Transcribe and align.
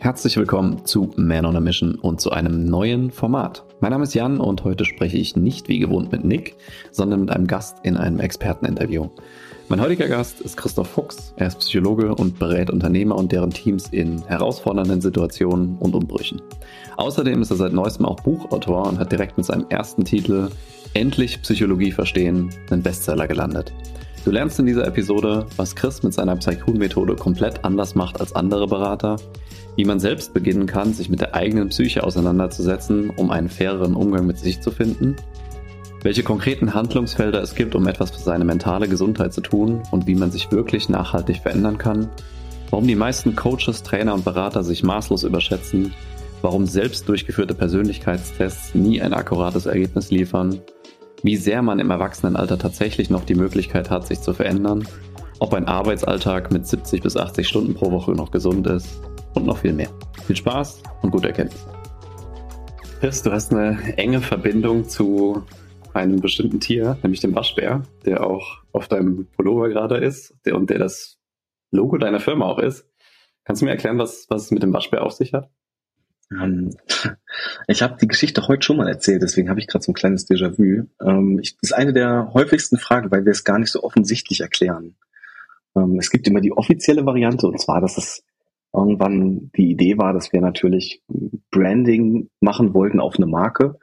Herzlich 0.00 0.36
willkommen 0.36 0.84
zu 0.84 1.10
Man 1.16 1.44
on 1.44 1.56
a 1.56 1.60
Mission 1.60 1.96
und 1.96 2.20
zu 2.20 2.30
einem 2.30 2.66
neuen 2.66 3.10
Format. 3.10 3.64
Mein 3.80 3.90
Name 3.90 4.04
ist 4.04 4.14
Jan 4.14 4.38
und 4.38 4.62
heute 4.62 4.84
spreche 4.84 5.16
ich 5.16 5.34
nicht 5.34 5.68
wie 5.68 5.80
gewohnt 5.80 6.12
mit 6.12 6.24
Nick, 6.24 6.54
sondern 6.92 7.22
mit 7.22 7.30
einem 7.30 7.48
Gast 7.48 7.78
in 7.82 7.96
einem 7.96 8.20
Experteninterview. 8.20 9.08
Mein 9.68 9.80
heutiger 9.80 10.06
Gast 10.06 10.40
ist 10.40 10.56
Christoph 10.56 10.86
Fuchs. 10.86 11.34
Er 11.34 11.48
ist 11.48 11.58
Psychologe 11.58 12.14
und 12.14 12.38
berät 12.38 12.70
Unternehmer 12.70 13.16
und 13.16 13.32
deren 13.32 13.50
Teams 13.50 13.88
in 13.88 14.24
herausfordernden 14.24 15.00
Situationen 15.00 15.76
und 15.78 15.96
Umbrüchen. 15.96 16.40
Außerdem 16.96 17.42
ist 17.42 17.50
er 17.50 17.56
seit 17.56 17.72
neuestem 17.72 18.06
auch 18.06 18.20
Buchautor 18.20 18.86
und 18.86 19.00
hat 19.00 19.10
direkt 19.10 19.36
mit 19.36 19.46
seinem 19.46 19.66
ersten 19.68 20.04
Titel 20.04 20.48
Endlich 20.94 21.42
Psychologie 21.42 21.90
verstehen 21.90 22.50
einen 22.70 22.82
Bestseller 22.82 23.26
gelandet. 23.26 23.72
Du 24.24 24.30
lernst 24.30 24.60
in 24.60 24.66
dieser 24.66 24.86
Episode, 24.86 25.46
was 25.56 25.74
Chris 25.74 26.02
mit 26.04 26.14
seiner 26.14 26.36
Psychun-Methode 26.36 27.16
komplett 27.16 27.64
anders 27.64 27.94
macht 27.94 28.20
als 28.20 28.34
andere 28.34 28.66
Berater, 28.66 29.16
wie 29.78 29.84
man 29.84 30.00
selbst 30.00 30.34
beginnen 30.34 30.66
kann, 30.66 30.92
sich 30.92 31.08
mit 31.08 31.20
der 31.20 31.36
eigenen 31.36 31.68
Psyche 31.68 32.02
auseinanderzusetzen, 32.02 33.10
um 33.10 33.30
einen 33.30 33.48
faireren 33.48 33.94
Umgang 33.94 34.26
mit 34.26 34.36
sich 34.36 34.60
zu 34.60 34.72
finden, 34.72 35.14
welche 36.02 36.24
konkreten 36.24 36.74
Handlungsfelder 36.74 37.40
es 37.40 37.54
gibt, 37.54 37.76
um 37.76 37.86
etwas 37.86 38.10
für 38.10 38.18
seine 38.18 38.44
mentale 38.44 38.88
Gesundheit 38.88 39.32
zu 39.32 39.40
tun 39.40 39.80
und 39.92 40.08
wie 40.08 40.16
man 40.16 40.32
sich 40.32 40.50
wirklich 40.50 40.88
nachhaltig 40.88 41.36
verändern 41.36 41.78
kann, 41.78 42.08
warum 42.70 42.88
die 42.88 42.96
meisten 42.96 43.36
Coaches, 43.36 43.84
Trainer 43.84 44.14
und 44.14 44.24
Berater 44.24 44.64
sich 44.64 44.82
maßlos 44.82 45.22
überschätzen, 45.22 45.94
warum 46.42 46.66
selbst 46.66 47.08
durchgeführte 47.08 47.54
Persönlichkeitstests 47.54 48.74
nie 48.74 49.00
ein 49.00 49.14
akkurates 49.14 49.66
Ergebnis 49.66 50.10
liefern? 50.10 50.60
Wie 51.22 51.36
sehr 51.36 51.62
man 51.62 51.78
im 51.78 51.92
Erwachsenenalter 51.92 52.58
tatsächlich 52.58 53.10
noch 53.10 53.24
die 53.24 53.36
Möglichkeit 53.36 53.90
hat, 53.90 54.08
sich 54.08 54.22
zu 54.22 54.34
verändern, 54.34 54.88
ob 55.38 55.54
ein 55.54 55.68
Arbeitsalltag 55.68 56.50
mit 56.50 56.66
70 56.66 57.00
bis 57.00 57.16
80 57.16 57.46
Stunden 57.46 57.74
pro 57.74 57.92
Woche 57.92 58.10
noch 58.10 58.32
gesund 58.32 58.66
ist 58.66 58.98
und 59.34 59.46
noch 59.46 59.58
viel 59.58 59.72
mehr. 59.72 59.90
Viel 60.26 60.36
Spaß 60.36 60.82
und 61.02 61.10
gute 61.10 61.28
Erkenntnisse. 61.28 61.66
Chris, 63.00 63.22
du 63.22 63.30
hast 63.30 63.52
eine 63.52 63.96
enge 63.96 64.20
Verbindung 64.20 64.88
zu 64.88 65.44
einem 65.94 66.20
bestimmten 66.20 66.60
Tier, 66.60 66.98
nämlich 67.02 67.20
dem 67.20 67.34
Waschbär, 67.34 67.82
der 68.04 68.24
auch 68.24 68.62
auf 68.72 68.88
deinem 68.88 69.26
Pullover 69.36 69.68
gerade 69.68 69.98
ist 69.98 70.34
der, 70.44 70.56
und 70.56 70.70
der 70.70 70.78
das 70.78 71.18
Logo 71.70 71.98
deiner 71.98 72.20
Firma 72.20 72.46
auch 72.46 72.58
ist. 72.58 72.86
Kannst 73.44 73.62
du 73.62 73.66
mir 73.66 73.72
erklären, 73.72 73.98
was, 73.98 74.26
was 74.28 74.44
es 74.44 74.50
mit 74.50 74.62
dem 74.62 74.72
Waschbär 74.72 75.02
auf 75.02 75.12
sich 75.12 75.32
hat? 75.32 75.50
Ähm, 76.30 76.76
ich 77.68 77.82
habe 77.82 77.96
die 78.00 78.08
Geschichte 78.08 78.46
heute 78.48 78.62
schon 78.62 78.76
mal 78.76 78.88
erzählt, 78.88 79.22
deswegen 79.22 79.48
habe 79.48 79.60
ich 79.60 79.66
gerade 79.66 79.84
so 79.84 79.92
ein 79.92 79.94
kleines 79.94 80.28
Déjà-vu. 80.28 80.88
Ähm, 81.02 81.38
das 81.38 81.54
ist 81.62 81.72
eine 81.72 81.92
der 81.92 82.32
häufigsten 82.34 82.78
Fragen, 82.78 83.10
weil 83.10 83.24
wir 83.24 83.32
es 83.32 83.44
gar 83.44 83.58
nicht 83.58 83.70
so 83.70 83.82
offensichtlich 83.82 84.40
erklären. 84.40 84.96
Ähm, 85.76 85.98
es 85.98 86.10
gibt 86.10 86.26
immer 86.26 86.40
die 86.40 86.52
offizielle 86.52 87.06
Variante, 87.06 87.46
und 87.46 87.60
zwar, 87.60 87.80
dass 87.80 87.96
es 87.96 88.22
irgendwann 88.78 89.50
die 89.56 89.70
Idee 89.70 89.98
war, 89.98 90.12
dass 90.12 90.32
wir 90.32 90.40
natürlich 90.40 91.02
Branding 91.50 92.30
machen 92.40 92.74
wollten 92.74 93.00
auf 93.00 93.16
eine 93.16 93.26
Marke. 93.26 93.78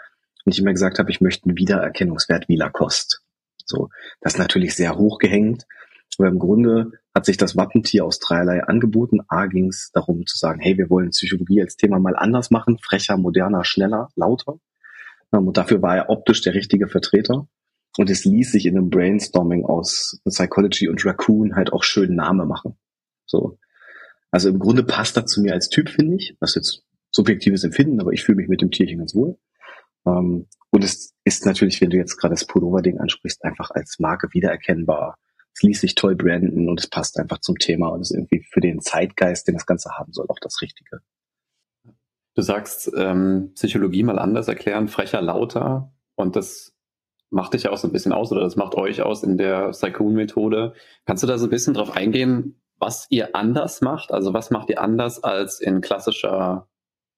Und 0.45 0.53
ich 0.53 0.59
immer 0.59 0.73
gesagt 0.73 0.99
habe, 0.99 1.11
ich 1.11 1.21
möchte 1.21 1.45
einen 1.45 1.57
Wiedererkennungswert 1.57 2.47
wie 2.47 2.55
Lacoste. 2.55 3.17
So, 3.66 3.89
das 4.21 4.33
ist 4.33 4.39
natürlich 4.39 4.75
sehr 4.75 4.95
hoch 4.95 5.17
gehängt. 5.17 5.66
Aber 6.17 6.29
im 6.29 6.39
Grunde 6.39 6.91
hat 7.13 7.25
sich 7.25 7.38
das 7.38 7.57
Wappentier 7.57 8.05
aus 8.05 8.19
dreierlei 8.19 8.63
angeboten. 8.63 9.21
A 9.27 9.47
ging 9.47 9.67
es 9.67 9.91
darum 9.91 10.25
zu 10.25 10.38
sagen, 10.38 10.61
hey, 10.61 10.77
wir 10.77 10.89
wollen 10.89 11.09
Psychologie 11.09 11.61
als 11.61 11.75
Thema 11.75 11.99
mal 11.99 12.16
anders 12.16 12.51
machen, 12.51 12.77
frecher, 12.77 13.17
moderner, 13.17 13.66
schneller, 13.66 14.09
lauter. 14.16 14.59
Und 15.31 15.57
dafür 15.57 15.81
war 15.81 15.97
er 15.97 16.09
optisch 16.09 16.41
der 16.41 16.53
richtige 16.53 16.88
Vertreter. 16.88 17.47
Und 17.97 18.09
es 18.09 18.25
ließ 18.25 18.51
sich 18.51 18.66
in 18.66 18.77
einem 18.77 18.89
Brainstorming 18.89 19.66
aus 19.66 20.21
Psychology 20.25 20.89
und 20.89 21.05
Raccoon 21.05 21.55
halt 21.55 21.73
auch 21.73 21.83
schön 21.83 22.16
Name 22.16 22.45
machen. 22.45 22.77
So. 23.25 23.57
Also 24.36 24.50
im 24.50 24.59
Grunde 24.59 24.83
passt 24.83 25.16
das 25.16 25.28
zu 25.28 25.41
mir 25.41 25.53
als 25.53 25.69
Typ, 25.69 25.88
finde 25.88 26.17
ich. 26.17 26.36
Das 26.41 26.52
ist 26.52 26.55
jetzt 26.55 26.83
subjektives 27.11 27.64
Empfinden, 27.64 28.02
aber 28.02 28.11
ich 28.11 28.23
fühle 28.23 28.36
mich 28.36 28.50
mit 28.50 28.61
dem 28.61 28.69
Tierchen 28.69 28.97
ganz 28.97 29.16
wohl. 29.16 29.38
Ähm, 30.05 30.47
und 30.72 30.83
es 30.83 31.14
ist 31.23 31.45
natürlich, 31.45 31.80
wenn 31.80 31.89
du 31.89 31.95
jetzt 31.97 32.17
gerade 32.17 32.33
das 32.33 32.45
Pullover-Ding 32.45 33.00
ansprichst, 33.00 33.45
einfach 33.45 33.72
als 33.72 33.97
Marke 34.00 34.28
wiedererkennbar 34.34 35.18
es 35.56 35.63
ließ 35.63 35.81
sich 35.81 35.95
toll 35.95 36.16
branden 36.16 36.68
und 36.68 36.79
es 36.79 36.88
passt 36.88 37.18
einfach 37.18 37.40
zum 37.40 37.57
Thema 37.57 37.88
und 37.88 38.01
ist 38.01 38.12
irgendwie 38.12 38.41
für 38.51 38.59
den 38.59 38.81
Zeitgeist, 38.81 39.47
den 39.47 39.56
das 39.56 39.66
Ganze 39.66 39.91
haben 39.97 40.12
soll, 40.12 40.25
auch 40.28 40.40
das 40.41 40.62
Richtige. 40.62 41.00
Du 42.35 42.41
sagst, 42.41 42.91
ähm, 42.97 43.51
Psychologie 43.56 44.03
mal 44.03 44.19
anders 44.19 44.50
erklären, 44.50 44.90
frecher, 44.90 45.22
lauter 45.22 45.94
und 46.16 46.35
das 46.35 46.74
macht 47.29 47.53
dich 47.53 47.63
ja 47.63 47.72
auch 47.72 47.78
so 47.78 47.88
ein 47.88 47.94
bisschen 47.94 48.12
aus 48.12 48.31
oder 48.34 48.41
das 48.41 48.57
macht 48.57 48.75
euch 48.75 49.01
aus 49.01 49.24
in 49.24 49.38
der 49.38 49.69
Psychoon-Methode. 49.69 50.74
Kannst 51.06 51.24
du 51.24 51.28
da 51.28 51.38
so 51.38 51.47
ein 51.47 51.50
bisschen 51.50 51.74
drauf 51.74 51.91
eingehen, 51.91 52.62
was 52.78 53.08
ihr 53.09 53.36
anders 53.36 53.81
macht? 53.81 54.12
Also 54.12 54.34
was 54.34 54.52
macht 54.52 54.69
ihr 54.69 54.81
anders 54.81 55.24
als 55.24 55.59
in 55.59 55.81
klassischer 55.81 56.68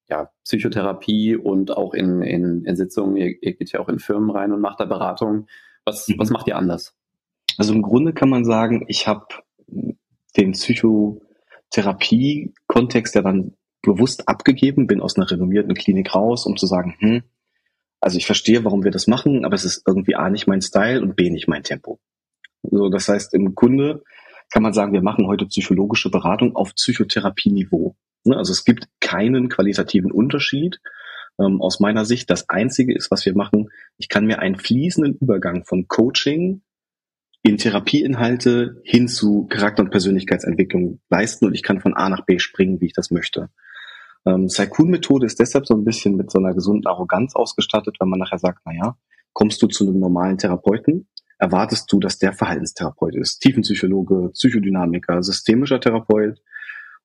ja, 0.10 0.32
Psychotherapie 0.44 1.36
und 1.36 1.76
auch 1.76 1.94
in, 1.94 2.22
in, 2.22 2.64
in 2.66 2.76
Sitzungen? 2.76 3.18
Ihr, 3.18 3.36
ihr 3.42 3.56
geht 3.56 3.72
ja 3.72 3.80
auch 3.80 3.90
in 3.90 4.00
Firmen 4.00 4.30
rein 4.30 4.52
und 4.52 4.62
macht 4.62 4.80
da 4.80 4.86
Beratung. 4.86 5.48
Was, 5.86 6.08
mhm. 6.08 6.16
was 6.18 6.30
macht 6.30 6.48
ihr 6.48 6.58
anders? 6.58 6.96
Also 7.58 7.74
im 7.74 7.82
Grunde 7.82 8.14
kann 8.14 8.30
man 8.30 8.46
sagen, 8.46 8.86
ich 8.88 9.08
habe 9.08 9.26
den 10.38 10.52
Psychotherapie-Kontext 10.52 13.16
ja 13.16 13.22
dann 13.22 13.54
bewusst 13.82 14.28
abgegeben, 14.28 14.88
bin 14.88 15.02
aus 15.02 15.18
einer 15.18 15.32
renommierten 15.32 15.74
Klinik 15.74 16.14
raus, 16.14 16.46
um 16.46 16.58
zu 16.58 16.68
sagen, 16.68 16.96
hm, 17.00 17.24
also 18.00 18.18
ich 18.18 18.26
verstehe, 18.26 18.64
warum 18.64 18.84
wir 18.84 18.92
das 18.92 19.08
machen, 19.08 19.46
aber 19.46 19.56
es 19.56 19.66
ist 19.66 19.84
irgendwie 19.88 20.16
A 20.16 20.30
nicht 20.30 20.48
mein 20.48 20.62
Style 20.62 21.02
und 21.02 21.16
B 21.16 21.30
nicht 21.30 21.48
mein 21.48 21.64
Tempo. 21.64 22.00
So, 22.62 22.90
das 22.90 23.08
heißt, 23.08 23.34
im 23.34 23.56
Kunde 23.56 24.04
kann 24.52 24.64
man 24.64 24.74
sagen, 24.74 24.94
wir 24.94 25.02
machen 25.02 25.28
heute 25.28 25.46
psychologische 25.46 26.10
Beratung 26.10 26.56
auf 26.56 26.74
Psychotherapieniveau. 26.76 27.96
Ne, 28.24 28.38
also 28.38 28.52
es 28.52 28.66
gibt 28.66 28.88
keinen 29.00 29.50
qualitativen 29.50 30.12
Unterschied 30.12 30.80
ähm, 31.40 31.62
aus 31.62 31.80
meiner 31.80 32.06
Sicht. 32.06 32.30
Das 32.30 32.50
Einzige 32.50 32.96
ist, 32.96 33.12
was 33.12 33.26
wir 33.26 33.36
machen, 33.36 33.70
ich 33.98 34.10
kann 34.10 34.26
mir 34.26 34.40
einen 34.40 34.58
fließenden 34.58 35.18
Übergang 35.20 35.66
von 35.66 35.88
Coaching 35.88 36.62
in 37.44 37.58
Therapieinhalte 37.58 38.82
hin 38.84 39.08
zu 39.08 39.48
Charakter- 39.48 39.84
und 39.84 39.92
Persönlichkeitsentwicklung 39.92 41.00
leisten 41.10 41.46
und 41.46 41.54
ich 41.54 41.64
kann 41.64 41.80
von 41.80 41.94
A 41.94 42.10
nach 42.10 42.26
B 42.26 42.40
springen, 42.40 42.82
wie 42.82 42.88
ich 42.88 42.94
das 42.94 43.12
möchte. 43.12 43.50
Ähm, 44.26 44.50
Saikun-Methode 44.50 45.26
ist 45.26 45.40
deshalb 45.40 45.66
so 45.66 45.74
ein 45.74 45.86
bisschen 45.86 46.16
mit 46.16 46.32
so 46.32 46.40
einer 46.40 46.54
gesunden 46.54 46.88
Arroganz 46.88 47.36
ausgestattet, 47.36 47.98
wenn 48.00 48.10
man 48.10 48.20
nachher 48.20 48.40
sagt, 48.40 48.66
naja, 48.66 48.98
kommst 49.32 49.62
du 49.62 49.68
zu 49.68 49.88
einem 49.88 50.00
normalen 50.00 50.38
Therapeuten, 50.38 51.08
erwartest 51.38 51.92
du, 51.92 52.00
dass 52.00 52.18
der 52.18 52.34
Verhaltenstherapeut 52.34 53.16
ist, 53.16 53.40
Tiefenpsychologe, 53.40 54.30
Psychodynamiker, 54.34 55.22
systemischer 55.24 55.80
Therapeut 55.80 56.40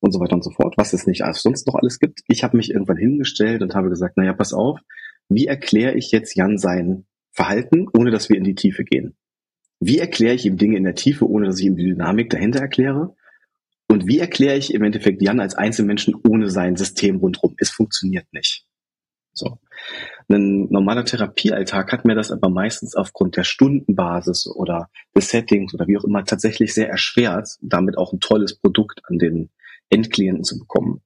und 0.01 0.13
so 0.13 0.21
weiter 0.21 0.35
und 0.35 0.45
so 0.45 0.51
fort, 0.51 0.75
was 0.77 0.93
es 0.93 1.07
nicht 1.07 1.23
als 1.23 1.43
sonst 1.43 1.67
noch 1.67 1.75
alles 1.75 1.99
gibt. 1.99 2.21
Ich 2.29 2.43
habe 2.43 2.57
mich 2.57 2.71
irgendwann 2.71 2.97
hingestellt 2.97 3.63
und 3.63 3.75
habe 3.75 3.89
gesagt, 3.89 4.17
naja, 4.17 4.33
pass 4.33 4.53
auf, 4.53 4.81
wie 5.29 5.47
erkläre 5.47 5.95
ich 5.95 6.11
jetzt 6.11 6.35
Jan 6.35 6.59
sein 6.59 7.07
Verhalten, 7.31 7.87
ohne 7.97 8.11
dass 8.11 8.29
wir 8.29 8.37
in 8.37 8.45
die 8.45 8.55
Tiefe 8.55 8.85
gehen? 8.85 9.17
Wie 9.81 9.99
erkläre 9.99 10.35
ich 10.35 10.45
ihm 10.47 10.57
Dinge 10.57 10.77
in 10.77 10.85
der 10.85 10.95
Tiefe, 10.95 11.29
ohne 11.29 11.47
dass 11.47 11.59
ich 11.59 11.67
ihm 11.67 11.77
die 11.77 11.85
Dynamik 11.85 12.31
dahinter 12.31 12.61
erkläre? 12.61 13.17
Und 13.89 14.07
wie 14.07 14.19
erkläre 14.19 14.57
ich 14.57 14.73
im 14.73 14.83
Endeffekt 14.83 15.23
Jan 15.23 15.41
als 15.41 15.55
Einzelmenschen 15.55 16.15
ohne 16.29 16.51
sein 16.51 16.77
System 16.77 17.17
rundherum? 17.17 17.55
Es 17.59 17.71
funktioniert 17.71 18.27
nicht. 18.33 18.67
So. 19.33 19.59
Ein 20.29 20.69
normaler 20.71 21.05
Therapiealltag 21.05 21.93
hat 21.93 22.05
mir 22.05 22.15
das 22.15 22.31
aber 22.31 22.49
meistens 22.49 22.95
aufgrund 22.95 23.37
der 23.37 23.45
Stundenbasis 23.45 24.47
oder 24.47 24.89
des 25.17 25.29
Settings 25.29 25.75
oder 25.75 25.87
wie 25.87 25.99
auch 25.99 26.05
immer 26.05 26.25
tatsächlich 26.25 26.75
sehr 26.75 26.89
erschwert, 26.89 27.49
damit 27.61 27.99
auch 27.99 28.13
ein 28.13 28.21
tolles 28.21 28.59
Produkt 28.59 29.01
an 29.05 29.19
den 29.19 29.51
Endklienten 29.91 30.45
zu 30.45 30.59
bekommen. 30.59 31.03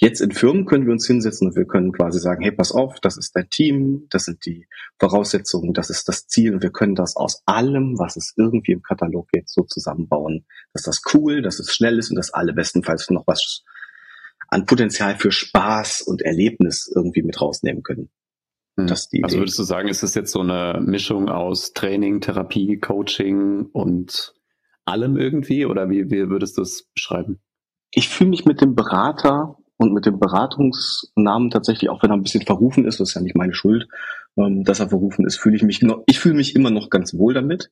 Jetzt 0.00 0.20
in 0.20 0.30
Firmen 0.30 0.64
können 0.64 0.86
wir 0.86 0.92
uns 0.92 1.08
hinsetzen 1.08 1.48
und 1.48 1.56
wir 1.56 1.66
können 1.66 1.90
quasi 1.90 2.20
sagen, 2.20 2.42
hey, 2.42 2.52
pass 2.52 2.70
auf, 2.70 3.00
das 3.00 3.16
ist 3.16 3.34
dein 3.34 3.50
Team, 3.50 4.06
das 4.10 4.26
sind 4.26 4.46
die 4.46 4.68
Voraussetzungen, 5.00 5.74
das 5.74 5.90
ist 5.90 6.08
das 6.08 6.28
Ziel 6.28 6.54
und 6.54 6.62
wir 6.62 6.70
können 6.70 6.94
das 6.94 7.16
aus 7.16 7.42
allem, 7.46 7.98
was 7.98 8.16
es 8.16 8.32
irgendwie 8.36 8.72
im 8.72 8.82
Katalog 8.82 9.28
geht, 9.32 9.48
so 9.48 9.64
zusammenbauen, 9.64 10.46
dass 10.72 10.84
das 10.84 11.02
cool, 11.12 11.42
dass 11.42 11.58
es 11.58 11.74
schnell 11.74 11.98
ist 11.98 12.10
und 12.10 12.16
dass 12.16 12.32
alle 12.32 12.52
bestenfalls 12.52 13.10
noch 13.10 13.26
was 13.26 13.64
an 14.46 14.66
Potenzial 14.66 15.16
für 15.16 15.32
Spaß 15.32 16.02
und 16.02 16.22
Erlebnis 16.22 16.90
irgendwie 16.94 17.22
mit 17.22 17.40
rausnehmen 17.40 17.82
können. 17.82 18.08
Hm. 18.78 19.24
also 19.24 19.38
würdest 19.38 19.58
du 19.58 19.64
sagen, 19.64 19.88
ist 19.88 20.04
es 20.04 20.14
jetzt 20.14 20.30
so 20.30 20.40
eine 20.40 20.80
Mischung 20.80 21.28
aus 21.28 21.72
Training, 21.72 22.20
Therapie, 22.20 22.78
Coaching 22.78 23.66
und 23.72 24.34
allem 24.84 25.16
irgendwie 25.16 25.66
oder 25.66 25.90
wie, 25.90 26.10
wie 26.10 26.30
würdest 26.30 26.56
du 26.56 26.62
es 26.62 26.88
beschreiben? 26.94 27.40
Ich 27.90 28.08
fühle 28.08 28.30
mich 28.30 28.44
mit 28.44 28.60
dem 28.60 28.74
Berater 28.74 29.56
und 29.78 29.92
mit 29.92 30.06
dem 30.06 30.18
Beratungsnamen 30.18 31.50
tatsächlich, 31.50 31.90
auch 31.90 32.02
wenn 32.02 32.10
er 32.10 32.16
ein 32.16 32.22
bisschen 32.22 32.44
verrufen 32.44 32.84
ist, 32.84 33.00
das 33.00 33.10
ist 33.10 33.14
ja 33.14 33.20
nicht 33.20 33.36
meine 33.36 33.54
Schuld, 33.54 33.88
ähm, 34.36 34.64
dass 34.64 34.80
er 34.80 34.88
verrufen 34.88 35.26
ist, 35.26 35.38
fühle 35.38 35.56
ich 35.56 35.62
mich 35.62 35.82
noch, 35.82 36.02
ich 36.06 36.20
fühle 36.20 36.34
mich 36.34 36.54
immer 36.54 36.70
noch 36.70 36.90
ganz 36.90 37.14
wohl 37.14 37.34
damit, 37.34 37.70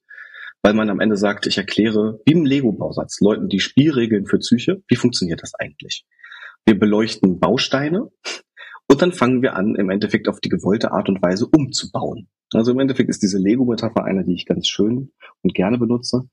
weil 0.62 0.74
man 0.74 0.90
am 0.90 1.00
Ende 1.00 1.16
sagt, 1.16 1.46
ich 1.46 1.58
erkläre, 1.58 2.20
wie 2.24 2.32
im 2.32 2.44
Lego-Bausatz, 2.44 3.20
Leuten 3.20 3.48
die 3.48 3.60
Spielregeln 3.60 4.26
für 4.26 4.38
Psyche, 4.38 4.82
wie 4.88 4.96
funktioniert 4.96 5.42
das 5.42 5.54
eigentlich? 5.54 6.04
Wir 6.64 6.78
beleuchten 6.78 7.38
Bausteine 7.38 8.10
und 8.88 9.02
dann 9.02 9.12
fangen 9.12 9.42
wir 9.42 9.56
an, 9.56 9.74
im 9.74 9.90
Endeffekt 9.90 10.28
auf 10.28 10.40
die 10.40 10.48
gewollte 10.48 10.92
Art 10.92 11.08
und 11.08 11.22
Weise 11.22 11.46
umzubauen. 11.46 12.28
Also 12.52 12.72
im 12.72 12.78
Endeffekt 12.78 13.10
ist 13.10 13.22
diese 13.22 13.38
Lego-Metapher 13.38 14.04
eine, 14.04 14.24
die 14.24 14.34
ich 14.34 14.46
ganz 14.46 14.68
schön 14.68 15.12
und 15.42 15.54
gerne 15.54 15.78
benutze. 15.78 16.28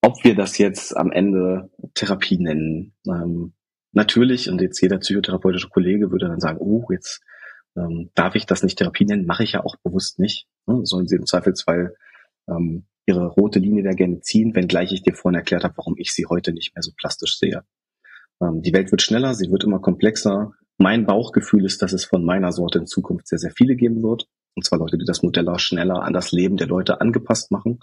Ob 0.00 0.24
wir 0.24 0.34
das 0.34 0.58
jetzt 0.58 0.96
am 0.96 1.12
Ende 1.12 1.70
Therapie 1.94 2.38
nennen, 2.38 2.94
ähm, 3.06 3.52
natürlich, 3.92 4.48
und 4.48 4.60
jetzt 4.60 4.80
jeder 4.80 4.98
psychotherapeutische 4.98 5.68
Kollege 5.68 6.10
würde 6.10 6.28
dann 6.28 6.40
sagen, 6.40 6.58
oh, 6.60 6.84
jetzt 6.90 7.20
ähm, 7.76 8.10
darf 8.14 8.34
ich 8.34 8.46
das 8.46 8.62
nicht 8.62 8.78
Therapie 8.78 9.04
nennen, 9.04 9.26
mache 9.26 9.44
ich 9.44 9.52
ja 9.52 9.64
auch 9.64 9.76
bewusst 9.82 10.18
nicht. 10.18 10.48
Ne? 10.66 10.80
Sollen 10.84 11.06
sie 11.06 11.16
im 11.16 11.26
Zweifelsfall 11.26 11.94
ähm, 12.48 12.86
ihre 13.06 13.26
rote 13.26 13.58
Linie 13.58 13.82
da 13.82 13.90
gerne 13.90 14.20
ziehen, 14.20 14.54
wenngleich 14.54 14.92
ich 14.92 15.02
dir 15.02 15.14
vorhin 15.14 15.38
erklärt 15.38 15.64
habe, 15.64 15.76
warum 15.76 15.94
ich 15.98 16.12
sie 16.12 16.26
heute 16.26 16.52
nicht 16.52 16.74
mehr 16.74 16.82
so 16.82 16.92
plastisch 16.96 17.38
sehe. 17.38 17.64
Ähm, 18.40 18.62
die 18.62 18.72
Welt 18.72 18.90
wird 18.90 19.02
schneller, 19.02 19.34
sie 19.34 19.50
wird 19.50 19.64
immer 19.64 19.80
komplexer. 19.80 20.52
Mein 20.82 21.06
Bauchgefühl 21.06 21.64
ist, 21.64 21.80
dass 21.80 21.92
es 21.92 22.04
von 22.04 22.24
meiner 22.24 22.50
Sorte 22.50 22.80
in 22.80 22.88
Zukunft 22.88 23.28
sehr, 23.28 23.38
sehr 23.38 23.52
viele 23.52 23.76
geben 23.76 24.02
wird. 24.02 24.26
Und 24.56 24.64
zwar 24.64 24.80
Leute, 24.80 24.98
die 24.98 25.04
das 25.04 25.22
Modell 25.22 25.48
auch 25.48 25.60
schneller 25.60 26.02
an 26.02 26.12
das 26.12 26.32
Leben 26.32 26.56
der 26.56 26.66
Leute 26.66 27.00
angepasst 27.00 27.52
machen. 27.52 27.78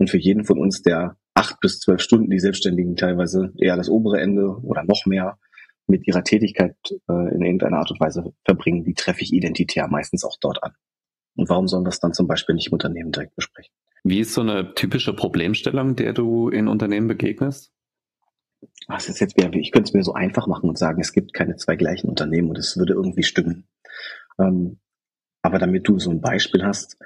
Und 0.00 0.10
für 0.10 0.18
jeden 0.18 0.44
von 0.44 0.58
uns, 0.58 0.82
der 0.82 1.16
acht 1.34 1.60
bis 1.60 1.78
zwölf 1.78 2.00
Stunden, 2.00 2.30
die 2.30 2.40
Selbstständigen 2.40 2.96
teilweise 2.96 3.52
eher 3.56 3.76
das 3.76 3.88
obere 3.88 4.20
Ende 4.20 4.48
oder 4.48 4.82
noch 4.82 5.06
mehr 5.06 5.38
mit 5.86 6.08
ihrer 6.08 6.24
Tätigkeit 6.24 6.74
äh, 7.08 7.34
in 7.36 7.40
irgendeiner 7.40 7.76
Art 7.76 7.92
und 7.92 8.00
Weise 8.00 8.34
verbringen, 8.44 8.82
die 8.82 8.94
treffe 8.94 9.22
ich 9.22 9.32
identitär 9.32 9.86
meistens 9.86 10.24
auch 10.24 10.36
dort 10.40 10.60
an. 10.64 10.72
Und 11.36 11.48
warum 11.48 11.68
sollen 11.68 11.84
wir 11.84 11.90
es 11.90 12.00
dann 12.00 12.14
zum 12.14 12.26
Beispiel 12.26 12.56
nicht 12.56 12.66
im 12.66 12.72
Unternehmen 12.72 13.12
direkt 13.12 13.36
besprechen? 13.36 13.72
Wie 14.02 14.18
ist 14.18 14.34
so 14.34 14.40
eine 14.40 14.74
typische 14.74 15.14
Problemstellung, 15.14 15.94
der 15.94 16.12
du 16.12 16.48
in 16.48 16.66
Unternehmen 16.66 17.06
begegnest? 17.06 17.70
Was 18.88 19.08
ist 19.08 19.20
jetzt, 19.20 19.34
ich 19.38 19.72
könnte 19.72 19.88
es 19.88 19.94
mir 19.94 20.02
so 20.02 20.14
einfach 20.14 20.46
machen 20.46 20.68
und 20.68 20.78
sagen, 20.78 21.00
es 21.00 21.12
gibt 21.12 21.32
keine 21.32 21.56
zwei 21.56 21.76
gleichen 21.76 22.08
Unternehmen 22.08 22.48
und 22.48 22.58
es 22.58 22.76
würde 22.76 22.92
irgendwie 22.92 23.22
stimmen. 23.22 23.66
Ähm, 24.38 24.78
aber 25.42 25.58
damit 25.58 25.88
du 25.88 25.98
so 25.98 26.10
ein 26.10 26.20
Beispiel 26.20 26.64
hast, 26.64 26.96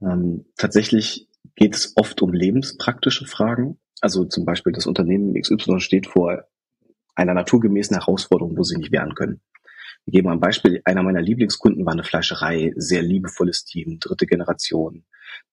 ähm, 0.00 0.46
tatsächlich 0.56 1.28
geht 1.54 1.74
es 1.74 1.92
oft 1.96 2.22
um 2.22 2.32
lebenspraktische 2.32 3.26
Fragen. 3.26 3.78
Also 4.00 4.24
zum 4.24 4.44
Beispiel 4.44 4.72
das 4.72 4.86
Unternehmen 4.86 5.40
XY 5.40 5.80
steht 5.80 6.06
vor 6.06 6.44
einer 7.14 7.34
naturgemäßen 7.34 7.96
Herausforderung, 7.96 8.56
wo 8.56 8.62
sie 8.62 8.76
nicht 8.76 8.92
wehren 8.92 9.14
können. 9.14 9.40
Wir 10.04 10.12
geben 10.12 10.28
ein 10.28 10.40
Beispiel. 10.40 10.82
Einer 10.84 11.02
meiner 11.02 11.22
Lieblingskunden 11.22 11.86
war 11.86 11.92
eine 11.92 12.04
Fleischerei, 12.04 12.72
sehr 12.76 13.02
liebevolles 13.02 13.64
Team, 13.64 13.98
dritte 14.00 14.26
Generation, 14.26 15.04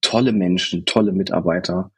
tolle 0.02 0.34
Menschen, 0.34 0.86
tolle 0.86 1.14
Mitarbeiter. 1.14 1.92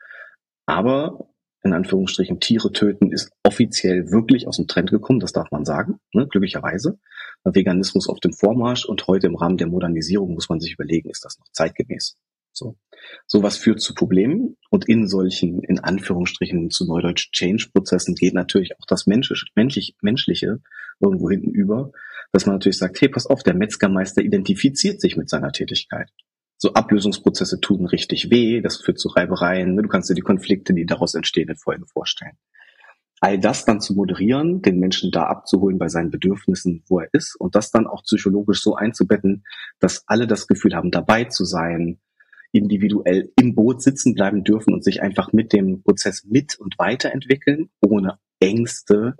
Aber 0.65 1.27
in 1.63 1.73
Anführungsstrichen 1.73 2.39
Tiere 2.39 2.71
töten 2.71 3.11
ist 3.11 3.31
offiziell 3.43 4.11
wirklich 4.11 4.47
aus 4.47 4.57
dem 4.57 4.67
Trend 4.67 4.91
gekommen, 4.91 5.19
das 5.19 5.31
darf 5.31 5.49
man 5.51 5.65
sagen, 5.65 5.99
ne, 6.13 6.27
glücklicherweise. 6.27 6.99
Veganismus 7.45 8.07
auf 8.07 8.19
dem 8.19 8.33
Vormarsch 8.33 8.85
und 8.85 9.07
heute 9.07 9.27
im 9.27 9.35
Rahmen 9.35 9.57
der 9.57 9.67
Modernisierung 9.67 10.33
muss 10.33 10.49
man 10.49 10.59
sich 10.59 10.73
überlegen, 10.73 11.09
ist 11.09 11.25
das 11.25 11.39
noch 11.39 11.47
zeitgemäß? 11.51 12.17
So. 12.53 12.77
Sowas 13.27 13.57
führt 13.57 13.81
zu 13.81 13.93
Problemen 13.93 14.57
und 14.69 14.87
in 14.87 15.07
solchen, 15.07 15.61
in 15.63 15.79
Anführungsstrichen 15.79 16.69
zu 16.69 16.85
Neudeutsch 16.85 17.31
Change-Prozessen 17.31 18.15
geht 18.15 18.33
natürlich 18.33 18.77
auch 18.77 18.85
das 18.87 19.07
Menschliche, 19.07 19.45
menschlich, 19.55 19.95
Menschliche 20.01 20.61
irgendwo 21.01 21.29
hinten 21.29 21.49
über, 21.49 21.91
dass 22.31 22.45
man 22.45 22.55
natürlich 22.55 22.77
sagt, 22.77 23.01
hey, 23.01 23.09
pass 23.09 23.25
auf, 23.25 23.43
der 23.43 23.55
Metzgermeister 23.55 24.21
identifiziert 24.21 25.01
sich 25.01 25.17
mit 25.17 25.29
seiner 25.29 25.51
Tätigkeit. 25.51 26.09
So 26.63 26.75
Ablösungsprozesse 26.75 27.59
tun 27.59 27.85
richtig 27.87 28.31
weh, 28.31 28.61
das 28.61 28.77
führt 28.77 28.97
zu 28.97 29.09
Reibereien, 29.09 29.75
ne? 29.75 29.81
du 29.81 29.89
kannst 29.89 30.09
dir 30.09 30.13
die 30.13 30.21
Konflikte, 30.21 30.73
die 30.73 30.85
daraus 30.85 31.13
entstehen, 31.13 31.49
in 31.49 31.57
Folge 31.57 31.85
vorstellen. 31.85 32.37
All 33.19 33.37
das 33.37 33.65
dann 33.65 33.81
zu 33.81 33.93
moderieren, 33.93 34.61
den 34.61 34.79
Menschen 34.79 35.11
da 35.11 35.23
abzuholen 35.23 35.77
bei 35.77 35.89
seinen 35.89 36.09
Bedürfnissen, 36.09 36.81
wo 36.87 37.01
er 37.01 37.09
ist 37.11 37.35
und 37.35 37.55
das 37.55 37.71
dann 37.71 37.85
auch 37.85 38.03
psychologisch 38.03 38.61
so 38.61 38.75
einzubetten, 38.75 39.43
dass 39.81 40.05
alle 40.07 40.25
das 40.25 40.47
Gefühl 40.47 40.73
haben, 40.73 40.89
dabei 40.89 41.25
zu 41.25 41.43
sein, 41.43 41.99
individuell 42.53 43.33
im 43.35 43.55
Boot 43.55 43.81
sitzen 43.81 44.13
bleiben 44.13 44.45
dürfen 44.45 44.73
und 44.73 44.85
sich 44.85 45.01
einfach 45.01 45.33
mit 45.33 45.51
dem 45.51 45.83
Prozess 45.83 46.23
mit 46.23 46.57
und 46.57 46.79
weiterentwickeln, 46.79 47.71
ohne 47.81 48.19
Ängste 48.39 49.17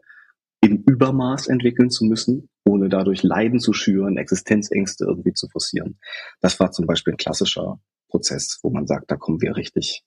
im 0.64 0.82
Übermaß 0.86 1.48
entwickeln 1.48 1.90
zu 1.90 2.06
müssen, 2.06 2.50
ohne 2.64 2.88
dadurch 2.88 3.22
Leiden 3.22 3.60
zu 3.60 3.74
schüren, 3.74 4.16
Existenzängste 4.16 5.04
irgendwie 5.04 5.34
zu 5.34 5.50
forcieren. 5.50 6.00
Das 6.40 6.60
war 6.62 6.72
zum 6.72 6.86
Beispiel 6.86 7.14
ein 7.14 7.18
klassischer 7.18 7.82
Prozess, 8.08 8.60
wo 8.64 8.70
man 8.70 8.88
sagt, 8.88 9.12
da 9.12 9.18
kommen 9.18 9.42
wir 9.42 9.58
richtig 9.58 10.04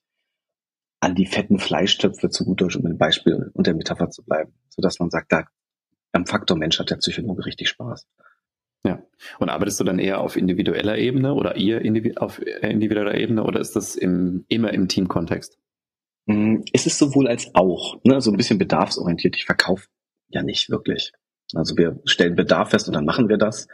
an 0.99 1.13
die 1.13 1.27
fetten 1.27 1.59
Fleischtöpfe 1.59 2.29
zu 2.29 2.43
gut 2.43 2.59
Deutsch, 2.59 2.75
um 2.75 2.87
ein 2.87 2.97
Beispiel 2.97 3.51
und 3.53 3.67
der 3.67 3.75
Metapher 3.75 4.09
zu 4.09 4.23
bleiben, 4.23 4.51
sodass 4.69 4.97
man 4.97 5.11
sagt, 5.11 5.31
da 5.31 5.45
am 6.11 6.25
Faktor 6.25 6.57
Mensch 6.57 6.79
hat 6.79 6.89
der 6.89 6.95
Psychologe 6.95 7.45
richtig 7.45 7.69
Spaß. 7.69 8.07
Ja. 8.83 9.03
Und 9.37 9.49
arbeitest 9.49 9.79
du 9.79 9.83
dann 9.83 9.99
eher 9.99 10.21
auf 10.21 10.35
individueller 10.35 10.97
Ebene 10.97 11.35
oder 11.35 11.55
ihr 11.55 11.81
auf 12.19 12.41
individueller 12.41 13.13
Ebene 13.13 13.43
oder 13.43 13.59
ist 13.59 13.75
das 13.75 13.95
im, 13.95 14.45
immer 14.47 14.73
im 14.73 14.87
Teamkontext? 14.87 15.59
Mm, 16.25 16.61
es 16.73 16.87
ist 16.87 16.97
sowohl 16.97 17.27
als 17.27 17.53
auch, 17.53 17.99
ne? 18.03 18.21
so 18.21 18.31
ein 18.31 18.37
bisschen 18.37 18.57
bedarfsorientiert. 18.57 19.35
Ich 19.35 19.45
verkaufe 19.45 19.87
ja 20.29 20.43
nicht 20.43 20.69
wirklich. 20.69 21.11
Also 21.53 21.77
wir 21.77 21.99
stellen 22.05 22.35
Bedarf 22.35 22.71
fest 22.71 22.87
und 22.87 22.93
dann 22.93 23.05
machen 23.05 23.29
wir 23.29 23.37
das. 23.37 23.67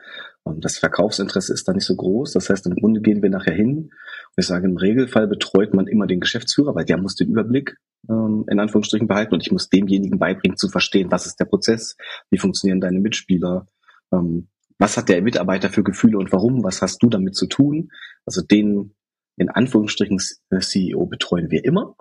Und 0.44 0.64
das 0.64 0.78
Verkaufsinteresse 0.78 1.54
ist 1.54 1.68
da 1.68 1.74
nicht 1.74 1.86
so 1.86 1.96
groß. 1.96 2.34
Das 2.34 2.50
heißt, 2.50 2.68
im 2.68 2.76
Grunde 2.76 3.02
gehen 3.02 3.24
wir 3.24 3.30
nachher 3.30 3.54
hin 3.54 3.90
ich 4.36 4.48
sage, 4.48 4.68
im 4.68 4.78
Regelfall 4.78 5.28
betreut 5.28 5.74
man 5.74 5.88
immer 5.88 6.08
den 6.08 6.20
Geschäftsführer, 6.20 6.74
weil 6.74 6.86
der 6.86 6.98
muss 6.98 7.16
den 7.16 7.30
Überblick 7.30 7.78
ähm, 8.10 8.46
in 8.50 8.60
Anführungsstrichen 8.60 9.08
behalten 9.08 9.36
und 9.36 9.42
ich 9.42 9.52
muss 9.52 9.70
demjenigen 9.70 10.18
beibringen 10.18 10.58
zu 10.58 10.70
verstehen, 10.70 11.12
was 11.12 11.28
ist 11.28 11.40
der 11.40 11.46
Prozess, 11.46 11.96
wie 12.32 12.40
funktionieren 12.40 12.82
deine 12.82 13.00
Mitspieler, 13.00 13.68
ähm, 14.12 14.48
was 14.80 14.98
hat 14.98 15.10
der 15.10 15.22
Mitarbeiter 15.22 15.70
für 15.70 15.84
Gefühle 15.84 16.18
und 16.18 16.32
warum, 16.32 16.64
was 16.64 16.82
hast 16.82 17.02
du 17.04 17.10
damit 17.10 17.36
zu 17.36 17.46
tun. 17.48 17.92
Also 18.26 18.42
den 18.42 18.96
in 19.38 19.50
Anführungsstrichen 19.50 20.20
CEO 20.60 21.06
betreuen 21.06 21.52
wir 21.52 21.64
immer. 21.64 21.96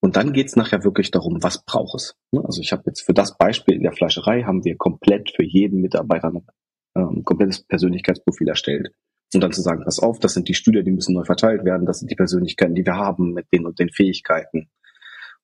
Und 0.00 0.16
dann 0.16 0.32
geht's 0.32 0.56
nachher 0.56 0.82
wirklich 0.82 1.10
darum, 1.10 1.42
was 1.42 1.64
braucht 1.64 1.94
es. 1.94 2.16
Ne? 2.32 2.42
Also 2.44 2.62
ich 2.62 2.72
habe 2.72 2.84
jetzt 2.86 3.02
für 3.02 3.12
das 3.12 3.36
Beispiel 3.36 3.76
in 3.76 3.82
der 3.82 3.92
Fleischerei 3.92 4.42
haben 4.42 4.64
wir 4.64 4.76
komplett 4.76 5.30
für 5.34 5.44
jeden 5.44 5.80
Mitarbeiter 5.80 6.28
ein 6.28 6.46
ähm, 6.96 7.22
komplettes 7.24 7.62
Persönlichkeitsprofil 7.62 8.48
erstellt. 8.48 8.88
Und 9.34 9.42
dann 9.42 9.52
zu 9.52 9.60
sagen, 9.60 9.84
pass 9.84 10.00
auf, 10.00 10.18
das 10.18 10.34
sind 10.34 10.48
die 10.48 10.54
Stühle, 10.54 10.82
die 10.82 10.90
müssen 10.90 11.14
neu 11.14 11.24
verteilt 11.24 11.64
werden, 11.64 11.86
das 11.86 12.00
sind 12.00 12.10
die 12.10 12.16
Persönlichkeiten, 12.16 12.74
die 12.74 12.84
wir 12.84 12.96
haben, 12.96 13.32
mit 13.32 13.46
den 13.52 13.66
und 13.66 13.78
den 13.78 13.90
Fähigkeiten. 13.90 14.70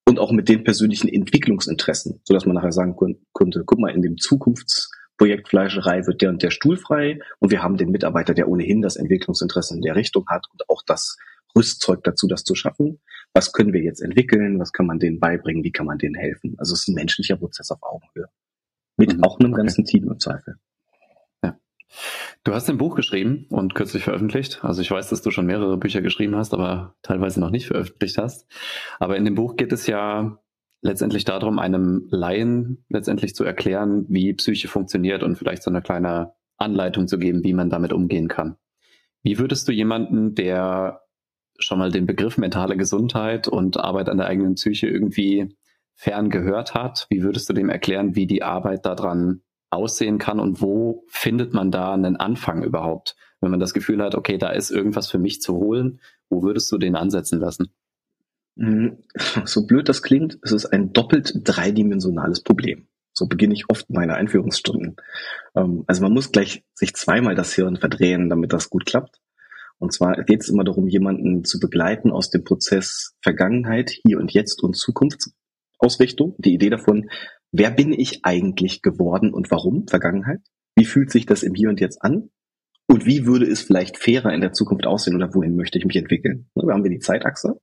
Und 0.09 0.19
auch 0.19 0.33
mit 0.33 0.49
den 0.49 0.65
persönlichen 0.65 1.09
Entwicklungsinteressen, 1.09 2.21
sodass 2.25 2.47
man 2.47 2.55
nachher 2.55 2.73
sagen 2.73 2.97
konnte, 3.33 3.63
guck 3.65 3.79
mal, 3.79 3.95
in 3.95 4.03
dem 4.03 4.17
Zukunfts- 4.17 4.91
Projekt 5.17 5.49
Fleischerei 5.49 6.07
wird 6.07 6.21
der 6.21 6.31
und 6.31 6.43
der 6.43 6.51
Stuhl 6.51 6.77
frei 6.77 7.19
und 7.39 7.51
wir 7.51 7.63
haben 7.63 7.77
den 7.77 7.91
Mitarbeiter, 7.91 8.35
der 8.35 8.49
ohnehin 8.49 8.83
das 8.83 8.97
Entwicklungsinteresse 8.97 9.75
in 9.75 9.83
der 9.83 9.97
Richtung 9.97 10.27
hat 10.29 10.47
und 10.53 10.69
auch 10.69 10.83
das 10.85 11.17
Rüstzeug 11.57 12.05
dazu, 12.05 12.27
das 12.27 12.45
zu 12.45 12.55
schaffen. 12.55 13.01
Was 13.37 13.53
können 13.53 13.75
wir 13.75 13.83
jetzt 13.83 14.01
entwickeln? 14.01 14.59
Was 14.59 14.73
kann 14.73 14.87
man 14.87 14.99
denen 14.99 15.21
beibringen? 15.21 15.63
Wie 15.63 15.71
kann 15.71 15.85
man 15.85 15.99
denen 15.99 16.15
helfen? 16.15 16.55
Also 16.57 16.73
es 16.73 16.81
ist 16.81 16.89
ein 16.89 16.95
menschlicher 16.95 17.37
Prozess 17.37 17.71
auf 17.71 17.83
Augenhöhe. 17.83 18.31
Mit 18.97 19.15
mhm, 19.15 19.25
auch 19.25 19.39
einem 19.39 19.53
okay. 19.53 19.61
ganzen 19.61 19.85
Team 19.85 20.11
im 20.11 20.19
Zweifel. 20.19 20.55
Ja. 21.45 21.59
Du 22.45 22.55
hast 22.55 22.71
ein 22.71 22.79
Buch 22.79 22.97
geschrieben 22.97 23.45
und 23.51 23.75
kürzlich 23.75 24.05
veröffentlicht. 24.05 24.65
Also 24.65 24.81
ich 24.81 24.91
weiß, 24.91 25.11
dass 25.11 25.21
du 25.21 25.31
schon 25.31 25.45
mehrere 25.45 25.77
Bücher 25.77 26.01
geschrieben 26.01 26.35
hast, 26.35 26.55
aber 26.55 26.97
teilweise 27.03 27.39
noch 27.39 27.51
nicht 27.51 27.67
veröffentlicht 27.67 28.17
hast. 28.17 28.47
Aber 29.01 29.19
in 29.19 29.27
dem 29.27 29.35
Buch 29.35 29.57
geht 29.57 29.73
es 29.75 29.87
ja 29.87 30.39
letztendlich 30.81 31.27
darum, 31.27 31.59
einem 31.59 32.07
Laien 32.09 32.87
letztendlich 32.89 33.35
zu 33.35 33.45
erklären, 33.45 34.07
wie 34.09 34.33
Psyche 34.33 34.69
funktioniert 34.69 35.23
und 35.23 35.37
vielleicht 35.37 35.63
so 35.63 35.71
eine 35.71 35.83
kleine 35.83 36.33
Anleitung 36.57 37.07
zu 37.07 37.19
geben, 37.19 37.45
wie 37.45 37.53
man 37.53 37.69
damit 37.69 37.93
umgehen 37.93 38.29
kann. 38.29 38.57
Wie 39.23 39.39
würdest 39.39 39.69
du 39.69 39.73
jemanden, 39.73 40.35
der 40.35 41.03
schon 41.59 41.79
mal 41.79 41.91
den 41.91 42.07
Begriff 42.07 42.39
mentale 42.39 42.77
Gesundheit 42.77 43.49
und 43.49 43.79
Arbeit 43.79 44.09
an 44.09 44.19
der 44.19 44.27
eigenen 44.27 44.55
Psyche 44.55 44.89
irgendwie 44.89 45.57
fern 45.95 46.31
gehört 46.31 46.75
hat, 46.75 47.07
wie 47.11 47.23
würdest 47.23 47.49
du 47.49 47.53
dem 47.53 47.71
erklären, 47.71 48.15
wie 48.15 48.27
die 48.27 48.43
Arbeit 48.43 48.85
daran 48.85 49.43
aussehen 49.71 50.19
kann 50.19 50.41
und 50.41 50.61
wo 50.61 51.05
findet 51.09 51.55
man 51.55 51.71
da 51.71 51.93
einen 51.93 52.17
Anfang 52.17 52.63
überhaupt? 52.63 53.17
Wenn 53.41 53.51
man 53.51 53.61
das 53.61 53.75
Gefühl 53.75 54.03
hat, 54.03 54.15
okay, 54.15 54.39
da 54.39 54.51
ist 54.51 54.71
irgendwas 54.71 55.11
für 55.11 55.19
mich 55.19 55.41
zu 55.41 55.55
holen, 55.57 56.01
wo 56.29 56.43
würdest 56.43 56.71
du 56.71 56.79
den 56.79 56.97
ansetzen 56.97 57.41
lassen? 57.41 57.69
Mhm. 58.57 58.99
So 59.45 59.67
blöd 59.67 59.89
das 59.89 60.03
klingt, 60.03 60.39
es 60.43 60.53
ist 60.53 60.67
ein 60.67 60.93
doppelt 60.93 61.33
dreidimensionales 61.45 62.43
Problem. 62.43 62.89
So 63.13 63.27
beginne 63.27 63.55
ich 63.55 63.71
oft 63.71 63.89
meine 63.91 64.15
Einführungsstunden. 64.15 64.97
Ähm, 65.55 65.85
also 65.87 66.03
man 66.03 66.13
muss 66.13 66.33
gleich 66.33 66.65
sich 66.75 66.95
zweimal 66.95 67.35
das 67.35 67.55
Hirn 67.55 67.77
verdrehen, 67.77 68.29
damit 68.29 68.53
das 68.53 68.69
gut 68.69 68.85
klappt. 68.85 69.21
Und 69.79 69.93
zwar 69.93 70.25
geht 70.25 70.43
es 70.43 70.49
immer 70.49 70.65
darum, 70.65 70.89
jemanden 70.89 71.45
zu 71.45 71.61
begleiten 71.61 72.11
aus 72.11 72.31
dem 72.31 72.45
Prozess 72.45 73.15
Vergangenheit, 73.23 73.91
Hier 73.91 74.19
und 74.19 74.33
Jetzt 74.33 74.63
und 74.63 74.77
Zukunftsausrichtung. 74.77 76.35
Die 76.39 76.55
Idee 76.55 76.71
davon, 76.71 77.11
wer 77.53 77.71
bin 77.71 77.93
ich 77.93 78.25
eigentlich 78.25 78.83
geworden 78.83 79.35
und 79.35 79.51
warum? 79.51 79.87
Vergangenheit. 79.87 80.41
Wie 80.77 80.85
fühlt 80.85 81.11
sich 81.11 81.27
das 81.27 81.43
im 81.43 81.55
Hier 81.55 81.69
und 81.69 81.81
Jetzt 81.81 82.03
an? 82.03 82.31
Und 82.89 83.05
wie 83.05 83.27
würde 83.27 83.47
es 83.47 83.63
vielleicht 83.63 83.99
fairer 83.99 84.33
in 84.33 84.41
der 84.41 84.53
Zukunft 84.53 84.87
aussehen 84.87 85.17
oder 85.17 85.35
wohin 85.35 85.57
möchte 85.57 85.79
ich 85.79 85.85
mich 85.85 85.97
entwickeln? 85.97 86.49
Da 86.55 86.73
haben 86.73 86.85
wir 86.85 86.91
die 86.91 87.01
Zeitachse. 87.01 87.61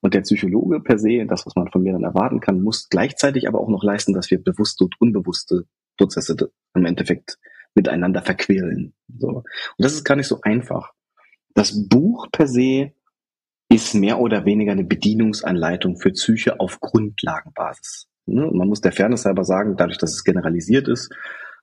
Und 0.00 0.14
der 0.14 0.20
Psychologe 0.20 0.80
per 0.80 0.98
se, 0.98 1.24
das, 1.26 1.46
was 1.46 1.56
man 1.56 1.70
von 1.70 1.82
mir 1.82 1.92
dann 1.92 2.04
erwarten 2.04 2.40
kann, 2.40 2.62
muss 2.62 2.88
gleichzeitig 2.88 3.48
aber 3.48 3.60
auch 3.60 3.68
noch 3.68 3.82
leisten, 3.82 4.12
dass 4.12 4.30
wir 4.30 4.42
bewusste 4.42 4.84
und 4.84 4.94
unbewusste 5.00 5.64
Prozesse 5.96 6.36
im 6.74 6.84
Endeffekt 6.84 7.38
miteinander 7.74 8.22
verquirlen. 8.22 8.94
So. 9.18 9.28
Und 9.28 9.44
das 9.78 9.94
ist 9.94 10.04
gar 10.04 10.16
nicht 10.16 10.28
so 10.28 10.40
einfach. 10.42 10.92
Das 11.54 11.88
Buch 11.88 12.28
per 12.32 12.48
se 12.48 12.92
ist 13.68 13.94
mehr 13.94 14.18
oder 14.20 14.44
weniger 14.44 14.72
eine 14.72 14.84
Bedienungsanleitung 14.84 15.96
für 15.96 16.10
Psyche 16.10 16.60
auf 16.60 16.80
Grundlagenbasis. 16.80 18.08
Ne? 18.26 18.50
Man 18.52 18.68
muss 18.68 18.80
der 18.80 18.92
Fairness 18.92 19.24
halber 19.24 19.44
sagen, 19.44 19.76
dadurch, 19.76 19.98
dass 19.98 20.12
es 20.12 20.24
generalisiert 20.24 20.88
ist, 20.88 21.12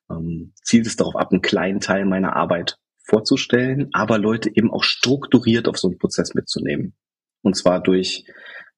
ähm, 0.10 0.54
zielt 0.64 0.88
es 0.88 0.96
darauf 0.96 1.16
ab, 1.16 1.32
einen 1.32 1.42
kleinen 1.42 1.80
Teil 1.80 2.06
meiner 2.06 2.36
Arbeit 2.36 2.78
vorzustellen, 3.04 3.90
aber 3.94 4.18
Leute 4.18 4.50
eben 4.54 4.72
auch 4.72 4.84
strukturiert 4.84 5.68
auf 5.68 5.78
so 5.78 5.90
einen 5.90 5.98
Prozess 5.98 6.34
mitzunehmen. 6.34 6.94
Und 7.42 7.56
zwar 7.56 7.82
durch, 7.82 8.26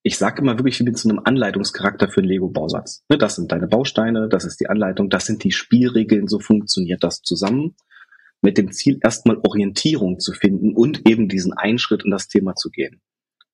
ich 0.01 0.17
sage 0.17 0.41
immer 0.41 0.57
wirklich 0.57 0.79
wie 0.79 0.83
mit 0.83 0.97
so 0.97 1.09
einem 1.09 1.21
Anleitungscharakter 1.23 2.09
für 2.09 2.21
einen 2.21 2.29
Lego-Bausatz. 2.29 3.03
Ne, 3.09 3.17
das 3.17 3.35
sind 3.35 3.51
deine 3.51 3.67
Bausteine, 3.67 4.29
das 4.29 4.45
ist 4.45 4.59
die 4.59 4.69
Anleitung, 4.69 5.09
das 5.09 5.25
sind 5.25 5.43
die 5.43 5.51
Spielregeln, 5.51 6.27
so 6.27 6.39
funktioniert 6.39 7.03
das 7.03 7.21
zusammen. 7.21 7.75
Mit 8.43 8.57
dem 8.57 8.71
Ziel, 8.71 8.99
erstmal 9.01 9.37
Orientierung 9.37 10.19
zu 10.19 10.33
finden 10.33 10.75
und 10.75 11.09
eben 11.09 11.29
diesen 11.29 11.53
einen 11.53 11.79
Schritt 11.79 12.03
in 12.03 12.11
das 12.11 12.27
Thema 12.27 12.55
zu 12.55 12.69
gehen. 12.69 13.01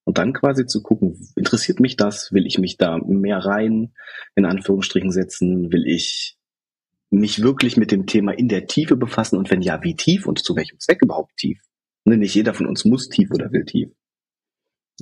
Und 0.04 0.18
dann 0.18 0.32
quasi 0.32 0.66
zu 0.66 0.82
gucken, 0.82 1.32
interessiert 1.36 1.80
mich 1.80 1.96
das? 1.96 2.32
Will 2.32 2.46
ich 2.46 2.58
mich 2.58 2.76
da 2.76 2.98
mehr 2.98 3.38
rein, 3.38 3.92
in 4.34 4.44
Anführungsstrichen 4.44 5.12
setzen? 5.12 5.72
Will 5.72 5.86
ich 5.86 6.36
mich 7.10 7.42
wirklich 7.42 7.76
mit 7.76 7.92
dem 7.92 8.06
Thema 8.06 8.32
in 8.32 8.48
der 8.48 8.66
Tiefe 8.66 8.96
befassen? 8.96 9.38
Und 9.38 9.50
wenn 9.50 9.62
ja, 9.62 9.82
wie 9.82 9.94
tief 9.94 10.26
und 10.26 10.40
zu 10.40 10.56
welchem 10.56 10.78
Zweck 10.80 11.02
überhaupt 11.02 11.36
tief? 11.36 11.60
Ne, 12.04 12.16
nicht 12.16 12.34
jeder 12.34 12.54
von 12.54 12.66
uns 12.66 12.84
muss 12.84 13.08
tief 13.08 13.30
oder 13.30 13.52
will 13.52 13.64
tief. 13.64 13.90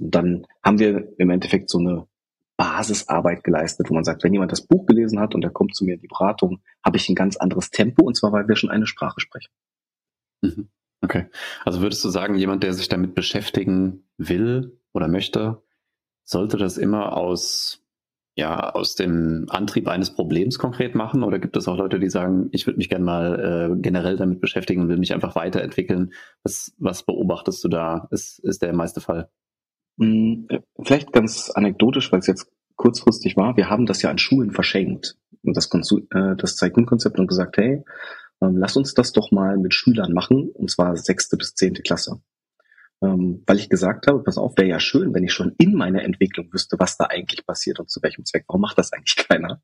Und 0.01 0.15
dann 0.15 0.47
haben 0.63 0.79
wir 0.79 1.13
im 1.19 1.31
Endeffekt 1.31 1.71
so 1.71 1.79
eine 1.79 2.07
Basisarbeit 2.59 3.45
geleistet, 3.45 3.89
wo 3.89 3.95
man 3.95 4.05
sagt, 4.05 4.25
wenn 4.25 4.33
jemand 4.33 4.51
das 4.51 4.67
Buch 4.67 4.85
gelesen 4.85 5.21
hat 5.21 5.35
und 5.35 5.45
er 5.45 5.51
kommt 5.51 5.77
zu 5.77 5.85
mir 5.85 5.95
in 5.95 6.01
die 6.01 6.09
Beratung, 6.09 6.61
habe 6.85 6.97
ich 6.97 7.09
ein 7.09 7.15
ganz 7.15 7.37
anderes 7.37 7.71
Tempo 7.71 8.05
und 8.05 8.17
zwar, 8.17 8.33
weil 8.33 8.49
wir 8.49 8.57
schon 8.57 8.71
eine 8.71 8.87
Sprache 8.87 9.21
sprechen. 9.21 9.53
Mhm. 10.43 10.69
Okay. 11.01 11.27
Also 11.65 11.81
würdest 11.81 12.05
du 12.05 12.09
sagen, 12.09 12.35
jemand, 12.37 12.63
der 12.63 12.73
sich 12.73 12.89
damit 12.89 13.15
beschäftigen 13.15 14.05
will 14.17 14.81
oder 14.93 15.09
möchte, 15.09 15.63
sollte 16.25 16.57
das 16.57 16.77
immer 16.77 17.17
aus, 17.17 17.85
ja, 18.35 18.71
aus 18.71 18.95
dem 18.97 19.47
Antrieb 19.49 19.89
eines 19.89 20.13
Problems 20.13 20.59
konkret 20.59 20.95
machen? 20.95 21.23
Oder 21.23 21.39
gibt 21.39 21.57
es 21.57 21.69
auch 21.69 21.77
Leute, 21.77 22.01
die 22.01 22.11
sagen, 22.11 22.49
ich 22.53 22.67
würde 22.67 22.79
mich 22.79 22.89
gerne 22.89 23.05
mal 23.05 23.71
äh, 23.77 23.81
generell 23.81 24.17
damit 24.17 24.41
beschäftigen 24.41 24.83
und 24.83 24.89
will 24.89 24.99
mich 24.99 25.15
einfach 25.15 25.37
weiterentwickeln? 25.37 26.13
Was, 26.43 26.75
was 26.79 27.05
beobachtest 27.05 27.63
du 27.65 27.69
da? 27.69 28.09
Ist, 28.11 28.41
ist 28.41 28.63
der 28.63 28.73
meiste 28.73 29.01
Fall? 29.01 29.31
Hm, 29.99 30.47
äh, 30.49 30.61
vielleicht 30.83 31.13
ganz 31.13 31.51
anekdotisch, 31.51 32.11
weil 32.13 32.21
es 32.21 32.27
jetzt 32.27 32.51
kurzfristig 32.77 33.37
war. 33.37 33.57
Wir 33.57 33.71
haben 33.71 33.87
das 33.87 34.03
ja 34.03 34.11
an 34.11 34.19
Schulen 34.19 34.51
verschenkt. 34.53 35.17
Und 35.43 35.57
das, 35.57 35.71
äh, 35.73 36.37
das 36.37 36.57
Zeichen-Konzept 36.57 37.19
und 37.19 37.27
gesagt, 37.27 37.57
hey, 37.57 37.85
ähm, 38.41 38.57
lass 38.57 38.77
uns 38.77 38.95
das 38.95 39.13
doch 39.13 39.31
mal 39.31 39.57
mit 39.57 39.75
Schülern 39.75 40.13
machen, 40.13 40.51
und 40.51 40.71
zwar 40.71 40.97
sechste 40.97 41.37
bis 41.37 41.55
zehnte 41.55 41.83
Klasse. 41.83 42.21
Ähm, 43.01 43.43
weil 43.47 43.59
ich 43.59 43.69
gesagt 43.69 44.07
habe, 44.07 44.23
pass 44.23 44.39
auf, 44.39 44.57
wäre 44.57 44.69
ja 44.69 44.81
schön, 44.81 45.15
wenn 45.15 45.25
ich 45.25 45.33
schon 45.33 45.55
in 45.59 45.75
meiner 45.75 46.03
Entwicklung 46.03 46.53
wüsste, 46.53 46.77
was 46.79 46.97
da 46.97 47.05
eigentlich 47.05 47.47
passiert 47.47 47.79
und 47.79 47.91
zu 47.91 48.03
welchem 48.03 48.25
Zweck. 48.25 48.45
Warum 48.49 48.63
macht 48.63 48.79
das 48.79 48.93
eigentlich 48.93 49.17
keiner? 49.29 49.63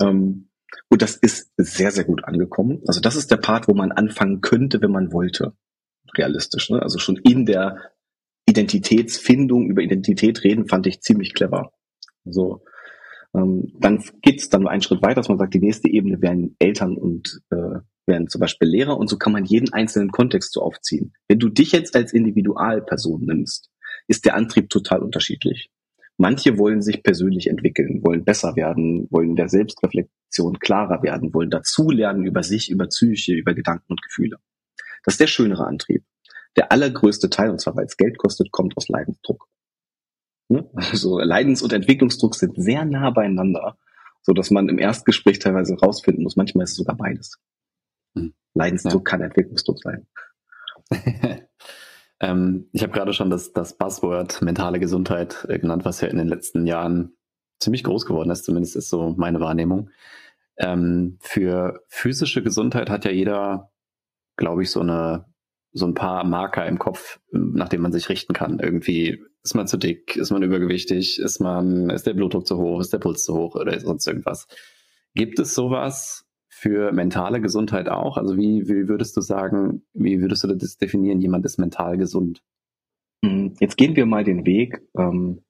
Ähm, 0.00 0.50
und 0.88 1.02
das 1.02 1.16
ist 1.16 1.50
sehr, 1.56 1.90
sehr 1.90 2.04
gut 2.04 2.24
angekommen. 2.24 2.82
Also 2.86 3.00
das 3.00 3.16
ist 3.16 3.30
der 3.30 3.38
Part, 3.38 3.68
wo 3.68 3.74
man 3.74 3.90
anfangen 3.90 4.40
könnte, 4.42 4.80
wenn 4.82 4.92
man 4.92 5.12
wollte. 5.12 5.54
Realistisch. 6.16 6.70
Ne? 6.70 6.82
Also 6.82 6.98
schon 6.98 7.16
in 7.16 7.46
der 7.46 7.78
Identitätsfindung, 8.46 9.68
über 9.70 9.82
Identität 9.82 10.44
reden, 10.44 10.68
fand 10.68 10.86
ich 10.86 11.00
ziemlich 11.00 11.34
clever. 11.34 11.72
So. 12.24 12.62
Dann 13.32 14.02
geht's 14.22 14.48
dann 14.48 14.66
einen 14.66 14.80
Schritt 14.80 15.02
weiter, 15.02 15.16
dass 15.16 15.28
man 15.28 15.38
sagt, 15.38 15.52
die 15.52 15.60
nächste 15.60 15.88
Ebene 15.88 16.20
wären 16.22 16.56
Eltern 16.58 16.96
und 16.96 17.40
äh, 17.50 17.80
wären 18.08 18.28
zum 18.28 18.40
Beispiel 18.40 18.68
Lehrer 18.68 18.96
und 18.98 19.08
so 19.08 19.16
kann 19.16 19.32
man 19.32 19.44
jeden 19.44 19.72
einzelnen 19.72 20.10
Kontext 20.10 20.52
so 20.52 20.62
aufziehen. 20.62 21.12
Wenn 21.28 21.38
du 21.38 21.48
dich 21.48 21.72
jetzt 21.72 21.94
als 21.94 22.12
Individualperson 22.12 23.24
nimmst, 23.24 23.70
ist 24.08 24.24
der 24.24 24.34
Antrieb 24.34 24.70
total 24.70 25.02
unterschiedlich. 25.02 25.70
Manche 26.16 26.58
wollen 26.58 26.82
sich 26.82 27.04
persönlich 27.04 27.48
entwickeln, 27.48 28.02
wollen 28.02 28.24
besser 28.24 28.56
werden, 28.56 29.06
wollen 29.10 29.36
der 29.36 29.48
Selbstreflexion 29.48 30.58
klarer 30.58 31.02
werden, 31.02 31.32
wollen 31.32 31.50
dazulernen 31.50 32.24
über 32.24 32.42
sich, 32.42 32.70
über 32.70 32.86
Psyche, 32.86 33.34
über 33.34 33.54
Gedanken 33.54 33.92
und 33.92 34.02
Gefühle. 34.02 34.38
Das 35.04 35.14
ist 35.14 35.20
der 35.20 35.28
schönere 35.28 35.66
Antrieb 35.66 36.02
der 36.58 36.72
allergrößte 36.72 37.30
Teil, 37.30 37.50
und 37.50 37.60
zwar 37.60 37.76
weil 37.76 37.86
es 37.86 37.96
Geld 37.96 38.18
kostet, 38.18 38.50
kommt 38.50 38.76
aus 38.76 38.88
Leidensdruck. 38.88 39.48
Ne? 40.48 40.68
Also 40.74 41.20
Leidens- 41.20 41.62
und 41.62 41.72
Entwicklungsdruck 41.72 42.34
sind 42.34 42.60
sehr 42.60 42.84
nah 42.84 43.10
beieinander, 43.10 43.78
so 44.22 44.32
dass 44.32 44.50
man 44.50 44.68
im 44.68 44.78
Erstgespräch 44.78 45.38
teilweise 45.38 45.76
rausfinden 45.78 46.24
muss. 46.24 46.36
Manchmal 46.36 46.64
ist 46.64 46.72
es 46.72 46.76
sogar 46.76 46.96
beides. 46.96 47.38
Hm. 48.18 48.34
Leidensdruck 48.54 49.06
ja. 49.06 49.10
kann 49.10 49.22
Entwicklungsdruck 49.22 49.78
sein. 49.82 50.06
ähm, 52.20 52.68
ich 52.72 52.82
habe 52.82 52.92
gerade 52.92 53.12
schon 53.12 53.30
das, 53.30 53.52
das 53.52 53.76
Buzzword 53.76 54.42
mentale 54.42 54.80
Gesundheit 54.80 55.46
äh, 55.48 55.58
genannt, 55.58 55.84
was 55.84 56.00
ja 56.00 56.08
in 56.08 56.16
den 56.16 56.28
letzten 56.28 56.66
Jahren 56.66 57.16
ziemlich 57.60 57.84
groß 57.84 58.06
geworden 58.06 58.30
ist. 58.30 58.44
Zumindest 58.44 58.76
ist 58.76 58.88
so 58.88 59.14
meine 59.16 59.40
Wahrnehmung. 59.40 59.90
Ähm, 60.56 61.18
für 61.20 61.84
physische 61.88 62.42
Gesundheit 62.42 62.90
hat 62.90 63.04
ja 63.04 63.10
jeder, 63.10 63.70
glaube 64.36 64.62
ich, 64.62 64.70
so 64.70 64.80
eine 64.80 65.26
so 65.72 65.86
ein 65.86 65.94
paar 65.94 66.24
Marker 66.24 66.66
im 66.66 66.78
Kopf, 66.78 67.20
nach 67.30 67.68
denen 67.68 67.82
man 67.82 67.92
sich 67.92 68.08
richten 68.08 68.32
kann. 68.32 68.58
Irgendwie 68.58 69.22
ist 69.42 69.54
man 69.54 69.66
zu 69.66 69.76
dick, 69.76 70.16
ist 70.16 70.30
man 70.30 70.42
übergewichtig, 70.42 71.18
ist 71.18 71.40
man, 71.40 71.90
ist 71.90 72.06
der 72.06 72.14
Blutdruck 72.14 72.46
zu 72.46 72.58
hoch, 72.58 72.80
ist 72.80 72.92
der 72.92 72.98
Puls 72.98 73.24
zu 73.24 73.34
hoch 73.34 73.54
oder 73.54 73.78
sonst 73.78 74.06
irgendwas. 74.06 74.46
Gibt 75.14 75.38
es 75.38 75.54
sowas 75.54 76.27
für 76.58 76.92
mentale 76.92 77.40
Gesundheit 77.40 77.88
auch? 77.88 78.16
Also 78.16 78.36
wie, 78.36 78.68
wie 78.68 78.88
würdest 78.88 79.16
du 79.16 79.20
sagen, 79.20 79.82
wie 79.94 80.20
würdest 80.20 80.42
du 80.42 80.54
das 80.54 80.76
definieren, 80.76 81.20
jemand 81.20 81.44
ist 81.44 81.58
mental 81.58 81.96
gesund? 81.96 82.42
Hm, 83.24 83.54
jetzt 83.60 83.76
gehen 83.76 83.94
wir 83.94 84.06
mal 84.06 84.24
den 84.24 84.44
Weg, 84.44 84.82
ähm, 84.98 85.42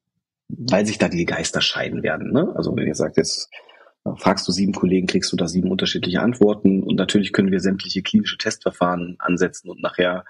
weil 0.49 0.85
sich 0.87 0.99
da 0.99 1.09
die 1.09 1.25
Geister 1.25 1.61
scheiden 1.61 2.03
werden. 2.03 2.33
Ne? 2.33 2.53
Also 2.55 2.77
wenn 2.77 2.87
ihr 2.87 2.95
sagt, 2.95 3.17
jetzt 3.17 3.50
fragst 4.17 4.47
du 4.49 4.53
sieben 4.53 4.73
Kollegen, 4.73 5.07
kriegst 5.07 5.33
du 5.33 5.37
da 5.37 5.49
sieben 5.49 5.71
unterschiedliche 5.71 6.21
Antworten. 6.21 6.83
Und 6.83 6.97
natürlich 6.97 7.33
können 7.33 7.53
wir 7.53 7.61
sämtliche 7.61 8.03
klinische 8.03 8.38
Testverfahren 8.38 9.17
ansetzen 9.19 9.71
und 9.71 9.81
nachher 9.81 10.25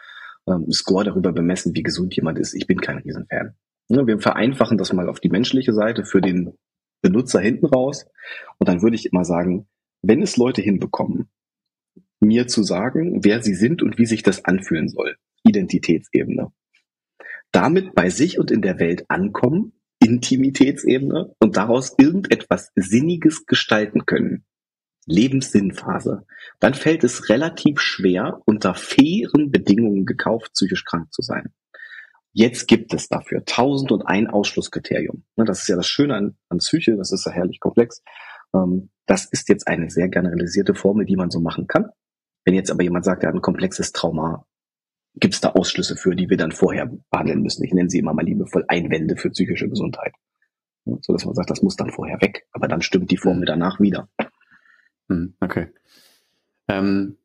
ähm, 0.47 0.71
Score 0.71 1.05
darüber 1.05 1.33
bemessen, 1.33 1.75
wie 1.75 1.83
gesund 1.83 2.15
jemand 2.15 2.39
ist. 2.39 2.55
Ich 2.55 2.67
bin 2.67 2.81
kein 2.81 2.99
Riesenfan. 2.99 3.55
Ja, 3.89 4.07
wir 4.07 4.21
vereinfachen 4.21 4.79
das 4.79 4.93
mal 4.93 5.09
auf 5.09 5.21
die 5.21 5.31
menschliche 5.31 5.73
Seite 5.73 6.05
für 6.05 6.21
den 6.21 6.55
Benutzer 7.03 7.41
hinten 7.41 7.67
raus. 7.67 8.07
Und 8.59 8.69
dann 8.69 8.83
würde 8.83 8.97
ich 8.97 9.07
immer 9.07 9.25
sagen, 9.25 9.67
wenn 10.03 10.23
es 10.23 10.37
Leute 10.37 10.63
hinbekommen, 10.63 11.29
mir 12.21 12.47
zu 12.47 12.63
sagen, 12.63 13.25
wer 13.25 13.43
sie 13.43 13.55
sind 13.55 13.83
und 13.83 13.99
wie 13.99 14.07
sich 14.07 14.23
das 14.23 14.45
anfühlen 14.45 14.89
soll, 14.89 15.17
Identitätsebene, 15.45 16.53
damit 17.53 17.95
bei 17.95 18.11
sich 18.11 18.39
und 18.39 18.51
in 18.51 18.63
der 18.63 18.79
Welt 18.79 19.05
ankommen 19.09 19.73
Intimitätsebene 20.01 21.35
und 21.41 21.57
daraus 21.57 21.95
irgendetwas 21.99 22.71
Sinniges 22.77 23.47
gestalten 23.47 24.07
können, 24.07 24.45
Lebenssinnphase, 25.07 26.27
dann 26.61 26.75
fällt 26.75 27.03
es 27.03 27.29
relativ 27.29 27.81
schwer, 27.81 28.41
unter 28.45 28.75
fairen 28.75 29.51
Bedingungen 29.51 30.07
gekauft, 30.07 30.53
psychisch 30.53 30.85
krank 30.85 31.13
zu 31.13 31.23
sein. 31.23 31.53
Jetzt 32.33 32.69
gibt 32.69 32.95
es 32.95 33.09
dafür 33.09 33.45
tausend 33.45 33.91
und 33.91 34.03
ein 34.03 34.29
Ausschlusskriterium. 34.29 35.25
Ne, 35.37 35.45
das 35.45 35.63
ist 35.63 35.69
ja 35.69 35.77
das 35.77 35.89
Schöne 35.89 36.15
an, 36.15 36.37
an 36.49 36.59
Psyche, 36.59 36.97
das 36.97 37.11
ist 37.11 37.27
ja 37.27 37.33
herrlich 37.33 37.59
komplex. 37.59 38.03
Ähm, 38.55 38.91
das 39.07 39.25
ist 39.25 39.49
jetzt 39.49 39.67
eine 39.67 39.91
sehr 39.91 40.09
generalisierte 40.09 40.75
Formel, 40.75 41.07
die 41.07 41.17
man 41.17 41.31
so 41.31 41.41
machen 41.41 41.67
kann. 41.67 41.91
Wenn 42.45 42.55
jetzt 42.55 42.71
aber 42.71 42.83
jemand 42.83 43.05
sagt, 43.05 43.23
er 43.23 43.29
hat 43.29 43.35
ein 43.35 43.43
komplexes 43.43 43.93
Trauma, 43.93 44.47
gibt 45.15 45.35
es 45.35 45.41
da 45.41 45.51
Ausschlüsse 45.51 45.97
für, 45.97 46.15
die 46.15 46.31
wir 46.31 46.37
dann 46.37 46.53
vorher 46.53 46.91
behandeln 47.11 47.43
müssen. 47.43 47.65
Ich 47.65 47.73
nenne 47.73 47.91
sie 47.91 47.99
immer 47.99 48.15
mal 48.15 48.25
liebevoll 48.25 48.65
Einwände 48.69 49.17
für 49.17 49.31
psychische 49.31 49.69
Gesundheit. 49.69 50.13
So 51.01 51.13
dass 51.13 51.25
man 51.25 51.35
sagt, 51.35 51.51
das 51.51 51.63
muss 51.63 51.77
dann 51.77 51.91
vorher 51.91 52.21
weg, 52.21 52.47
aber 52.53 52.69
dann 52.69 52.83
stimmt 52.83 53.11
die 53.11 53.17
Formel 53.17 53.43
mhm. 53.43 53.47
danach 53.47 53.81
wieder. 53.81 54.09
Mhm, 55.09 55.35
okay. 55.41 55.69
Ähm, 56.69 57.17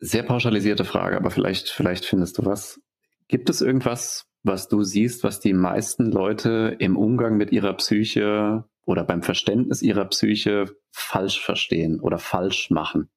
sehr 0.00 0.22
pauschalisierte 0.22 0.84
Frage, 0.84 1.16
aber 1.16 1.30
vielleicht, 1.30 1.68
vielleicht 1.68 2.04
findest 2.04 2.38
du 2.38 2.44
was. 2.44 2.80
Gibt 3.28 3.50
es 3.50 3.60
irgendwas, 3.60 4.26
was 4.42 4.68
du 4.68 4.82
siehst, 4.82 5.24
was 5.24 5.40
die 5.40 5.52
meisten 5.52 6.10
Leute 6.10 6.76
im 6.78 6.96
Umgang 6.96 7.36
mit 7.36 7.52
ihrer 7.52 7.74
Psyche 7.74 8.64
oder 8.86 9.04
beim 9.04 9.22
Verständnis 9.22 9.82
ihrer 9.82 10.04
Psyche 10.06 10.66
falsch 10.92 11.40
verstehen 11.40 12.00
oder 12.00 12.18
falsch 12.18 12.70
machen? 12.70 13.10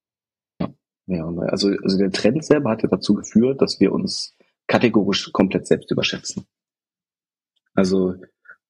Ja, 1.07 1.25
also, 1.49 1.69
also 1.83 1.97
der 1.97 2.11
Trend 2.11 2.43
selber 2.43 2.71
hat 2.71 2.83
ja 2.83 2.89
dazu 2.89 3.13
geführt, 3.13 3.61
dass 3.61 3.79
wir 3.79 3.93
uns 3.93 4.35
kategorisch 4.67 5.31
komplett 5.31 5.65
selbst 5.65 5.89
überschätzen. 5.89 6.45
Also 7.73 8.15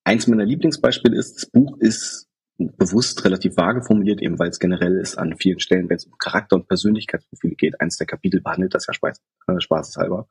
eins 0.04 0.28
meiner 0.28 0.46
Lieblingsbeispiele 0.46 1.18
ist, 1.18 1.36
das 1.36 1.50
Buch 1.50 1.78
ist 1.80 2.28
bewusst 2.58 3.24
relativ 3.26 3.58
vage 3.58 3.82
formuliert, 3.82 4.22
eben 4.22 4.38
weil 4.40 4.50
es 4.50 4.60
generell 4.60 4.98
ist 4.98 5.18
an 5.18 5.36
vielen 5.38 5.60
Stellen, 5.60 5.90
wenn 5.90 5.98
es 5.98 6.06
um 6.06 6.18
Charakter- 6.18 6.56
und 6.56 6.68
Persönlichkeitsprofile 6.68 7.56
geht. 7.56 7.82
Eins 7.82 7.98
der 7.98 8.08
Kapitel 8.08 8.42
behandelt 8.42 8.74
das 8.74 8.88
ja 8.88 8.94
spaß, 8.94 9.22
äh, 9.48 9.60
spaßeshalber. 9.60 10.28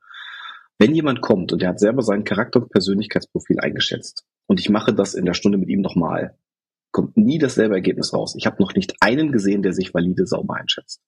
Wenn 0.79 0.95
jemand 0.95 1.23
kommt 1.23 1.53
und 1.53 1.63
der 1.63 1.71
hat 1.71 1.81
selber 1.81 2.03
sein 2.03 2.25
Charakter- 2.25 2.61
und 2.61 2.71
Persönlichkeitsprofil 2.71 3.61
eingeschätzt 3.61 4.25
und 4.47 4.61
ich 4.61 4.69
mache 4.69 4.93
das 4.95 5.15
in 5.15 5.25
der 5.25 5.35
Stunde 5.35 5.59
mit 5.59 5.69
ihm 5.69 5.81
nochmal, 5.81 6.37
kommt 6.97 7.19
nie 7.19 7.39
dasselbe 7.39 7.75
Ergebnis 7.75 8.15
raus. 8.15 8.35
Ich 8.39 8.47
habe 8.47 8.57
noch 8.59 8.75
nicht 8.75 8.95
einen 9.01 9.31
gesehen, 9.31 9.63
der 9.63 9.75
sich 9.75 9.93
valide 9.93 10.27
sauber 10.27 10.55
einschätzt. 10.55 11.03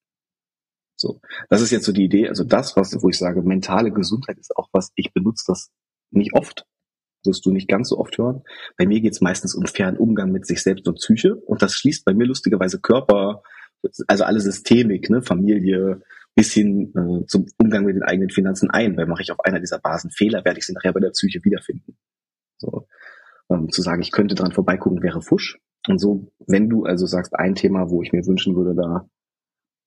So, 0.96 1.22
das 1.48 1.62
ist 1.62 1.70
jetzt 1.70 1.86
so 1.86 1.92
die 1.92 2.04
Idee. 2.04 2.28
Also 2.28 2.44
das, 2.44 2.76
was, 2.76 2.94
wo 3.02 3.08
ich 3.08 3.16
sage, 3.16 3.40
mentale 3.40 3.90
Gesundheit 3.90 4.36
ist 4.36 4.54
auch 4.54 4.68
was, 4.72 4.92
ich 4.96 5.14
benutze 5.14 5.44
das 5.46 5.70
nicht 6.10 6.34
oft. 6.34 6.66
wirst 7.24 7.46
du 7.46 7.52
nicht 7.52 7.68
ganz 7.68 7.88
so 7.88 7.96
oft 7.98 8.18
hören. 8.18 8.42
Bei 8.76 8.86
mir 8.86 9.00
geht 9.00 9.14
es 9.14 9.22
meistens 9.22 9.54
um 9.54 9.64
fairen 9.64 9.96
Umgang 9.96 10.30
mit 10.30 10.46
sich 10.46 10.62
selbst 10.62 10.86
und 10.88 10.96
Psyche 10.96 11.36
und 11.36 11.62
das 11.62 11.72
schließt 11.72 12.04
bei 12.04 12.12
mir 12.12 12.26
lustigerweise 12.26 12.80
Körper, 12.80 13.42
also 14.08 14.24
alle 14.24 14.40
Systemik, 14.40 15.08
ne, 15.08 15.22
Familie, 15.22 16.02
bis 16.34 16.52
hin 16.52 16.92
äh, 16.94 17.24
zum 17.28 17.46
Umgang 17.56 17.86
mit 17.86 17.96
den 17.96 18.02
eigenen 18.02 18.28
Finanzen 18.28 18.68
ein, 18.70 18.94
weil 18.98 19.06
mache 19.06 19.22
ich 19.22 19.32
auf 19.32 19.40
einer 19.40 19.58
dieser 19.58 19.78
Basen 19.78 20.10
Fehler, 20.10 20.44
werde 20.44 20.58
ich 20.58 20.66
sie 20.66 20.74
nachher 20.74 20.92
bei 20.92 21.00
der 21.00 21.10
Psyche 21.10 21.42
wiederfinden. 21.44 21.96
So, 22.58 22.86
ähm, 23.48 23.70
zu 23.70 23.80
sagen, 23.80 24.02
ich 24.02 24.12
könnte 24.12 24.34
dran 24.34 24.52
vorbeigucken, 24.52 25.02
wäre 25.02 25.22
Fusch. 25.22 25.58
Und 25.88 25.98
so, 25.98 26.28
wenn 26.46 26.68
du 26.68 26.84
also 26.84 27.06
sagst, 27.06 27.34
ein 27.34 27.54
Thema, 27.54 27.90
wo 27.90 28.02
ich 28.02 28.12
mir 28.12 28.26
wünschen 28.26 28.56
würde, 28.56 28.74
da, 28.74 29.08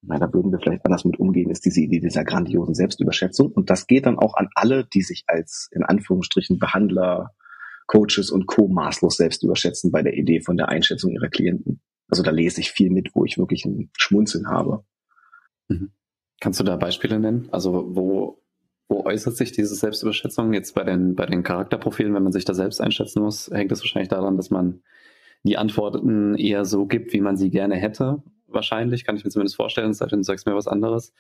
na, 0.01 0.17
da 0.17 0.33
würden 0.33 0.51
wir 0.51 0.59
vielleicht 0.59 0.85
anders 0.85 1.05
mit 1.05 1.19
umgehen, 1.19 1.49
ist 1.49 1.65
diese 1.65 1.81
Idee 1.81 1.99
dieser 1.99 2.23
grandiosen 2.23 2.73
Selbstüberschätzung. 2.73 3.51
Und 3.51 3.69
das 3.69 3.87
geht 3.87 4.05
dann 4.05 4.17
auch 4.17 4.35
an 4.35 4.49
alle, 4.55 4.85
die 4.85 5.01
sich 5.01 5.23
als, 5.27 5.69
in 5.71 5.83
Anführungsstrichen, 5.83 6.59
Behandler, 6.59 7.31
Coaches 7.87 8.31
und 8.31 8.47
Co. 8.47 8.67
maßlos 8.67 9.17
selbst 9.17 9.43
überschätzen 9.43 9.91
bei 9.91 10.01
der 10.01 10.13
Idee 10.13 10.41
von 10.41 10.57
der 10.57 10.69
Einschätzung 10.69 11.11
ihrer 11.11 11.29
Klienten. 11.29 11.81
Also 12.07 12.23
da 12.23 12.31
lese 12.31 12.61
ich 12.61 12.71
viel 12.71 12.89
mit, 12.89 13.11
wo 13.13 13.25
ich 13.25 13.37
wirklich 13.37 13.65
ein 13.65 13.89
Schmunzeln 13.97 14.47
habe. 14.47 14.83
Mhm. 15.67 15.91
Kannst 16.39 16.59
du 16.59 16.63
da 16.63 16.75
Beispiele 16.77 17.19
nennen? 17.19 17.49
Also 17.51 17.95
wo, 17.95 18.41
wo 18.89 19.05
äußert 19.05 19.37
sich 19.37 19.51
diese 19.51 19.75
Selbstüberschätzung 19.75 20.53
jetzt 20.53 20.73
bei 20.73 20.83
den, 20.83 21.15
bei 21.15 21.25
den 21.25 21.43
Charakterprofilen, 21.43 22.13
wenn 22.13 22.23
man 22.23 22.31
sich 22.31 22.45
da 22.45 22.53
selbst 22.53 22.81
einschätzen 22.81 23.21
muss? 23.21 23.49
Hängt 23.51 23.71
das 23.71 23.81
wahrscheinlich 23.81 24.09
daran, 24.09 24.37
dass 24.37 24.49
man 24.49 24.81
die 25.43 25.57
Antworten 25.57 26.35
eher 26.35 26.65
so 26.65 26.85
gibt, 26.85 27.13
wie 27.13 27.21
man 27.21 27.37
sie 27.37 27.49
gerne 27.49 27.75
hätte? 27.75 28.23
Wahrscheinlich, 28.47 29.05
kann 29.05 29.15
ich 29.15 29.23
mir 29.23 29.31
zumindest 29.31 29.55
vorstellen, 29.55 29.93
sei 29.93 30.05
denn 30.07 30.19
du 30.19 30.23
sagst 30.23 30.45
mir 30.45 30.55
was 30.55 30.67
anderes. 30.67 31.13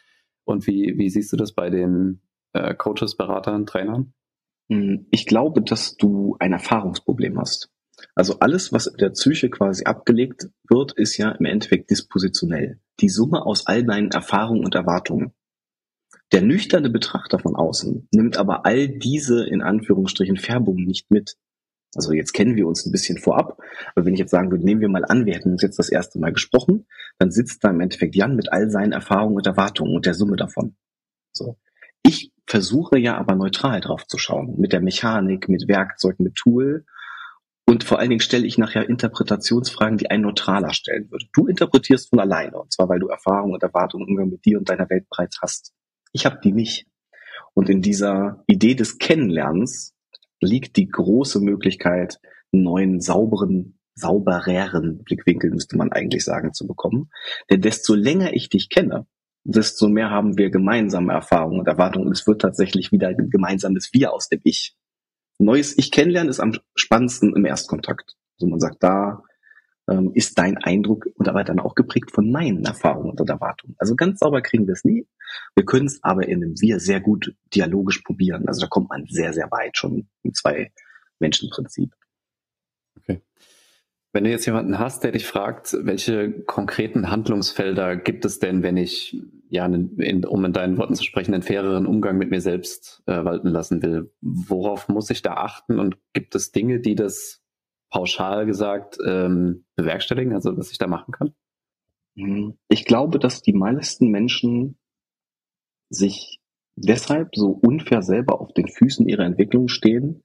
Und 0.43 0.67
wie, 0.67 0.97
wie 0.97 1.09
siehst 1.09 1.31
du 1.31 1.37
das 1.37 1.53
bei 1.53 1.69
den 1.69 2.21
äh, 2.53 2.73
Coaches, 2.73 3.15
Beratern, 3.15 3.65
Trainern? 3.65 4.13
Hm, 4.69 5.07
ich 5.11 5.25
glaube, 5.25 5.61
dass 5.61 5.95
du 5.97 6.35
ein 6.39 6.53
Erfahrungsproblem 6.53 7.39
hast. 7.39 7.69
Also 8.15 8.39
alles, 8.39 8.73
was 8.73 8.87
in 8.87 8.97
der 8.97 9.09
Psyche 9.09 9.49
quasi 9.49 9.83
abgelegt 9.85 10.49
wird, 10.67 10.93
ist 10.93 11.17
ja 11.17 11.31
im 11.31 11.45
Endeffekt 11.45 11.89
dispositionell. 11.91 12.79
Die 12.99 13.09
Summe 13.09 13.45
aus 13.45 13.67
all 13.67 13.83
deinen 13.83 14.11
Erfahrungen 14.11 14.65
und 14.65 14.75
Erwartungen. 14.75 15.33
Der 16.31 16.41
nüchterne 16.41 16.89
Betrachter 16.89 17.39
von 17.39 17.55
außen 17.55 18.07
nimmt 18.11 18.37
aber 18.37 18.65
all 18.65 18.87
diese 18.87 19.45
in 19.45 19.61
Anführungsstrichen 19.61 20.37
Färbungen 20.37 20.85
nicht 20.85 21.11
mit. 21.11 21.35
Also 21.95 22.13
jetzt 22.13 22.33
kennen 22.33 22.55
wir 22.55 22.67
uns 22.67 22.85
ein 22.85 22.91
bisschen 22.91 23.17
vorab, 23.17 23.59
aber 23.95 24.05
wenn 24.05 24.13
ich 24.13 24.19
jetzt 24.19 24.31
sagen 24.31 24.49
würde, 24.49 24.63
nehmen 24.63 24.81
wir 24.81 24.89
mal 24.89 25.03
an, 25.03 25.25
wir 25.25 25.33
hätten 25.33 25.51
uns 25.51 25.61
jetzt 25.61 25.77
das 25.77 25.89
erste 25.89 26.19
Mal 26.19 26.31
gesprochen, 26.31 26.87
dann 27.17 27.31
sitzt 27.31 27.63
da 27.63 27.69
im 27.69 27.81
Endeffekt 27.81 28.15
Jan 28.15 28.35
mit 28.35 28.51
all 28.51 28.69
seinen 28.69 28.93
Erfahrungen 28.93 29.35
und 29.35 29.45
Erwartungen 29.45 29.95
und 29.95 30.05
der 30.05 30.13
Summe 30.13 30.37
davon. 30.37 30.75
So. 31.33 31.57
Ich 32.03 32.31
versuche 32.47 32.97
ja 32.97 33.17
aber 33.17 33.35
neutral 33.35 33.81
drauf 33.81 34.07
zu 34.07 34.17
schauen, 34.17 34.55
mit 34.57 34.73
der 34.73 34.81
Mechanik, 34.81 35.49
mit 35.49 35.67
Werkzeug, 35.67 36.19
mit 36.19 36.35
Tool 36.35 36.85
und 37.71 37.85
vor 37.85 37.99
allen 37.99 38.09
Dingen 38.09 38.19
stelle 38.19 38.45
ich 38.45 38.57
nachher 38.57 38.89
Interpretationsfragen, 38.89 39.97
die 39.97 40.09
ein 40.09 40.21
Neutraler 40.21 40.73
stellen 40.73 41.09
würde. 41.09 41.27
Du 41.31 41.47
interpretierst 41.47 42.09
von 42.09 42.19
alleine, 42.19 42.59
und 42.59 42.73
zwar 42.73 42.89
weil 42.89 42.99
du 42.99 43.07
Erfahrung 43.07 43.53
und 43.53 43.63
Erwartungen 43.63 44.07
im 44.07 44.11
Umgang 44.11 44.29
mit 44.29 44.43
dir 44.43 44.57
und 44.57 44.67
deiner 44.67 44.89
Welt 44.89 45.07
bereits 45.09 45.39
hast. 45.41 45.73
Ich 46.11 46.25
habe 46.25 46.39
die 46.43 46.51
nicht. 46.51 46.85
Und 47.53 47.69
in 47.69 47.81
dieser 47.81 48.43
Idee 48.47 48.75
des 48.75 48.97
Kennenlernens 48.97 49.95
liegt 50.41 50.75
die 50.75 50.87
große 50.87 51.39
Möglichkeit, 51.39 52.19
einen 52.51 52.63
neuen, 52.63 53.01
sauberen, 53.01 53.79
saubereren 53.95 55.03
Blickwinkel, 55.03 55.51
müsste 55.51 55.77
man 55.77 55.91
eigentlich 55.91 56.23
sagen, 56.23 56.53
zu 56.53 56.67
bekommen. 56.67 57.09
Denn 57.49 57.61
desto 57.61 57.93
länger 57.93 58.33
ich 58.33 58.49
dich 58.49 58.69
kenne, 58.69 59.05
desto 59.43 59.87
mehr 59.87 60.09
haben 60.09 60.37
wir 60.37 60.49
gemeinsame 60.49 61.13
Erfahrungen 61.13 61.59
und 61.59 61.67
Erwartungen. 61.67 62.11
es 62.11 62.27
wird 62.27 62.41
tatsächlich 62.41 62.91
wieder 62.91 63.07
ein 63.07 63.29
gemeinsames 63.29 63.89
Wir 63.93 64.13
aus 64.13 64.29
dem 64.29 64.41
Ich 64.43 64.75
neues 65.39 65.77
Ich 65.77 65.91
kennenlernen 65.91 66.29
ist 66.29 66.39
am 66.39 66.53
spannendsten 66.75 67.35
im 67.35 67.45
Erstkontakt. 67.45 68.15
Also 68.37 68.49
man 68.49 68.59
sagt, 68.59 68.83
da 68.83 69.23
ähm, 69.89 70.11
ist 70.13 70.37
dein 70.37 70.57
Eindruck 70.57 71.07
und 71.15 71.27
aber 71.27 71.43
dann 71.43 71.59
auch 71.59 71.75
geprägt 71.75 72.11
von 72.11 72.31
meinen 72.31 72.65
Erfahrungen 72.65 73.17
und 73.19 73.29
Erwartungen. 73.29 73.75
Also 73.77 73.95
ganz 73.95 74.19
sauber 74.19 74.41
kriegen 74.41 74.67
wir 74.67 74.73
es 74.73 74.83
nie. 74.83 75.07
Wir 75.55 75.65
können 75.65 75.87
es 75.87 76.03
aber 76.03 76.27
in 76.27 76.43
einem 76.43 76.59
Wir 76.59 76.79
sehr 76.79 77.01
gut 77.01 77.35
dialogisch 77.53 77.99
probieren. 77.99 78.47
Also 78.47 78.61
da 78.61 78.67
kommt 78.67 78.89
man 78.89 79.05
sehr, 79.07 79.33
sehr 79.33 79.49
weit 79.51 79.77
schon 79.77 80.07
im 80.23 80.33
Zwei-Menschen-Prinzip. 80.33 81.93
Okay. 82.97 83.21
Wenn 84.13 84.25
du 84.25 84.29
jetzt 84.29 84.45
jemanden 84.45 84.77
hast, 84.77 85.03
der 85.03 85.13
dich 85.13 85.25
fragt, 85.25 85.75
welche 85.81 86.31
konkreten 86.43 87.09
Handlungsfelder 87.09 87.95
gibt 87.95 88.25
es 88.25 88.39
denn, 88.39 88.61
wenn 88.61 88.75
ich, 88.75 89.17
ja, 89.49 89.65
in, 89.65 90.25
um 90.25 90.43
in 90.43 90.51
deinen 90.51 90.77
Worten 90.77 90.95
zu 90.95 91.03
sprechen, 91.03 91.33
einen 91.33 91.43
faireren 91.43 91.85
Umgang 91.85 92.17
mit 92.17 92.29
mir 92.29 92.41
selbst 92.41 93.03
äh, 93.05 93.23
walten 93.23 93.47
lassen 93.47 93.81
will, 93.81 94.11
worauf 94.19 94.89
muss 94.89 95.09
ich 95.09 95.21
da 95.21 95.35
achten 95.35 95.79
und 95.79 95.97
gibt 96.11 96.35
es 96.35 96.51
Dinge, 96.51 96.81
die 96.81 96.95
das 96.95 97.40
pauschal 97.91 98.45
gesagt 98.45 98.97
ähm, 99.05 99.65
bewerkstelligen, 99.75 100.33
also 100.33 100.57
was 100.57 100.71
ich 100.71 100.77
da 100.77 100.87
machen 100.87 101.11
kann? 101.11 101.33
Mhm. 102.15 102.57
Ich 102.67 102.85
glaube, 102.85 103.19
dass 103.19 103.41
die 103.41 103.53
meisten 103.53 104.07
Menschen 104.09 104.79
sich 105.89 106.39
deshalb 106.75 107.35
so 107.35 107.49
unfair 107.49 108.01
selber 108.01 108.41
auf 108.41 108.53
den 108.53 108.67
Füßen 108.67 109.07
ihrer 109.07 109.25
Entwicklung 109.25 109.67
stehen, 109.67 110.23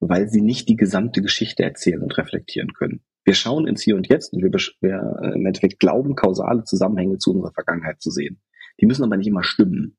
weil 0.00 0.28
sie 0.28 0.40
nicht 0.40 0.68
die 0.68 0.76
gesamte 0.76 1.22
Geschichte 1.22 1.62
erzählen 1.62 2.02
und 2.02 2.16
reflektieren 2.18 2.72
können. 2.72 3.04
Wir 3.24 3.34
schauen 3.34 3.68
ins 3.68 3.82
Hier 3.82 3.94
und 3.94 4.08
Jetzt 4.08 4.32
und 4.32 4.42
wir, 4.42 4.50
wir 4.80 5.20
äh, 5.22 5.34
im 5.34 5.46
Endeffekt 5.46 5.78
glauben, 5.78 6.16
kausale 6.16 6.64
Zusammenhänge 6.64 7.18
zu 7.18 7.32
unserer 7.32 7.52
Vergangenheit 7.52 8.00
zu 8.02 8.10
sehen. 8.10 8.40
Die 8.80 8.86
müssen 8.86 9.04
aber 9.04 9.16
nicht 9.16 9.28
immer 9.28 9.44
stimmen. 9.44 9.96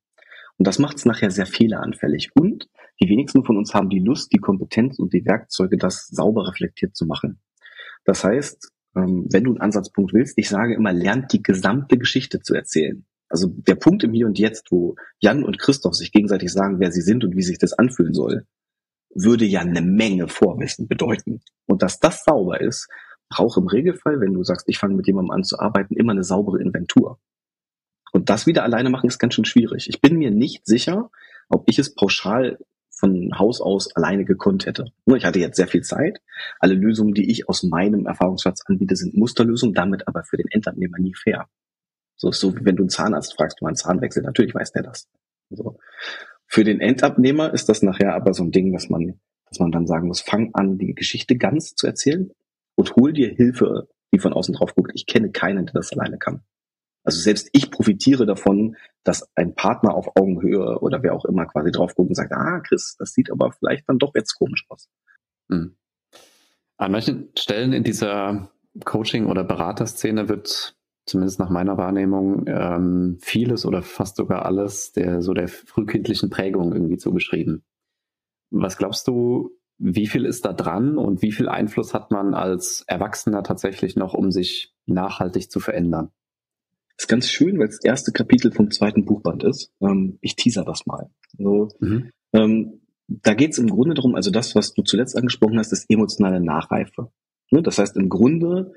Und 0.58 0.68
das 0.68 0.80
macht 0.80 0.98
es 0.98 1.06
nachher 1.06 1.32
sehr 1.32 1.46
fehleranfällig. 1.46 2.32
Und 2.36 2.68
die 3.02 3.10
wenigsten 3.10 3.44
von 3.44 3.58
uns 3.58 3.74
haben 3.74 3.90
die 3.90 4.00
Lust, 4.00 4.32
die 4.32 4.38
Kompetenz 4.38 5.00
und 5.00 5.14
die 5.14 5.26
Werkzeuge, 5.26 5.78
das 5.78 6.08
sauber 6.08 6.48
reflektiert 6.48 6.96
zu 6.96 7.06
machen. 7.06 7.40
Das 8.06 8.24
heißt, 8.24 8.72
ähm, 8.96 9.28
wenn 9.32 9.44
du 9.44 9.52
einen 9.52 9.62
Ansatzpunkt 9.62 10.14
willst, 10.14 10.38
ich 10.38 10.50
sage 10.50 10.76
immer, 10.76 10.94
lernt 10.94 11.34
die 11.34 11.42
gesamte 11.42 11.98
Geschichte 11.98 12.42
zu 12.42 12.54
erzählen. 12.54 13.06
Also 13.30 13.48
der 13.48 13.76
Punkt 13.76 14.04
im 14.04 14.14
Hier 14.14 14.28
und 14.28 14.38
Jetzt, 14.38 14.72
wo 14.72 14.96
Jan 15.20 15.44
und 15.44 15.58
Christoph 15.58 15.96
sich 15.96 16.12
gegenseitig 16.12 16.52
sagen, 16.52 16.80
wer 16.80 16.92
sie 16.92 17.02
sind 17.02 17.24
und 17.24 17.36
wie 17.36 17.42
sich 17.42 17.58
das 17.58 17.74
anfühlen 17.74 18.14
soll, 18.14 18.46
würde 19.16 19.46
ja 19.46 19.62
eine 19.62 19.82
Menge 19.82 20.28
Vorwissen 20.28 20.88
bedeuten. 20.88 21.42
Und 21.66 21.82
dass 21.82 22.00
das 22.00 22.24
sauber 22.24 22.62
ist, 22.62 22.88
brauche 23.30 23.60
im 23.60 23.68
Regelfall, 23.68 24.20
wenn 24.20 24.34
du 24.34 24.44
sagst, 24.44 24.68
ich 24.70 24.78
fange 24.78 24.96
mit 24.96 25.08
jemandem 25.08 25.32
an 25.32 25.44
zu 25.44 25.60
arbeiten, 25.60 25.96
immer 25.96 26.12
eine 26.12 26.24
saubere 26.24 26.62
Inventur. 26.62 27.20
Und 28.12 28.30
das 28.30 28.46
wieder 28.46 28.64
alleine 28.64 28.92
machen 28.92 29.08
ist 29.08 29.18
ganz 29.18 29.34
schön 29.34 29.46
schwierig. 29.46 29.90
Ich 29.90 30.00
bin 30.00 30.18
mir 30.18 30.30
nicht 30.30 30.68
sicher, 30.68 31.10
ob 31.50 31.68
ich 31.68 31.80
es 31.80 31.96
pauschal 31.96 32.60
von 32.96 33.38
Haus 33.38 33.60
aus 33.60 33.96
alleine 33.96 34.24
gekonnt 34.24 34.66
hätte. 34.66 34.86
Nur 35.06 35.18
ich 35.18 35.26
hatte 35.26 35.40
jetzt 35.40 35.58
sehr 35.58 35.68
viel 35.68 35.82
Zeit. 35.82 36.22
Alle 36.60 36.76
Lösungen, 36.76 37.14
die 37.14 37.30
ich 37.30 37.50
aus 37.50 37.64
meinem 37.64 38.06
Erfahrungsschatz 38.06 38.62
anbiete, 38.66 38.96
sind 38.96 39.16
Musterlösungen, 39.16 39.74
damit 39.74 40.08
aber 40.08 40.24
für 40.24 40.38
den 40.38 40.48
Endabnehmer 40.50 40.98
nie 41.00 41.14
fair. 41.16 41.48
So 42.16 42.30
ist 42.30 42.40
so, 42.40 42.56
wie 42.56 42.64
wenn 42.66 42.76
du 42.76 42.84
einen 42.84 42.90
Zahnarzt 42.90 43.36
fragst, 43.36 43.60
du 43.60 43.66
einen 43.66 43.76
Zahnwechsel, 43.76 44.24
natürlich 44.24 44.54
weiß 44.54 44.72
der 44.72 44.84
das. 44.84 45.10
So. 45.50 45.78
Für 46.48 46.64
den 46.64 46.80
Endabnehmer 46.80 47.54
ist 47.54 47.68
das 47.68 47.82
nachher 47.82 48.14
aber 48.14 48.34
so 48.34 48.44
ein 48.44 48.52
Ding, 48.52 48.72
dass 48.72 48.90
man, 48.90 49.20
dass 49.50 49.60
man 49.60 49.72
dann 49.72 49.88
sagen 49.88 50.08
muss, 50.08 50.22
fang 50.22 50.52
an, 50.54 50.78
die 50.78 50.94
Geschichte 50.94 51.36
ganz 51.36 51.76
zu 51.76 51.88
erzählen 51.88 52.32
und 52.76 52.96
hol 52.96 53.12
dir 53.12 53.30
Hilfe, 53.30 53.90
die 54.14 54.20
von 54.20 54.34
außen 54.34 54.54
drauf 54.54 54.76
guckt. 54.76 54.92
Ich 54.94 55.08
kenne 55.08 55.32
keinen, 55.32 55.66
der 55.66 55.74
das 55.74 55.92
alleine 55.94 56.18
kann. 56.20 56.44
Also 57.04 57.20
selbst 57.20 57.50
ich 57.52 57.70
profitiere 57.70 58.26
davon, 58.26 58.78
dass 59.04 59.30
ein 59.36 59.56
Partner 59.56 59.94
auf 59.94 60.16
Augenhöhe 60.16 60.80
oder 60.80 61.04
wer 61.04 61.14
auch 61.14 61.26
immer 61.26 61.46
quasi 61.46 61.72
drauf 61.72 61.96
guckt 61.96 62.10
und 62.10 62.16
sagt, 62.16 62.32
ah, 62.32 62.62
Chris, 62.62 62.96
das 62.98 63.12
sieht 63.14 63.32
aber 63.32 63.52
vielleicht 63.52 63.88
dann 63.90 64.00
doch 64.00 64.14
jetzt 64.16 64.36
komisch 64.36 64.66
aus. 64.70 64.90
Hm. 65.52 65.76
An 66.78 66.92
manchen 66.92 67.30
Stellen 67.38 67.74
in 67.74 67.84
dieser 67.84 68.50
Coaching- 68.86 69.28
oder 69.28 69.44
Beraterszene 69.44 70.30
wird 70.30 70.76
zumindest 71.06 71.40
nach 71.40 71.50
meiner 71.50 71.78
Wahrnehmung 71.78 72.46
ähm, 72.48 73.18
vieles 73.22 73.66
oder 73.66 73.82
fast 73.82 74.16
sogar 74.16 74.46
alles 74.46 74.94
der 74.94 75.22
so 75.22 75.34
der 75.34 75.50
frühkindlichen 75.50 76.30
Prägung 76.30 76.74
irgendwie 76.74 76.98
zugeschrieben. 76.98 77.64
Was 78.50 78.78
glaubst 78.78 79.08
du, 79.08 79.52
wie 79.78 80.08
viel 80.08 80.26
ist 80.26 80.46
da 80.46 80.54
dran 80.54 80.98
und 80.98 81.22
wie 81.22 81.32
viel 81.32 81.50
Einfluss 81.50 81.94
hat 81.94 82.12
man 82.12 82.34
als 82.34 82.84
Erwachsener 82.88 83.44
tatsächlich 83.44 83.96
noch, 83.96 84.14
um 84.14 84.32
sich 84.32 84.74
nachhaltig 84.86 85.52
zu 85.52 85.60
verändern? 85.60 86.12
Das 86.98 87.06
ist 87.06 87.08
ganz 87.08 87.28
schön, 87.28 87.60
weil 87.60 87.68
es 87.68 87.78
das 87.78 87.86
erste 87.86 88.12
Kapitel 88.12 88.52
vom 88.52 88.72
zweiten 88.72 89.06
Buchband 89.06 89.44
ist. 89.44 89.72
Ähm, 89.82 90.20
ich 90.22 90.36
teaser 90.36 90.64
das 90.64 90.86
mal. 90.86 91.10
Also, 91.38 91.70
mhm. 91.80 92.12
ähm, 92.34 92.82
da 93.08 93.34
geht 93.34 93.52
es 93.52 93.58
im 93.58 93.70
Grunde 93.70 93.96
darum, 93.96 94.16
also 94.16 94.32
das, 94.32 94.56
was 94.56 94.74
du 94.74 94.82
zuletzt 94.82 95.18
angesprochen 95.18 95.58
hast, 95.60 95.72
ist 95.72 95.90
emotionale 95.90 96.40
Nachreife. 96.40 97.12
Ne? 97.52 97.62
Das 97.62 97.78
heißt, 97.78 97.98
im 97.98 98.10
Grunde 98.10 98.74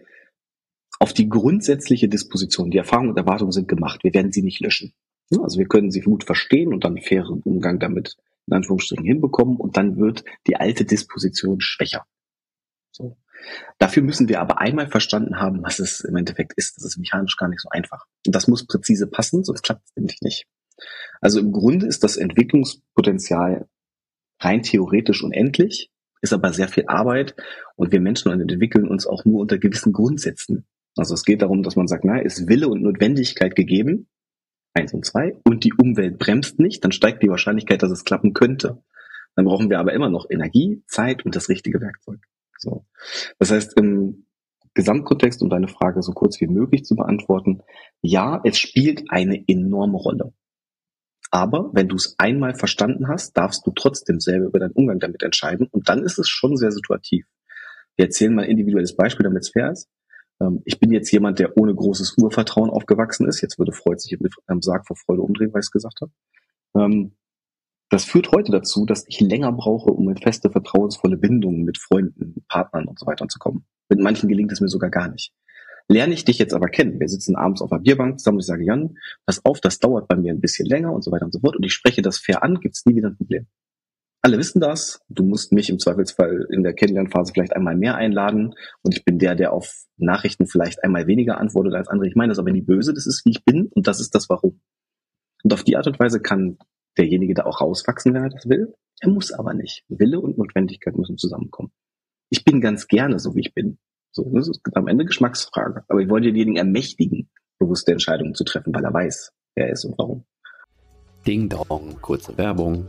auf 0.98 1.12
die 1.12 1.28
grundsätzliche 1.28 2.08
Disposition, 2.08 2.70
die 2.70 2.78
Erfahrungen 2.78 3.10
und 3.10 3.18
Erwartungen 3.18 3.52
sind 3.52 3.68
gemacht. 3.68 4.02
Wir 4.02 4.14
werden 4.14 4.32
sie 4.32 4.42
nicht 4.42 4.60
löschen. 4.60 4.94
Ne? 5.30 5.42
Also 5.42 5.58
wir 5.58 5.66
können 5.66 5.90
sie 5.90 6.00
gut 6.00 6.24
verstehen 6.24 6.72
und 6.72 6.84
dann 6.84 6.98
fairen 6.98 7.42
Umgang 7.42 7.78
damit 7.78 8.16
in 8.46 8.54
Anführungsstrichen 8.54 9.04
hinbekommen 9.04 9.56
und 9.56 9.76
dann 9.76 9.96
wird 9.96 10.24
die 10.46 10.56
alte 10.56 10.84
Disposition 10.84 11.60
schwächer. 11.60 12.06
So. 12.92 13.16
Dafür 13.78 14.02
müssen 14.02 14.28
wir 14.28 14.40
aber 14.40 14.60
einmal 14.60 14.88
verstanden 14.88 15.38
haben, 15.40 15.62
was 15.62 15.78
es 15.78 16.00
im 16.00 16.16
Endeffekt 16.16 16.54
ist. 16.56 16.76
Das 16.76 16.84
ist 16.84 16.98
mechanisch 16.98 17.36
gar 17.36 17.48
nicht 17.48 17.60
so 17.60 17.68
einfach. 17.70 18.04
Und 18.26 18.34
das 18.34 18.48
muss 18.48 18.66
präzise 18.66 19.06
passen, 19.06 19.44
sonst 19.44 19.62
klappt 19.62 19.82
es 19.86 19.96
nämlich 19.96 20.20
nicht. 20.22 20.46
Also 21.20 21.40
im 21.40 21.52
Grunde 21.52 21.86
ist 21.86 22.04
das 22.04 22.16
Entwicklungspotenzial 22.16 23.68
rein 24.40 24.62
theoretisch 24.62 25.22
unendlich, 25.22 25.90
ist 26.20 26.32
aber 26.32 26.52
sehr 26.52 26.68
viel 26.68 26.84
Arbeit 26.88 27.34
und 27.76 27.92
wir 27.92 28.00
Menschen 28.00 28.30
entwickeln 28.32 28.88
uns 28.88 29.06
auch 29.06 29.24
nur 29.24 29.40
unter 29.40 29.58
gewissen 29.58 29.92
Grundsätzen. 29.92 30.66
Also 30.96 31.14
es 31.14 31.24
geht 31.24 31.42
darum, 31.42 31.62
dass 31.62 31.76
man 31.76 31.86
sagt, 31.86 32.04
na, 32.04 32.18
ist 32.18 32.48
Wille 32.48 32.68
und 32.68 32.82
Notwendigkeit 32.82 33.54
gegeben, 33.54 34.08
eins 34.72 34.92
und 34.92 35.04
zwei, 35.04 35.36
und 35.44 35.64
die 35.64 35.72
Umwelt 35.74 36.18
bremst 36.18 36.58
nicht, 36.58 36.84
dann 36.84 36.92
steigt 36.92 37.22
die 37.22 37.28
Wahrscheinlichkeit, 37.28 37.82
dass 37.82 37.90
es 37.90 38.04
klappen 38.04 38.32
könnte. 38.32 38.82
Dann 39.34 39.44
brauchen 39.44 39.68
wir 39.68 39.78
aber 39.78 39.92
immer 39.92 40.08
noch 40.08 40.26
Energie, 40.30 40.82
Zeit 40.86 41.24
und 41.24 41.36
das 41.36 41.48
richtige 41.48 41.80
Werkzeug. 41.80 42.20
So. 42.58 42.86
Das 43.38 43.50
heißt, 43.50 43.78
im 43.78 44.26
Gesamtkontext, 44.74 45.42
um 45.42 45.48
deine 45.48 45.68
Frage 45.68 46.02
so 46.02 46.12
kurz 46.12 46.40
wie 46.40 46.46
möglich 46.46 46.84
zu 46.84 46.96
beantworten, 46.96 47.62
ja, 48.02 48.40
es 48.44 48.58
spielt 48.58 49.04
eine 49.08 49.42
enorme 49.48 49.96
Rolle. 49.96 50.34
Aber 51.30 51.70
wenn 51.72 51.88
du 51.88 51.96
es 51.96 52.14
einmal 52.18 52.54
verstanden 52.54 53.08
hast, 53.08 53.36
darfst 53.36 53.66
du 53.66 53.72
trotzdem 53.72 54.20
selber 54.20 54.46
über 54.46 54.58
deinen 54.58 54.72
Umgang 54.72 55.00
damit 55.00 55.22
entscheiden. 55.22 55.66
Und 55.70 55.88
dann 55.88 56.02
ist 56.02 56.18
es 56.18 56.28
schon 56.28 56.56
sehr 56.56 56.70
situativ. 56.70 57.26
Wir 57.96 58.06
erzählen 58.06 58.34
mal 58.34 58.44
ein 58.44 58.50
individuelles 58.50 58.94
Beispiel, 58.94 59.24
damit 59.24 59.42
es 59.42 59.50
fair 59.50 59.72
ist. 59.72 59.88
Ähm, 60.40 60.62
ich 60.64 60.78
bin 60.78 60.92
jetzt 60.92 61.10
jemand, 61.10 61.38
der 61.38 61.56
ohne 61.56 61.74
großes 61.74 62.16
Urvertrauen 62.18 62.70
aufgewachsen 62.70 63.26
ist. 63.26 63.40
Jetzt 63.40 63.58
würde 63.58 63.72
Freud 63.72 63.98
sich 63.98 64.16
im 64.48 64.62
Sarg 64.62 64.86
vor 64.86 64.96
Freude 64.96 65.22
umdrehen, 65.22 65.52
weil 65.52 65.60
ich 65.60 65.66
es 65.66 65.70
gesagt 65.70 66.00
habe. 66.00 66.12
Das 67.88 68.04
führt 68.04 68.32
heute 68.32 68.50
dazu, 68.50 68.84
dass 68.84 69.04
ich 69.06 69.20
länger 69.20 69.52
brauche, 69.52 69.90
um 69.90 70.08
in 70.08 70.16
feste, 70.16 70.50
vertrauensvolle 70.50 71.16
Bindungen 71.16 71.62
mit 71.62 71.78
Freunden, 71.78 72.44
Partnern 72.48 72.88
und 72.88 72.98
so 72.98 73.06
weiter 73.06 73.28
zu 73.28 73.38
kommen. 73.38 73.64
Mit 73.88 74.00
manchen 74.00 74.28
gelingt 74.28 74.50
es 74.50 74.60
mir 74.60 74.68
sogar 74.68 74.90
gar 74.90 75.08
nicht. 75.08 75.32
Lerne 75.88 76.14
ich 76.14 76.24
dich 76.24 76.38
jetzt 76.38 76.52
aber 76.52 76.66
kennen. 76.66 76.98
Wir 76.98 77.08
sitzen 77.08 77.36
abends 77.36 77.62
auf 77.62 77.70
der 77.70 77.78
Bierbank 77.78 78.18
zusammen 78.18 78.38
und 78.38 78.40
ich 78.40 78.46
sage, 78.46 78.64
Jan, 78.64 78.98
pass 79.24 79.44
auf, 79.44 79.60
das 79.60 79.78
dauert 79.78 80.08
bei 80.08 80.16
mir 80.16 80.32
ein 80.32 80.40
bisschen 80.40 80.66
länger 80.66 80.92
und 80.92 81.04
so 81.04 81.12
weiter 81.12 81.26
und 81.26 81.32
so 81.32 81.38
fort. 81.38 81.54
Und 81.54 81.62
ich 81.62 81.72
spreche 81.72 82.02
das 82.02 82.18
fair 82.18 82.42
an, 82.42 82.58
gibt 82.58 82.74
es 82.74 82.84
nie 82.86 82.96
wieder 82.96 83.08
ein 83.08 83.16
Problem. 83.16 83.46
Alle 84.20 84.38
wissen 84.38 84.60
das. 84.60 85.00
Du 85.08 85.22
musst 85.22 85.52
mich 85.52 85.70
im 85.70 85.78
Zweifelsfall 85.78 86.48
in 86.50 86.64
der 86.64 86.74
Kennenlernphase 86.74 87.32
vielleicht 87.32 87.54
einmal 87.54 87.76
mehr 87.76 87.94
einladen. 87.94 88.54
Und 88.82 88.96
ich 88.96 89.04
bin 89.04 89.20
der, 89.20 89.36
der 89.36 89.52
auf 89.52 89.84
Nachrichten 89.96 90.48
vielleicht 90.48 90.82
einmal 90.82 91.06
weniger 91.06 91.38
antwortet 91.38 91.74
als 91.74 91.86
andere. 91.86 92.08
Ich 92.08 92.16
meine 92.16 92.30
das 92.30 92.40
aber 92.40 92.50
nie 92.50 92.62
böse. 92.62 92.92
Das 92.92 93.06
ist, 93.06 93.24
wie 93.24 93.30
ich 93.30 93.44
bin. 93.44 93.66
Und 93.66 93.86
das 93.86 94.00
ist 94.00 94.16
das 94.16 94.28
Warum. 94.28 94.60
Und 95.44 95.52
auf 95.52 95.62
die 95.62 95.76
Art 95.76 95.86
und 95.86 96.00
Weise 96.00 96.20
kann 96.20 96.58
derjenige 96.98 97.34
da 97.34 97.44
auch 97.44 97.60
rauswachsen, 97.60 98.14
wenn 98.14 98.24
er 98.24 98.30
das 98.30 98.48
will. 98.48 98.74
Er 99.00 99.10
muss 99.10 99.32
aber 99.32 99.54
nicht. 99.54 99.84
Wille 99.88 100.20
und 100.20 100.38
Notwendigkeit 100.38 100.96
müssen 100.96 101.18
zusammenkommen. 101.18 101.70
Ich 102.30 102.44
bin 102.44 102.60
ganz 102.60 102.88
gerne 102.88 103.18
so, 103.18 103.34
wie 103.34 103.40
ich 103.40 103.54
bin. 103.54 103.78
So, 104.12 104.30
das 104.32 104.48
ist 104.48 104.60
am 104.74 104.88
Ende 104.88 105.04
Geschmacksfrage. 105.04 105.84
Aber 105.88 106.00
ich 106.00 106.08
wollte 106.08 106.28
denjenigen 106.28 106.56
ermächtigen, 106.56 107.28
bewusste 107.58 107.92
Entscheidungen 107.92 108.34
zu 108.34 108.44
treffen, 108.44 108.74
weil 108.74 108.84
er 108.84 108.92
weiß, 108.94 109.32
wer 109.54 109.66
er 109.66 109.72
ist 109.72 109.84
und 109.84 109.98
warum. 109.98 110.24
Ding 111.26 111.48
Dong, 111.48 112.00
kurze 112.00 112.36
Werbung. 112.38 112.88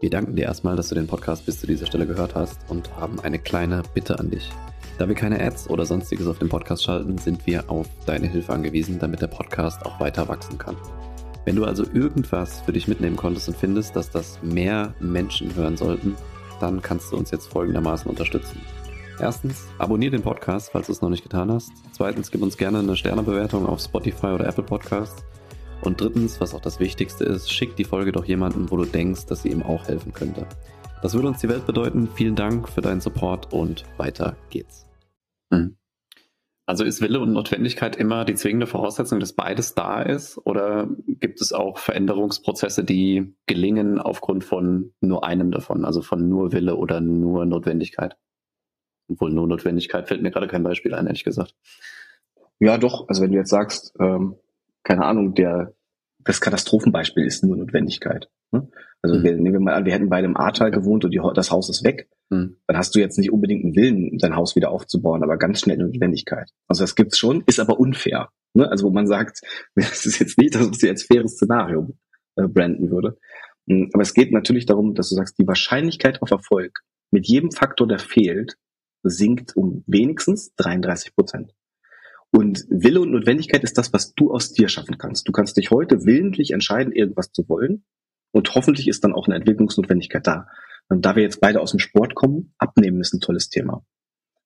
Wir 0.00 0.10
danken 0.10 0.36
dir 0.36 0.44
erstmal, 0.44 0.76
dass 0.76 0.90
du 0.90 0.94
den 0.94 1.06
Podcast 1.06 1.46
bis 1.46 1.60
zu 1.60 1.66
dieser 1.66 1.86
Stelle 1.86 2.06
gehört 2.06 2.34
hast 2.34 2.68
und 2.68 2.94
haben 2.96 3.18
eine 3.20 3.38
kleine 3.38 3.82
Bitte 3.94 4.18
an 4.18 4.30
dich. 4.30 4.50
Da 4.98 5.08
wir 5.08 5.14
keine 5.14 5.40
Ads 5.40 5.70
oder 5.70 5.86
sonstiges 5.86 6.26
auf 6.26 6.38
dem 6.38 6.48
Podcast 6.48 6.84
schalten, 6.84 7.16
sind 7.18 7.46
wir 7.46 7.70
auf 7.70 7.88
deine 8.06 8.26
Hilfe 8.26 8.52
angewiesen, 8.52 8.98
damit 8.98 9.22
der 9.22 9.26
Podcast 9.26 9.84
auch 9.86 10.00
weiter 10.00 10.28
wachsen 10.28 10.58
kann. 10.58 10.76
Wenn 11.46 11.54
du 11.54 11.64
also 11.64 11.84
irgendwas 11.94 12.60
für 12.62 12.72
dich 12.72 12.88
mitnehmen 12.88 13.14
konntest 13.14 13.48
und 13.48 13.56
findest, 13.56 13.94
dass 13.94 14.10
das 14.10 14.42
mehr 14.42 14.94
Menschen 14.98 15.54
hören 15.54 15.76
sollten, 15.76 16.16
dann 16.60 16.82
kannst 16.82 17.12
du 17.12 17.16
uns 17.16 17.30
jetzt 17.30 17.46
folgendermaßen 17.46 18.10
unterstützen. 18.10 18.60
Erstens, 19.20 19.68
abonniere 19.78 20.10
den 20.10 20.22
Podcast, 20.22 20.70
falls 20.72 20.86
du 20.86 20.92
es 20.92 21.00
noch 21.00 21.08
nicht 21.08 21.22
getan 21.22 21.52
hast. 21.52 21.70
Zweitens, 21.92 22.32
gib 22.32 22.42
uns 22.42 22.56
gerne 22.56 22.80
eine 22.80 22.96
Sternebewertung 22.96 23.64
auf 23.64 23.80
Spotify 23.80 24.26
oder 24.26 24.48
Apple 24.48 24.64
Podcasts. 24.64 25.24
Und 25.82 26.00
drittens, 26.00 26.40
was 26.40 26.52
auch 26.52 26.60
das 26.60 26.80
Wichtigste 26.80 27.22
ist, 27.22 27.52
schick 27.52 27.76
die 27.76 27.84
Folge 27.84 28.10
doch 28.10 28.24
jemandem, 28.24 28.68
wo 28.68 28.76
du 28.76 28.84
denkst, 28.84 29.26
dass 29.26 29.42
sie 29.42 29.50
ihm 29.50 29.62
auch 29.62 29.86
helfen 29.86 30.12
könnte. 30.12 30.46
Das 31.00 31.14
würde 31.14 31.28
uns 31.28 31.38
die 31.38 31.48
Welt 31.48 31.64
bedeuten. 31.64 32.08
Vielen 32.12 32.34
Dank 32.34 32.68
für 32.68 32.80
deinen 32.80 33.00
Support 33.00 33.52
und 33.52 33.84
weiter 33.98 34.34
geht's. 34.50 34.84
Hm. 35.52 35.76
Also 36.68 36.82
ist 36.82 37.00
Wille 37.00 37.20
und 37.20 37.32
Notwendigkeit 37.32 37.94
immer 37.94 38.24
die 38.24 38.34
zwingende 38.34 38.66
Voraussetzung, 38.66 39.20
dass 39.20 39.32
beides 39.32 39.74
da 39.74 40.02
ist? 40.02 40.36
Oder 40.44 40.88
gibt 41.06 41.40
es 41.40 41.52
auch 41.52 41.78
Veränderungsprozesse, 41.78 42.82
die 42.82 43.36
gelingen 43.46 44.00
aufgrund 44.00 44.42
von 44.42 44.92
nur 45.00 45.24
einem 45.24 45.52
davon, 45.52 45.84
also 45.84 46.02
von 46.02 46.28
nur 46.28 46.52
Wille 46.52 46.74
oder 46.74 47.00
nur 47.00 47.46
Notwendigkeit? 47.46 48.16
Obwohl 49.08 49.30
nur 49.30 49.46
Notwendigkeit 49.46 50.08
fällt 50.08 50.22
mir 50.22 50.32
gerade 50.32 50.48
kein 50.48 50.64
Beispiel 50.64 50.92
ein, 50.92 51.06
ehrlich 51.06 51.22
gesagt. 51.22 51.54
Ja, 52.58 52.78
doch. 52.78 53.08
Also 53.08 53.22
wenn 53.22 53.30
du 53.30 53.38
jetzt 53.38 53.50
sagst, 53.50 53.94
ähm, 54.00 54.34
keine 54.82 55.04
Ahnung, 55.04 55.34
der 55.34 55.72
das 56.18 56.40
Katastrophenbeispiel 56.40 57.24
ist 57.24 57.44
nur 57.44 57.56
Notwendigkeit. 57.56 58.28
Ne? 58.50 58.68
Also 59.06 59.20
mhm. 59.20 59.24
wir, 59.24 59.32
nehmen 59.36 59.52
wir 59.52 59.60
mal 59.60 59.74
an, 59.74 59.84
wir 59.84 59.92
hätten 59.92 60.08
beide 60.08 60.26
im 60.26 60.36
Ahrtal 60.36 60.72
gewohnt 60.72 61.04
und 61.04 61.12
die, 61.12 61.20
das 61.34 61.52
Haus 61.52 61.70
ist 61.70 61.84
weg. 61.84 62.08
Mhm. 62.28 62.56
Dann 62.66 62.76
hast 62.76 62.94
du 62.94 62.98
jetzt 62.98 63.18
nicht 63.18 63.30
unbedingt 63.30 63.64
einen 63.64 63.76
Willen, 63.76 64.18
dein 64.18 64.34
Haus 64.34 64.56
wieder 64.56 64.70
aufzubauen, 64.70 65.22
aber 65.22 65.36
ganz 65.36 65.60
schnell 65.60 65.76
eine 65.76 65.86
Notwendigkeit. 65.86 66.50
Also 66.66 66.82
das 66.82 66.96
gibt's 66.96 67.16
schon, 67.16 67.44
ist 67.46 67.60
aber 67.60 67.78
unfair. 67.78 68.30
Ne? 68.54 68.68
Also 68.68 68.86
wo 68.86 68.90
man 68.90 69.06
sagt, 69.06 69.42
das 69.76 70.06
ist 70.06 70.18
jetzt 70.18 70.38
nicht, 70.38 70.56
dass 70.56 70.66
es 70.66 70.82
jetzt 70.82 71.06
faires 71.06 71.36
Szenario 71.36 71.94
äh, 72.34 72.48
branden 72.48 72.90
würde. 72.90 73.16
Hm, 73.68 73.90
aber 73.92 74.02
es 74.02 74.12
geht 74.12 74.32
natürlich 74.32 74.66
darum, 74.66 74.94
dass 74.94 75.08
du 75.08 75.14
sagst, 75.14 75.38
die 75.38 75.46
Wahrscheinlichkeit 75.46 76.20
auf 76.20 76.32
Erfolg 76.32 76.80
mit 77.12 77.28
jedem 77.28 77.52
Faktor, 77.52 77.86
der 77.86 78.00
fehlt, 78.00 78.56
sinkt 79.04 79.56
um 79.56 79.84
wenigstens 79.86 80.52
33 80.56 81.14
Prozent. 81.14 81.52
Und 82.32 82.66
Wille 82.68 83.00
und 83.00 83.12
Notwendigkeit 83.12 83.62
ist 83.62 83.78
das, 83.78 83.92
was 83.92 84.14
du 84.14 84.32
aus 84.32 84.52
dir 84.52 84.68
schaffen 84.68 84.98
kannst. 84.98 85.28
Du 85.28 85.32
kannst 85.32 85.56
dich 85.56 85.70
heute 85.70 86.04
willentlich 86.04 86.50
entscheiden, 86.50 86.92
irgendwas 86.92 87.30
zu 87.30 87.48
wollen. 87.48 87.84
Und 88.36 88.54
hoffentlich 88.54 88.86
ist 88.86 89.02
dann 89.02 89.14
auch 89.14 89.26
eine 89.26 89.36
Entwicklungsnotwendigkeit 89.36 90.26
da. 90.26 90.46
Und 90.90 91.06
da 91.06 91.16
wir 91.16 91.22
jetzt 91.22 91.40
beide 91.40 91.58
aus 91.58 91.70
dem 91.70 91.80
Sport 91.80 92.14
kommen, 92.14 92.52
abnehmen 92.58 93.00
ist 93.00 93.14
ein 93.14 93.20
tolles 93.20 93.48
Thema. 93.48 93.82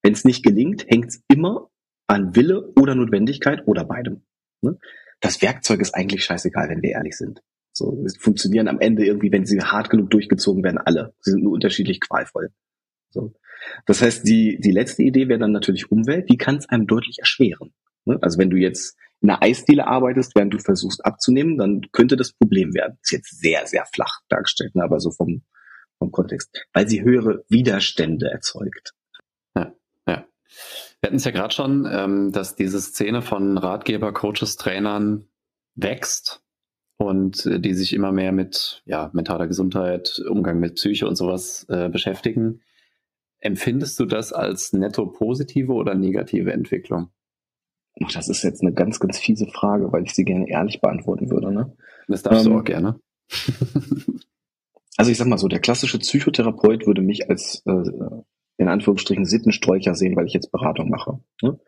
Wenn 0.01 0.13
es 0.13 0.25
nicht 0.25 0.45
gelingt, 0.45 0.87
hängt 0.87 1.09
es 1.09 1.25
immer 1.27 1.71
an 2.07 2.37
Wille 2.37 2.73
oder 2.77 2.95
Notwendigkeit 2.95 3.67
oder 3.67 3.85
beidem. 3.85 4.23
Ne? 4.63 4.79
Das 5.21 5.43
Werkzeug 5.43 5.81
ist 5.81 5.97
eigentlich 5.97 6.23
scheißegal, 6.23 6.69
wenn 6.69 6.83
wir 6.83 6.91
ehrlich 6.91 7.17
sind. 7.17 7.43
So, 7.73 8.01
es 8.07 8.17
funktionieren 8.17 8.69
am 8.69 8.79
Ende 8.79 9.05
irgendwie, 9.05 9.33
wenn 9.33 9.45
sie 9.45 9.61
hart 9.61 9.91
genug 9.91 10.11
durchgezogen 10.11 10.63
werden, 10.63 10.79
alle. 10.79 11.13
Sie 11.19 11.33
sind 11.33 11.43
nur 11.43 11.55
unterschiedlich 11.55 11.99
qualvoll. 12.01 12.53
So. 13.09 13.33
Das 13.87 14.03
heißt, 14.03 14.25
die, 14.25 14.61
die 14.61 14.71
letzte 14.71 15.03
Idee 15.03 15.27
wäre 15.27 15.41
dann 15.41 15.51
natürlich 15.51 15.91
Umwelt, 15.91 16.31
die 16.31 16.39
kann 16.39 16.59
es 16.59 16.69
einem 16.69 16.87
deutlich 16.87 17.19
erschweren. 17.19 17.75
Ne? 18.05 18.21
Also 18.23 18.39
wenn 18.39 18.51
du 18.51 18.57
jetzt 18.57 18.97
einer 19.23 19.43
Eisdiele 19.43 19.87
arbeitest, 19.87 20.35
während 20.35 20.55
du 20.55 20.59
versuchst 20.59 21.05
abzunehmen, 21.05 21.59
dann 21.59 21.83
könnte 21.93 22.17
das 22.17 22.33
Problem 22.33 22.75
werden. 22.75 22.99
Ist 23.03 23.13
jetzt 23.13 23.41
sehr, 23.41 23.67
sehr 23.67 23.85
flach 23.87 24.21
dargestellt, 24.29 24.75
ne? 24.75 24.83
aber 24.83 25.01
so 25.01 25.11
vom, 25.11 25.43
vom 25.99 26.11
Kontext. 26.11 26.51
Weil 26.73 26.89
sie 26.89 27.03
höhere 27.03 27.45
Widerstände 27.49 28.31
erzeugt. 28.31 28.95
Ja, 29.55 29.75
ja. 30.07 30.27
Wir 31.01 31.07
hatten 31.07 31.17
es 31.17 31.25
ja 31.25 31.31
gerade 31.31 31.55
schon, 31.55 31.87
ähm, 31.91 32.33
dass 32.33 32.57
diese 32.57 32.81
Szene 32.81 33.23
von 33.23 33.59
Ratgeber, 33.59 34.13
Coaches, 34.13 34.57
Trainern 34.57 35.27
wächst 35.75 36.43
und 36.97 37.47
äh, 37.47 37.61
die 37.61 37.75
sich 37.75 37.93
immer 37.93 38.13
mehr 38.13 38.33
mit 38.33 38.83
ja, 38.87 39.11
mentaler 39.13 39.47
Gesundheit, 39.47 40.21
Umgang 40.29 40.61
mit 40.61 40.77
Psyche 40.77 41.07
und 41.07 41.17
sowas 41.17 41.67
äh, 41.69 41.89
beschäftigen. 41.89 42.63
Empfindest 43.39 43.99
du 43.99 44.05
das 44.05 44.33
als 44.33 44.73
netto 44.73 45.07
positive 45.07 45.73
oder 45.73 45.95
negative 45.95 46.53
Entwicklung? 46.53 47.11
Ach, 48.03 48.13
das 48.13 48.29
ist 48.29 48.43
jetzt 48.43 48.63
eine 48.63 48.73
ganz, 48.73 49.01
ganz 49.01 49.19
fiese 49.19 49.47
Frage, 49.47 49.93
weil 49.93 50.05
ich 50.05 50.15
sie 50.15 50.25
gerne 50.25 50.49
ehrlich 50.49 50.81
beantworten 50.81 51.31
würde. 51.31 51.53
Ne? 51.53 51.77
Das 52.09 52.23
darfst 52.23 52.47
ähm, 52.47 52.53
du 52.53 52.59
auch 52.59 52.65
gerne. 52.65 53.01
also 54.97 55.11
ich 55.11 55.19
sag 55.19 55.27
mal 55.27 55.39
so, 55.39 55.49
der 55.49 55.61
klassische 55.61 55.99
Psychotherapeut 55.99 56.87
würde 56.87 57.03
mich 57.03 57.29
als 57.29 57.63
äh, 57.67 57.91
in 58.57 58.69
Anführungsstrichen 58.69 59.25
Sittenstrolcher 59.25 59.95
sehen, 59.95 60.17
weil 60.17 60.27
ich 60.27 60.35
jetzt 60.35 60.53
Beratung 60.53 60.91
mache. 60.91 61.21
Ne? 61.43 61.59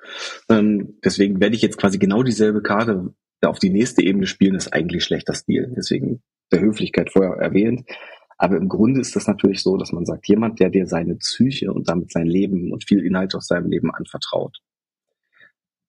Ähm, 0.48 0.98
deswegen 1.04 1.40
werde 1.40 1.56
ich 1.56 1.62
jetzt 1.62 1.78
quasi 1.78 1.98
genau 1.98 2.22
dieselbe 2.22 2.62
Karte 2.62 3.14
auf 3.42 3.58
die 3.58 3.70
nächste 3.70 4.02
Ebene 4.02 4.26
spielen, 4.26 4.54
ist 4.54 4.72
eigentlich 4.72 5.02
schlechter 5.02 5.34
Stil. 5.34 5.72
Deswegen 5.76 6.22
der 6.52 6.60
Höflichkeit 6.60 7.10
vorher 7.10 7.36
erwähnt. 7.36 7.82
Aber 8.36 8.56
im 8.56 8.68
Grunde 8.68 9.00
ist 9.00 9.16
das 9.16 9.26
natürlich 9.26 9.62
so, 9.62 9.76
dass 9.76 9.92
man 9.92 10.04
sagt, 10.04 10.28
jemand, 10.28 10.60
der 10.60 10.68
dir 10.68 10.86
seine 10.86 11.16
Psyche 11.16 11.72
und 11.72 11.88
damit 11.88 12.12
sein 12.12 12.26
Leben 12.26 12.72
und 12.72 12.84
viel 12.84 13.04
Inhalt 13.04 13.34
aus 13.34 13.46
seinem 13.46 13.70
Leben 13.70 13.90
anvertraut, 13.92 14.58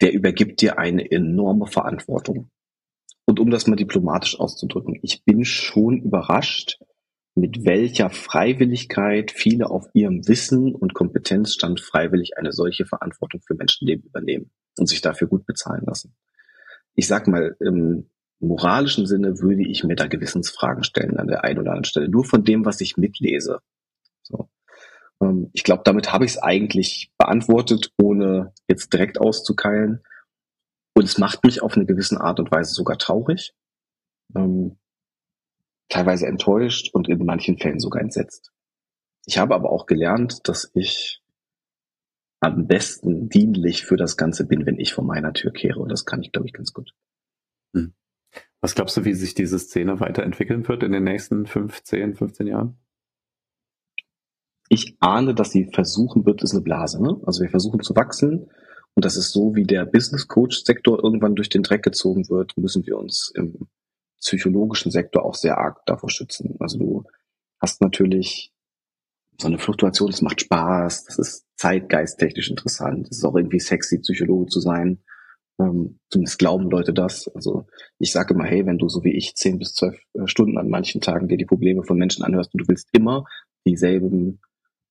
der 0.02 0.14
übergibt 0.14 0.62
dir 0.62 0.78
eine 0.78 1.10
enorme 1.12 1.68
Verantwortung. 1.68 2.50
Und 3.26 3.40
um 3.40 3.50
das 3.50 3.68
mal 3.68 3.76
diplomatisch 3.76 4.40
auszudrücken, 4.40 5.00
ich 5.02 5.24
bin 5.24 5.46
schon 5.46 6.02
überrascht, 6.02 6.80
mit 7.36 7.66
welcher 7.66 8.10
Freiwilligkeit 8.10 9.32
viele 9.32 9.70
auf 9.70 9.88
ihrem 9.94 10.28
Wissen 10.28 10.76
und 10.76 10.94
Kompetenzstand 10.94 11.80
freiwillig 11.80 12.38
eine 12.38 12.52
solche 12.52 12.86
Verantwortung 12.86 13.42
für 13.42 13.56
Menschenleben 13.56 14.06
übernehmen 14.06 14.52
und 14.78 14.88
sich 14.88 15.02
dafür 15.02 15.28
gut 15.28 15.46
bezahlen 15.46 15.84
lassen. 15.86 16.16
Ich 16.96 17.08
sag 17.08 17.28
mal, 17.28 17.56
im 17.60 18.10
moralischen 18.40 19.08
Sinne 19.08 19.40
würde 19.40 19.68
ich 19.68 19.84
mir 19.84 19.96
da 19.96 20.06
Gewissensfragen 20.06 20.84
stellen 20.84 21.18
an 21.18 21.28
der 21.28 21.44
einen 21.44 21.60
oder 21.60 21.72
anderen 21.72 21.86
Stelle, 21.86 22.10
nur 22.10 22.26
von 22.26 22.44
dem, 22.44 22.66
was 22.66 22.82
ich 22.82 22.98
mitlese. 22.98 23.60
So. 24.22 24.50
Ähm, 25.24 25.50
ich 25.54 25.64
glaube, 25.64 25.84
damit 25.86 26.12
habe 26.12 26.26
ich 26.26 26.32
es 26.32 26.38
eigentlich 26.38 27.12
beantwortet, 27.18 27.92
ohne 28.02 28.54
jetzt 28.68 28.92
direkt 28.92 29.20
auszukeilen. 29.20 30.04
Und 30.96 31.06
es 31.06 31.18
macht 31.18 31.44
mich 31.44 31.62
auf 31.62 31.76
eine 31.76 31.86
gewisse 31.86 32.22
Art 32.22 32.40
und 32.40 32.52
Weise 32.52 32.74
sogar 32.74 32.98
traurig, 32.98 33.56
ähm, 34.36 34.78
teilweise 35.90 36.28
enttäuscht 36.28 36.94
und 36.94 37.10
in 37.10 37.26
manchen 37.26 37.58
Fällen 37.58 37.80
sogar 37.80 38.02
entsetzt. 38.02 38.52
ich 39.26 39.38
habe 39.38 39.56
aber 39.56 39.72
auch 39.72 39.86
gelernt, 39.86 40.48
dass 40.50 40.70
ich 40.74 41.22
am 42.42 42.68
besten 42.68 43.30
dienlich 43.30 43.86
für 43.86 43.96
das 43.96 44.18
Ganze 44.18 44.46
bin, 44.46 44.66
wenn 44.66 44.78
ich 44.78 44.94
vor 44.94 45.06
meiner 45.06 45.32
Tür 45.32 45.54
kehre. 45.54 45.80
Und 45.80 45.90
das 45.90 46.06
kann 46.06 46.22
ich, 46.22 46.34
glaube 46.34 46.46
ich, 46.46 46.54
ganz 46.54 46.74
gut. 46.74 46.94
Hm. 47.74 47.94
Was 48.60 48.76
glaubst 48.76 48.98
du, 48.98 49.06
wie 49.06 49.14
sich 49.14 49.34
diese 49.34 49.58
Szene 49.58 50.02
weiterentwickeln 50.02 50.68
wird 50.68 50.84
in 50.84 50.92
den 50.92 51.06
nächsten 51.06 51.46
15, 51.46 52.16
15 52.16 52.48
Jahren? 52.48 52.78
Ich 54.74 54.98
ahne, 55.00 55.36
dass 55.36 55.52
sie 55.52 55.66
versuchen 55.66 56.26
wird, 56.26 56.42
ist 56.42 56.54
eine 56.54 56.64
Blase. 56.64 57.00
Ne? 57.00 57.22
Also 57.28 57.44
wir 57.44 57.50
versuchen 57.52 57.82
zu 57.82 57.96
wachsen. 57.96 58.50
Und 58.96 59.06
das 59.06 59.18
ist 59.18 59.32
so, 59.32 59.54
wie 59.54 59.66
der 59.66 59.86
Business 59.86 60.28
Coach 60.28 60.64
Sektor 60.64 61.04
irgendwann 61.04 61.36
durch 61.36 61.50
den 61.50 61.62
Dreck 61.62 61.84
gezogen 61.84 62.28
wird, 62.30 62.58
müssen 62.58 62.84
wir 62.88 62.98
uns 62.98 63.32
im 63.36 63.68
psychologischen 64.20 64.90
Sektor 64.90 65.26
auch 65.26 65.36
sehr 65.36 65.60
arg 65.60 65.86
davor 65.86 66.10
schützen. 66.10 66.56
Also 66.60 66.80
du 66.80 67.04
hast 67.60 67.82
natürlich 67.82 68.52
so 69.40 69.48
eine 69.48 69.60
Fluktuation, 69.60 70.10
das 70.10 70.24
macht 70.24 70.42
Spaß, 70.42 71.06
das 71.06 71.20
ist 71.20 71.46
zeitgeisttechnisch 71.56 72.50
interessant, 72.50 73.10
es 73.12 73.18
ist 73.18 73.26
auch 73.26 73.36
irgendwie 73.36 73.60
sexy, 73.60 74.00
Psychologe 74.00 74.48
zu 74.48 74.60
sein. 74.60 75.04
Ähm, 75.60 76.00
zumindest 76.10 76.40
glauben 76.40 76.72
Leute 76.72 76.94
das. 76.94 77.28
Also 77.36 77.68
ich 78.00 78.12
sage 78.12 78.34
immer, 78.34 78.46
hey, 78.46 78.66
wenn 78.66 78.80
du 78.80 78.90
so 78.90 79.04
wie 79.04 79.16
ich 79.16 79.36
zehn 79.36 79.60
bis 79.60 79.76
zwölf 79.76 80.00
äh, 80.14 80.26
Stunden 80.26 80.58
an 80.58 80.68
manchen 80.68 81.00
Tagen 81.00 81.28
dir 81.28 81.38
die 81.38 81.46
Probleme 81.46 81.84
von 81.84 82.00
Menschen 82.00 82.24
anhörst 82.24 82.52
und 82.56 82.62
du 82.62 82.68
willst 82.68 82.90
immer 82.92 83.26
dieselben, 83.68 84.42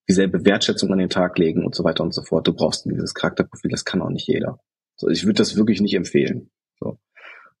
dieselbe 0.07 0.45
Wertschätzung 0.45 0.91
an 0.91 0.99
den 0.99 1.09
Tag 1.09 1.37
legen 1.37 1.65
und 1.65 1.75
so 1.75 1.83
weiter 1.83 2.03
und 2.03 2.13
so 2.13 2.21
fort, 2.21 2.47
du 2.47 2.53
brauchst 2.53 2.85
dieses 2.85 3.13
Charakterprofil, 3.13 3.71
das 3.71 3.85
kann 3.85 4.01
auch 4.01 4.09
nicht 4.09 4.27
jeder. 4.27 4.59
So, 4.95 5.09
ich 5.09 5.25
würde 5.25 5.37
das 5.37 5.55
wirklich 5.55 5.81
nicht 5.81 5.95
empfehlen. 5.95 6.49
So. 6.79 6.99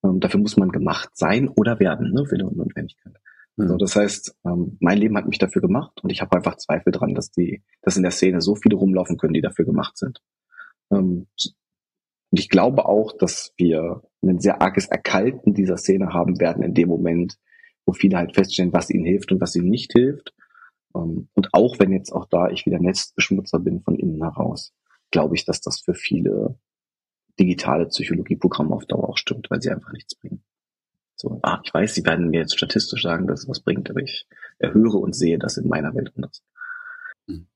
Ähm, 0.03 0.19
dafür 0.19 0.39
muss 0.39 0.57
man 0.57 0.69
gemacht 0.69 1.09
sein 1.13 1.49
oder 1.49 1.79
werden, 1.79 2.11
ne, 2.11 2.29
Wille 2.29 2.45
und 2.45 2.57
Notwendigkeit. 2.57 3.13
Mhm. 3.55 3.67
So, 3.67 3.77
das 3.77 3.95
heißt, 3.95 4.35
ähm, 4.45 4.77
mein 4.79 4.97
Leben 4.97 5.17
hat 5.17 5.27
mich 5.27 5.39
dafür 5.39 5.61
gemacht 5.61 6.03
und 6.03 6.09
ich 6.09 6.21
habe 6.21 6.35
einfach 6.35 6.57
Zweifel 6.57 6.91
dran, 6.91 7.13
dass 7.13 7.31
die, 7.31 7.63
dass 7.81 7.97
in 7.97 8.03
der 8.03 8.11
Szene 8.11 8.41
so 8.41 8.55
viele 8.55 8.75
rumlaufen 8.75 9.17
können, 9.17 9.33
die 9.33 9.41
dafür 9.41 9.65
gemacht 9.65 9.97
sind. 9.97 10.19
Ähm, 10.91 11.27
und 12.33 12.39
ich 12.39 12.49
glaube 12.49 12.85
auch, 12.85 13.15
dass 13.15 13.53
wir 13.57 14.01
ein 14.23 14.39
sehr 14.39 14.61
arges 14.61 14.87
Erkalten 14.87 15.53
dieser 15.53 15.77
Szene 15.77 16.13
haben 16.13 16.39
werden 16.39 16.63
in 16.63 16.73
dem 16.73 16.89
Moment, 16.89 17.37
wo 17.85 17.93
viele 17.93 18.17
halt 18.17 18.33
feststellen, 18.33 18.73
was 18.73 18.89
ihnen 18.89 19.05
hilft 19.05 19.31
und 19.31 19.39
was 19.39 19.55
ihnen 19.55 19.69
nicht 19.69 19.91
hilft. 19.93 20.33
Ähm, 20.95 21.29
und 21.33 21.53
auch 21.53 21.79
wenn 21.79 21.91
jetzt 21.91 22.11
auch 22.11 22.25
da 22.25 22.49
ich 22.49 22.65
wieder 22.65 22.79
Netzbeschmutzer 22.79 23.59
bin 23.59 23.81
von 23.81 23.95
innen 23.95 24.21
heraus, 24.21 24.73
glaube 25.11 25.35
ich, 25.35 25.45
dass 25.45 25.61
das 25.61 25.79
für 25.79 25.93
viele 25.93 26.57
digitale 27.39 27.87
Psychologieprogramme 27.87 28.75
auf 28.75 28.85
Dauer 28.85 29.09
auch 29.09 29.17
stimmt, 29.17 29.49
weil 29.49 29.61
sie 29.61 29.71
einfach 29.71 29.91
nichts 29.91 30.15
bringen. 30.15 30.43
So, 31.15 31.39
ah, 31.41 31.61
ich 31.63 31.73
weiß, 31.73 31.93
sie 31.95 32.05
werden 32.05 32.29
mir 32.29 32.41
jetzt 32.41 32.57
statistisch 32.57 33.01
sagen, 33.01 33.27
dass 33.27 33.43
es 33.43 33.49
was 33.49 33.61
bringt, 33.61 33.89
aber 33.89 34.01
ich 34.01 34.27
erhöre 34.59 34.97
und 34.97 35.15
sehe 35.15 35.39
das 35.39 35.57
in 35.57 35.67
meiner 35.67 35.93
Welt 35.95 36.11
anders. 36.15 36.43
Hm. 37.27 37.47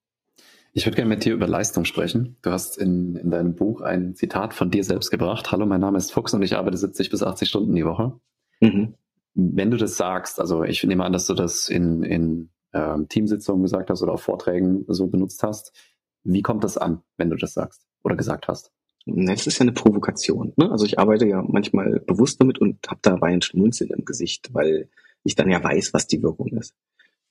Ich 0.74 0.86
würde 0.86 0.96
gerne 0.96 1.10
mit 1.10 1.26
dir 1.26 1.34
über 1.34 1.48
Leistung 1.48 1.86
sprechen. 1.86 2.38
Du 2.44 2.52
hast 2.52 2.78
in, 2.78 3.16
in 3.16 3.32
deinem 3.32 3.56
Buch 3.56 3.82
ein 3.82 4.16
Zitat 4.16 4.54
von 4.54 4.72
dir 4.72 4.84
selbst 4.84 5.10
gebracht. 5.10 5.52
Hallo, 5.52 5.66
mein 5.66 5.82
Name 5.82 5.98
ist 5.98 6.12
Fuchs 6.12 6.34
und 6.34 6.44
ich 6.44 6.56
arbeite 6.56 6.78
70 6.78 7.10
bis 7.10 7.24
80 7.24 7.50
Stunden 7.50 7.76
die 7.76 7.86
Woche. 7.86 8.20
Mhm. 8.62 8.94
Wenn 9.34 9.72
du 9.72 9.78
das 9.78 9.98
sagst, 9.98 10.40
also 10.40 10.64
ich 10.64 10.84
nehme 10.84 11.04
an, 11.04 11.14
dass 11.14 11.28
du 11.28 11.34
das 11.34 11.68
in, 11.68 12.04
in 12.04 12.50
ähm, 12.78 13.08
Teamsitzungen 13.10 13.64
gesagt 13.64 13.90
hast 13.90 14.04
oder 14.04 14.14
auf 14.14 14.22
Vorträgen 14.22 14.86
so 14.88 15.08
benutzt 15.08 15.42
hast. 15.44 15.74
Wie 16.24 16.42
kommt 16.42 16.64
das 16.64 16.78
an, 16.78 17.02
wenn 17.18 17.30
du 17.30 17.36
das 17.36 17.54
sagst 17.54 17.86
oder 18.04 18.16
gesagt 18.16 18.48
hast? 18.48 18.72
Es 19.06 19.48
ist 19.48 19.60
ja 19.60 19.64
eine 19.64 19.72
Provokation. 19.72 20.54
Ne? 20.58 20.70
Also 20.70 20.86
ich 20.86 21.00
arbeite 21.00 21.26
ja 21.26 21.42
manchmal 21.42 22.02
bewusst 22.02 22.42
damit 22.42 22.60
und 22.60 22.88
habe 22.88 23.00
dabei 23.02 23.28
ein 23.30 23.42
Schmunzeln 23.42 23.92
im 23.92 24.04
Gesicht, 24.04 24.54
weil 24.54 24.90
ich 25.24 25.36
dann 25.36 25.50
ja 25.50 25.64
weiß, 25.64 25.94
was 25.94 26.08
die 26.08 26.22
Wirkung 26.22 26.50
ist. 26.50 26.76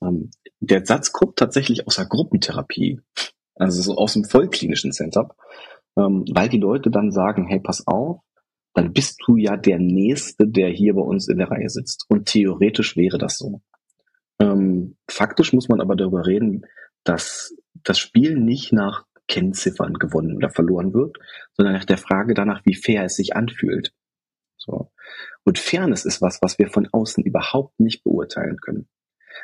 Ähm, 0.03 0.31
der 0.61 0.85
Satz 0.85 1.13
kommt 1.13 1.37
tatsächlich 1.37 1.87
aus 1.87 1.97
der 1.97 2.07
Gruppentherapie, 2.07 3.01
also 3.55 3.83
so 3.83 3.97
aus 3.97 4.15
dem 4.15 4.25
vollklinischen 4.25 4.93
Setup, 4.93 5.37
ähm, 5.97 6.25
weil 6.33 6.49
die 6.49 6.59
Leute 6.59 6.91
dann 6.91 7.13
sagen, 7.13 7.47
hey, 7.47 7.61
pass 7.61 7.87
auf, 7.87 8.21
dann 8.75 8.93
bist 8.93 9.23
du 9.27 9.37
ja 9.37 9.57
der 9.57 9.79
Nächste, 9.79 10.47
der 10.47 10.69
hier 10.69 10.95
bei 10.95 11.03
uns 11.03 11.29
in 11.29 11.39
der 11.39 11.51
Reihe 11.51 11.69
sitzt. 11.69 12.07
Und 12.09 12.27
theoretisch 12.27 12.97
wäre 12.97 13.19
das 13.19 13.39
so. 13.39 13.63
Ähm, 14.39 14.97
faktisch 15.09 15.53
muss 15.53 15.69
man 15.69 15.81
aber 15.81 15.97
darüber 15.97 16.27
reden, 16.27 16.67
dass 17.05 17.55
das 17.85 17.99
Spiel 17.99 18.37
nicht 18.37 18.73
nach 18.73 19.07
Kennziffern 19.29 19.95
gewonnen 19.95 20.37
oder 20.37 20.51
verloren 20.51 20.95
wird, 20.95 21.17
sondern 21.55 21.75
nach 21.75 21.85
der 21.85 21.99
Frage 21.99 22.35
danach, 22.35 22.65
wie 22.65 22.75
fair 22.75 23.05
es 23.05 23.17
sich 23.17 23.35
anfühlt. 23.35 23.93
So. 24.57 24.91
Und 25.45 25.59
Fairness 25.59 26.05
ist 26.05 26.23
was, 26.23 26.43
was 26.43 26.59
wir 26.59 26.69
von 26.69 26.89
außen 26.91 27.25
überhaupt 27.25 27.79
nicht 27.81 28.05
beurteilen 28.05 28.59
können. 28.61 28.89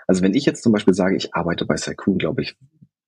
Also 0.07 0.23
wenn 0.23 0.35
ich 0.35 0.47
jetzt 0.47 0.63
zum 0.63 0.73
Beispiel 0.73 0.95
sage, 0.95 1.17
ich 1.17 1.35
arbeite 1.35 1.65
bei 1.65 1.77
Saikun, 1.77 2.19
glaube 2.19 2.43
ich, 2.43 2.57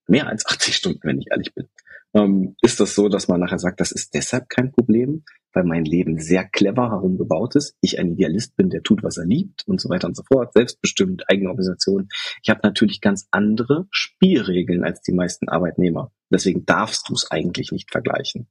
mehr 0.07 0.27
als 0.27 0.45
80 0.45 0.75
Stunden, 0.75 0.99
wenn 1.03 1.19
ich 1.19 1.27
ehrlich 1.31 1.53
bin, 1.53 1.67
ähm, 2.13 2.55
ist 2.61 2.79
das 2.79 2.95
so, 2.95 3.09
dass 3.09 3.27
man 3.27 3.39
nachher 3.39 3.59
sagt, 3.59 3.79
das 3.79 3.91
ist 3.91 4.13
deshalb 4.13 4.49
kein 4.49 4.71
Problem, 4.71 5.23
weil 5.53 5.63
mein 5.63 5.85
Leben 5.85 6.19
sehr 6.19 6.45
clever 6.45 6.89
herumgebaut 6.89 7.55
ist. 7.55 7.75
Ich 7.81 7.99
ein 7.99 8.11
Idealist 8.11 8.55
bin, 8.55 8.69
der 8.69 8.83
tut, 8.83 9.03
was 9.03 9.17
er 9.17 9.25
liebt 9.25 9.67
und 9.67 9.81
so 9.81 9.89
weiter 9.89 10.07
und 10.07 10.15
so 10.15 10.23
fort, 10.23 10.53
selbstbestimmt, 10.53 11.23
eigene 11.29 11.49
Organisation. 11.49 12.09
Ich 12.43 12.49
habe 12.49 12.61
natürlich 12.63 13.01
ganz 13.01 13.27
andere 13.31 13.87
Spielregeln 13.91 14.83
als 14.83 15.01
die 15.01 15.13
meisten 15.13 15.49
Arbeitnehmer. 15.49 16.11
Deswegen 16.29 16.65
darfst 16.65 17.09
du 17.09 17.13
es 17.13 17.31
eigentlich 17.31 17.71
nicht 17.71 17.91
vergleichen. 17.91 18.47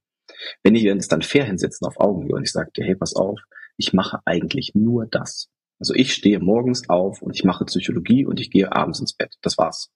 Wenn 0.62 0.74
ich 0.74 0.88
uns 0.88 1.08
dann 1.08 1.22
fair 1.22 1.44
hinsetzen 1.44 1.86
auf 1.86 2.00
Augenhöhe 2.00 2.36
und 2.36 2.42
ich 2.42 2.52
sage 2.52 2.70
dir, 2.76 2.84
hey, 2.84 2.96
pass 2.96 3.14
auf, 3.14 3.40
ich 3.76 3.92
mache 3.92 4.20
eigentlich 4.24 4.72
nur 4.74 5.06
das. 5.06 5.48
Also 5.78 5.94
ich 5.94 6.14
stehe 6.14 6.38
morgens 6.38 6.88
auf 6.88 7.20
und 7.22 7.34
ich 7.34 7.44
mache 7.44 7.64
Psychologie 7.64 8.24
und 8.24 8.40
ich 8.40 8.50
gehe 8.50 8.72
abends 8.72 9.00
ins 9.00 9.14
Bett. 9.14 9.34
Das 9.42 9.58
war's. 9.58 9.90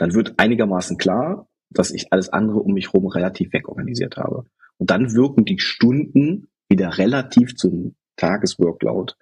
Dann 0.00 0.14
wird 0.14 0.38
einigermaßen 0.38 0.96
klar, 0.96 1.46
dass 1.68 1.90
ich 1.90 2.10
alles 2.10 2.30
andere 2.30 2.60
um 2.60 2.72
mich 2.72 2.94
herum 2.94 3.06
relativ 3.08 3.52
wegorganisiert 3.52 4.16
habe. 4.16 4.46
Und 4.78 4.88
dann 4.88 5.12
wirken 5.12 5.44
die 5.44 5.58
Stunden 5.58 6.48
wieder 6.70 6.96
relativ 6.96 7.54
zum 7.54 7.96
Tagesworkload 8.16 9.12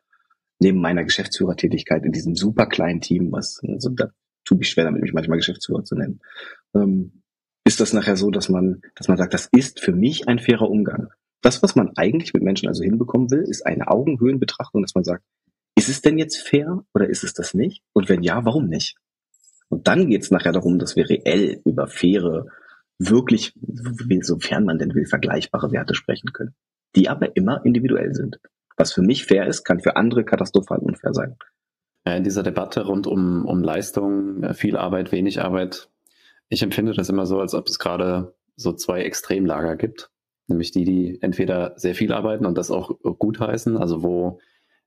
neben 0.60 0.80
meiner 0.80 1.02
Geschäftsführertätigkeit 1.02 2.04
in 2.04 2.12
diesem 2.12 2.36
super 2.36 2.66
kleinen 2.66 3.00
Team, 3.00 3.32
was 3.32 3.60
also 3.66 3.90
da 3.90 4.10
tue 4.44 4.58
ich 4.60 4.68
schwer 4.68 4.84
damit, 4.84 5.02
mich 5.02 5.12
manchmal 5.12 5.38
Geschäftsführer 5.38 5.82
zu 5.82 5.96
nennen, 5.96 6.20
ähm, 6.76 7.22
ist 7.64 7.80
das 7.80 7.92
nachher 7.92 8.16
so, 8.16 8.30
dass 8.30 8.48
man, 8.48 8.80
dass 8.94 9.08
man 9.08 9.16
sagt, 9.16 9.34
das 9.34 9.48
ist 9.50 9.80
für 9.80 9.92
mich 9.92 10.28
ein 10.28 10.38
fairer 10.38 10.70
Umgang. 10.70 11.08
Das, 11.42 11.60
was 11.60 11.74
man 11.74 11.90
eigentlich 11.96 12.34
mit 12.34 12.44
Menschen 12.44 12.68
also 12.68 12.84
hinbekommen 12.84 13.32
will, 13.32 13.42
ist 13.42 13.66
eine 13.66 13.88
Augenhöhenbetrachtung, 13.88 14.82
dass 14.82 14.94
man 14.94 15.02
sagt, 15.02 15.24
ist 15.76 15.88
es 15.88 16.02
denn 16.02 16.18
jetzt 16.18 16.36
fair 16.36 16.84
oder 16.94 17.08
ist 17.08 17.24
es 17.24 17.34
das 17.34 17.52
nicht? 17.52 17.82
Und 17.92 18.08
wenn 18.08 18.22
ja, 18.22 18.44
warum 18.44 18.68
nicht? 18.68 18.96
Und 19.68 19.86
dann 19.86 20.08
geht 20.08 20.22
es 20.22 20.30
nachher 20.30 20.52
darum, 20.52 20.78
dass 20.78 20.96
wir 20.96 21.08
reell 21.08 21.60
über 21.64 21.86
faire 21.86 22.46
wirklich, 22.98 23.54
sofern 24.22 24.64
man 24.64 24.78
denn 24.78 24.94
will, 24.94 25.06
vergleichbare 25.06 25.70
Werte 25.72 25.94
sprechen 25.94 26.32
können, 26.32 26.54
die 26.96 27.08
aber 27.08 27.36
immer 27.36 27.64
individuell 27.64 28.14
sind. 28.14 28.40
Was 28.76 28.92
für 28.92 29.02
mich 29.02 29.24
fair 29.24 29.46
ist, 29.46 29.64
kann 29.64 29.80
für 29.80 29.96
andere 29.96 30.24
katastrophal 30.24 30.78
unfair 30.78 31.12
sein. 31.12 31.36
In 32.04 32.24
dieser 32.24 32.42
Debatte 32.42 32.86
rund 32.86 33.06
um, 33.06 33.44
um 33.44 33.62
Leistung, 33.62 34.54
viel 34.54 34.76
Arbeit, 34.76 35.12
wenig 35.12 35.42
Arbeit, 35.42 35.90
ich 36.48 36.62
empfinde 36.62 36.94
das 36.94 37.08
immer 37.08 37.26
so, 37.26 37.40
als 37.40 37.54
ob 37.54 37.68
es 37.68 37.78
gerade 37.78 38.34
so 38.56 38.72
zwei 38.72 39.02
Extremlager 39.02 39.76
gibt. 39.76 40.10
Nämlich 40.46 40.70
die, 40.70 40.84
die 40.84 41.18
entweder 41.20 41.74
sehr 41.76 41.94
viel 41.94 42.12
arbeiten 42.12 42.46
und 42.46 42.56
das 42.56 42.70
auch 42.70 42.98
gut 43.18 43.38
heißen, 43.38 43.76
also 43.76 44.02
wo 44.02 44.40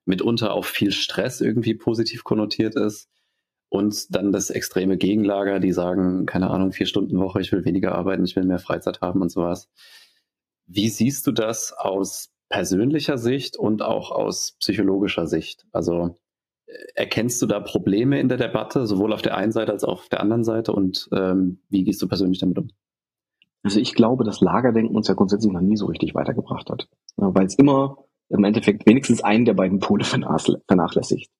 mitunter 0.05 0.53
auch 0.53 0.65
viel 0.65 0.91
Stress 0.91 1.39
irgendwie 1.39 1.75
positiv 1.75 2.23
konnotiert 2.23 2.75
ist, 2.75 3.09
und 3.71 4.13
dann 4.13 4.33
das 4.33 4.49
extreme 4.49 4.97
Gegenlager, 4.97 5.61
die 5.61 5.71
sagen, 5.71 6.25
keine 6.25 6.49
Ahnung, 6.49 6.73
vier 6.73 6.85
Stunden 6.85 7.17
Woche, 7.17 7.39
ich 7.39 7.53
will 7.53 7.63
weniger 7.63 7.95
arbeiten, 7.95 8.25
ich 8.25 8.35
will 8.35 8.43
mehr 8.43 8.59
Freizeit 8.59 8.99
haben 8.99 9.21
und 9.21 9.31
sowas. 9.31 9.69
Wie 10.67 10.89
siehst 10.89 11.25
du 11.25 11.31
das 11.31 11.71
aus 11.71 12.33
persönlicher 12.49 13.17
Sicht 13.17 13.55
und 13.55 13.81
auch 13.81 14.11
aus 14.11 14.57
psychologischer 14.59 15.25
Sicht? 15.25 15.65
Also 15.71 16.17
äh, 16.65 16.73
erkennst 16.95 17.41
du 17.41 17.45
da 17.45 17.61
Probleme 17.61 18.19
in 18.19 18.27
der 18.27 18.37
Debatte, 18.37 18.85
sowohl 18.85 19.13
auf 19.13 19.21
der 19.21 19.37
einen 19.37 19.53
Seite 19.53 19.71
als 19.71 19.85
auch 19.85 20.01
auf 20.01 20.09
der 20.09 20.19
anderen 20.19 20.43
Seite 20.43 20.73
und 20.73 21.07
ähm, 21.13 21.61
wie 21.69 21.85
gehst 21.85 22.01
du 22.01 22.09
persönlich 22.09 22.39
damit 22.39 22.57
um? 22.57 22.71
Also 23.63 23.79
ich 23.79 23.93
glaube, 23.93 24.25
dass 24.25 24.41
Lagerdenken 24.41 24.97
uns 24.97 25.07
ja 25.07 25.13
grundsätzlich 25.13 25.53
noch 25.53 25.61
nie 25.61 25.77
so 25.77 25.85
richtig 25.85 26.13
weitergebracht 26.13 26.69
hat, 26.69 26.89
weil 27.15 27.45
es 27.45 27.55
immer 27.55 28.03
im 28.27 28.43
Endeffekt 28.43 28.85
wenigstens 28.85 29.23
einen 29.23 29.45
der 29.45 29.53
beiden 29.53 29.79
Pole 29.79 30.03
vernachlässigt. 30.03 31.31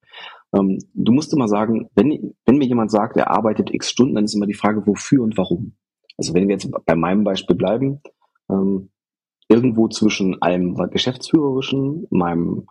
Ähm, 0.54 0.80
du 0.94 1.12
musst 1.12 1.34
immer 1.34 1.48
sagen, 1.48 1.90
wenn, 1.96 2.36
wenn 2.46 2.58
mir 2.58 2.68
jemand 2.68 2.92
sagt, 2.92 3.18
er 3.18 3.32
arbeitet 3.32 3.74
x 3.74 3.90
Stunden, 3.90 4.16
dann 4.16 4.26
ist 4.26 4.36
immer 4.36 4.48
die 4.48 4.54
Frage, 4.54 4.86
wofür 4.86 5.24
und 5.24 5.38
warum. 5.38 5.78
Also 6.18 6.34
wenn 6.34 6.48
wir 6.48 6.56
jetzt 6.56 6.70
bei 6.86 6.96
meinem 6.96 7.24
Beispiel 7.24 7.56
bleiben, 7.56 8.02
ähm, 8.50 8.92
irgendwo 9.48 9.88
zwischen 9.88 10.42
einem 10.42 10.76
geschäftsführerischen, 10.76 12.08
meinem, 12.10 12.68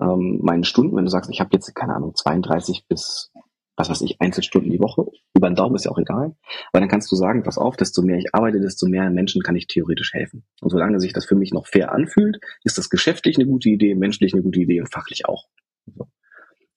ähm, 0.00 0.40
meinen 0.42 0.64
Stunden, 0.64 0.96
wenn 0.96 1.04
du 1.04 1.10
sagst, 1.10 1.30
ich 1.30 1.40
habe 1.40 1.50
jetzt, 1.52 1.74
keine 1.74 1.94
Ahnung, 1.94 2.14
32 2.14 2.86
bis 2.88 3.32
was 3.80 3.88
weiß 3.88 4.02
ich, 4.02 4.20
Einzelstunden 4.20 4.70
die 4.70 4.78
Woche, 4.78 5.06
über 5.34 5.48
den 5.48 5.56
Daumen 5.56 5.74
ist 5.74 5.86
ja 5.86 5.90
auch 5.90 5.98
egal, 5.98 6.36
aber 6.70 6.80
dann 6.80 6.88
kannst 6.88 7.10
du 7.10 7.16
sagen, 7.16 7.42
pass 7.42 7.58
auf, 7.58 7.76
desto 7.76 8.02
mehr 8.02 8.18
ich 8.18 8.34
arbeite, 8.34 8.60
desto 8.60 8.86
mehr 8.86 9.08
Menschen 9.10 9.42
kann 9.42 9.56
ich 9.56 9.66
theoretisch 9.66 10.12
helfen. 10.12 10.44
Und 10.60 10.70
solange 10.70 11.00
sich 11.00 11.14
das 11.14 11.24
für 11.24 11.34
mich 11.34 11.52
noch 11.52 11.66
fair 11.66 11.92
anfühlt, 11.92 12.38
ist 12.62 12.78
das 12.78 12.90
geschäftlich 12.90 13.38
eine 13.38 13.46
gute 13.46 13.70
Idee, 13.70 13.94
menschlich 13.94 14.34
eine 14.34 14.42
gute 14.42 14.60
Idee 14.60 14.80
und 14.80 14.92
fachlich 14.92 15.26
auch. 15.26 15.48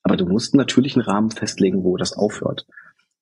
Aber 0.03 0.17
du 0.17 0.25
musst 0.25 0.53
natürlich 0.53 0.95
einen 0.95 1.05
Rahmen 1.05 1.31
festlegen, 1.31 1.83
wo 1.83 1.97
das 1.97 2.13
aufhört. 2.13 2.67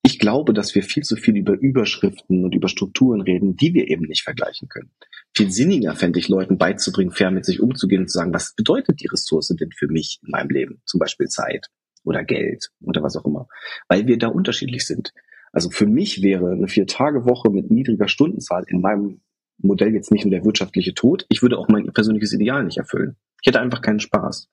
Ich 0.04 0.18
glaube, 0.18 0.54
dass 0.54 0.74
wir 0.74 0.82
viel 0.82 1.04
zu 1.04 1.16
viel 1.16 1.38
über 1.38 1.54
Überschriften 1.54 2.44
und 2.44 2.56
über 2.56 2.68
Strukturen 2.68 3.22
reden, 3.22 3.56
die 3.56 3.74
wir 3.76 3.88
eben 3.88 4.06
nicht 4.06 4.24
vergleichen 4.24 4.68
können. 4.68 4.90
Viel 5.36 5.52
sinniger 5.52 5.96
fände 5.96 6.18
ich 6.18 6.28
Leuten 6.28 6.58
beizubringen, 6.58 7.12
fair 7.12 7.30
mit 7.30 7.46
sich 7.46 7.62
umzugehen 7.62 8.02
und 8.02 8.08
zu 8.10 8.18
sagen, 8.18 8.34
was 8.34 8.56
bedeutet 8.56 9.00
die 9.00 9.08
Ressource 9.08 9.50
denn 9.50 9.72
für 9.72 9.88
mich 9.88 10.20
in 10.24 10.32
meinem 10.32 10.50
Leben? 10.50 10.82
Zum 10.86 11.00
Beispiel 11.00 11.28
Zeit 11.28 11.68
oder 12.04 12.24
Geld 12.24 12.72
oder 12.82 13.04
was 13.04 13.16
auch 13.16 13.26
immer. 13.26 13.48
Weil 13.88 14.08
wir 14.08 14.18
da 14.18 14.28
unterschiedlich 14.28 14.88
sind. 14.88 15.14
Also 15.52 15.70
für 15.70 15.86
mich 15.86 16.24
wäre 16.24 16.52
eine 16.52 16.68
Vier-Tage-Woche 16.68 17.52
mit 17.52 17.70
niedriger 17.70 18.08
Stundenzahl 18.08 18.64
in 18.68 18.82
meinem 18.82 19.22
Modell 19.60 19.94
jetzt 19.94 20.12
nicht 20.12 20.26
nur 20.26 20.32
der 20.32 20.44
wirtschaftliche 20.44 20.96
Tod. 20.96 21.26
Ich 21.30 21.44
würde 21.44 21.60
auch 21.60 21.68
mein 21.68 21.92
persönliches 21.94 22.34
Ideal 22.34 22.64
nicht 22.64 22.78
erfüllen. 22.78 23.18
Ich 23.42 23.48
hätte 23.48 23.60
einfach 23.60 23.82
keinen 23.82 24.00
Spaß. 24.00 24.50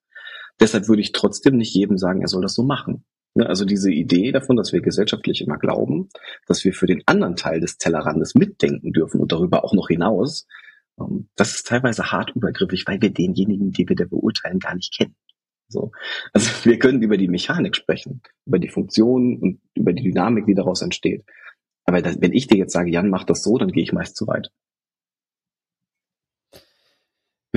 Deshalb 0.60 0.88
würde 0.88 1.02
ich 1.02 1.12
trotzdem 1.12 1.56
nicht 1.56 1.74
jedem 1.74 1.98
sagen, 1.98 2.20
er 2.20 2.28
soll 2.28 2.42
das 2.42 2.54
so 2.54 2.62
machen. 2.62 3.04
Ne, 3.34 3.46
also 3.46 3.64
diese 3.64 3.92
Idee 3.92 4.32
davon, 4.32 4.56
dass 4.56 4.72
wir 4.72 4.80
gesellschaftlich 4.80 5.42
immer 5.42 5.58
glauben, 5.58 6.08
dass 6.46 6.64
wir 6.64 6.72
für 6.72 6.86
den 6.86 7.02
anderen 7.06 7.36
Teil 7.36 7.60
des 7.60 7.78
Tellerrandes 7.78 8.34
mitdenken 8.34 8.92
dürfen 8.92 9.20
und 9.20 9.30
darüber 9.30 9.64
auch 9.64 9.74
noch 9.74 9.88
hinaus, 9.88 10.46
ähm, 10.98 11.28
das 11.36 11.54
ist 11.54 11.66
teilweise 11.66 12.10
hart 12.10 12.34
übergriffig, 12.34 12.84
weil 12.86 13.00
wir 13.00 13.10
denjenigen, 13.10 13.70
die 13.70 13.88
wir 13.88 13.96
da 13.96 14.04
beurteilen, 14.04 14.58
gar 14.58 14.74
nicht 14.74 14.96
kennen. 14.96 15.14
So. 15.68 15.92
Also 16.32 16.50
wir 16.64 16.78
können 16.78 17.02
über 17.02 17.16
die 17.16 17.28
Mechanik 17.28 17.76
sprechen, 17.76 18.22
über 18.46 18.58
die 18.58 18.68
Funktion 18.68 19.38
und 19.38 19.60
über 19.74 19.92
die 19.92 20.02
Dynamik, 20.02 20.46
die 20.46 20.54
daraus 20.54 20.82
entsteht. 20.82 21.24
Aber 21.84 22.02
das, 22.02 22.20
wenn 22.20 22.32
ich 22.32 22.48
dir 22.48 22.58
jetzt 22.58 22.72
sage, 22.72 22.90
Jan, 22.90 23.08
mach 23.08 23.24
das 23.24 23.42
so, 23.42 23.56
dann 23.56 23.72
gehe 23.72 23.82
ich 23.82 23.92
meist 23.92 24.16
zu 24.16 24.26
weit. 24.26 24.50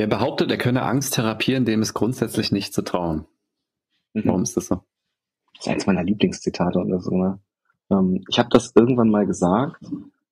Wer 0.01 0.07
behauptet, 0.07 0.49
er 0.49 0.57
könne 0.57 0.81
Angst 0.81 1.13
therapieren, 1.13 1.63
dem 1.63 1.83
ist 1.83 1.93
grundsätzlich 1.93 2.51
nicht 2.51 2.73
zu 2.73 2.81
trauen. 2.81 3.27
Mhm. 4.15 4.23
Warum 4.25 4.41
ist 4.41 4.57
das 4.57 4.65
so? 4.65 4.81
Das 5.53 5.67
ist 5.67 5.67
eines 5.67 5.85
meiner 5.85 6.03
Lieblingszitate 6.03 6.79
oder 6.79 6.99
so. 6.99 7.11
Ne? 7.11 7.39
Ähm, 7.91 8.23
ich 8.27 8.39
habe 8.39 8.49
das 8.49 8.71
irgendwann 8.73 9.09
mal 9.09 9.27
gesagt, 9.27 9.85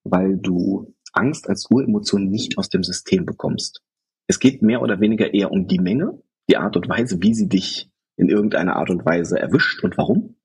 weil 0.04 0.38
du 0.38 0.96
Angst 1.14 1.48
als 1.48 1.70
Uremotion 1.70 2.32
nicht 2.32 2.58
aus 2.58 2.70
dem 2.70 2.82
System 2.82 3.28
bekommst. 3.28 3.84
Es 4.26 4.40
geht 4.40 4.64
mehr 4.64 4.82
oder 4.82 5.02
weniger 5.02 5.36
eher 5.36 5.52
um 5.52 5.68
die 5.68 5.78
Menge, 5.78 6.20
die 6.50 6.58
Art 6.58 6.76
und 6.76 6.90
Weise, 6.90 7.22
wie 7.22 7.36
sie 7.36 7.48
dich 7.48 7.92
in 8.18 8.28
irgendeiner 8.28 8.76
Art 8.76 8.90
und 8.90 9.06
Weise 9.06 9.38
erwischt 9.38 9.84
und 9.84 10.00
warum. 10.00 10.36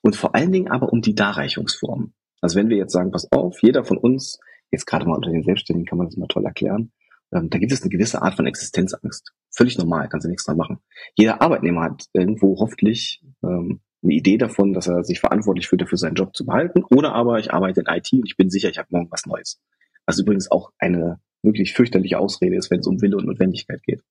Und 0.00 0.14
vor 0.14 0.36
allen 0.36 0.52
Dingen 0.52 0.70
aber 0.70 0.92
um 0.92 1.00
die 1.00 1.16
Darreichungsform. 1.16 2.12
Also 2.40 2.56
wenn 2.56 2.68
wir 2.68 2.76
jetzt 2.76 2.92
sagen, 2.92 3.10
pass 3.10 3.32
auf, 3.32 3.60
jeder 3.62 3.84
von 3.84 3.98
uns, 3.98 4.38
jetzt 4.70 4.86
gerade 4.86 5.06
mal 5.06 5.16
unter 5.16 5.32
den 5.32 5.42
Selbstständigen 5.42 5.88
kann 5.88 5.98
man 5.98 6.06
das 6.06 6.16
mal 6.16 6.28
toll 6.28 6.44
erklären, 6.44 6.92
da 7.30 7.58
gibt 7.58 7.72
es 7.72 7.82
eine 7.82 7.90
gewisse 7.90 8.22
Art 8.22 8.34
von 8.34 8.46
Existenzangst. 8.46 9.32
Völlig 9.50 9.78
normal, 9.78 10.08
kannst 10.08 10.24
du 10.24 10.28
nichts 10.28 10.44
dran 10.44 10.56
machen. 10.56 10.78
Jeder 11.14 11.40
Arbeitnehmer 11.40 11.82
hat 11.82 12.06
irgendwo 12.12 12.58
hoffentlich 12.58 13.22
ähm, 13.42 13.80
eine 14.02 14.14
Idee 14.14 14.38
davon, 14.38 14.72
dass 14.72 14.88
er 14.88 15.04
sich 15.04 15.20
verantwortlich 15.20 15.68
fühlt, 15.68 15.82
dafür 15.82 15.98
seinen 15.98 16.14
Job 16.14 16.34
zu 16.34 16.44
behalten. 16.44 16.82
Oder 16.90 17.14
aber 17.14 17.38
ich 17.38 17.52
arbeite 17.52 17.80
in 17.80 17.86
IT 17.86 18.12
und 18.12 18.26
ich 18.26 18.36
bin 18.36 18.50
sicher, 18.50 18.70
ich 18.70 18.78
habe 18.78 18.88
morgen 18.90 19.10
was 19.10 19.26
Neues. 19.26 19.60
Was 20.06 20.18
übrigens 20.18 20.50
auch 20.50 20.72
eine 20.78 21.20
wirklich 21.42 21.72
fürchterliche 21.72 22.18
Ausrede 22.18 22.56
ist, 22.56 22.70
wenn 22.70 22.80
es 22.80 22.86
um 22.86 23.00
Wille 23.00 23.16
und 23.16 23.26
Notwendigkeit 23.26 23.82
geht. 23.82 24.02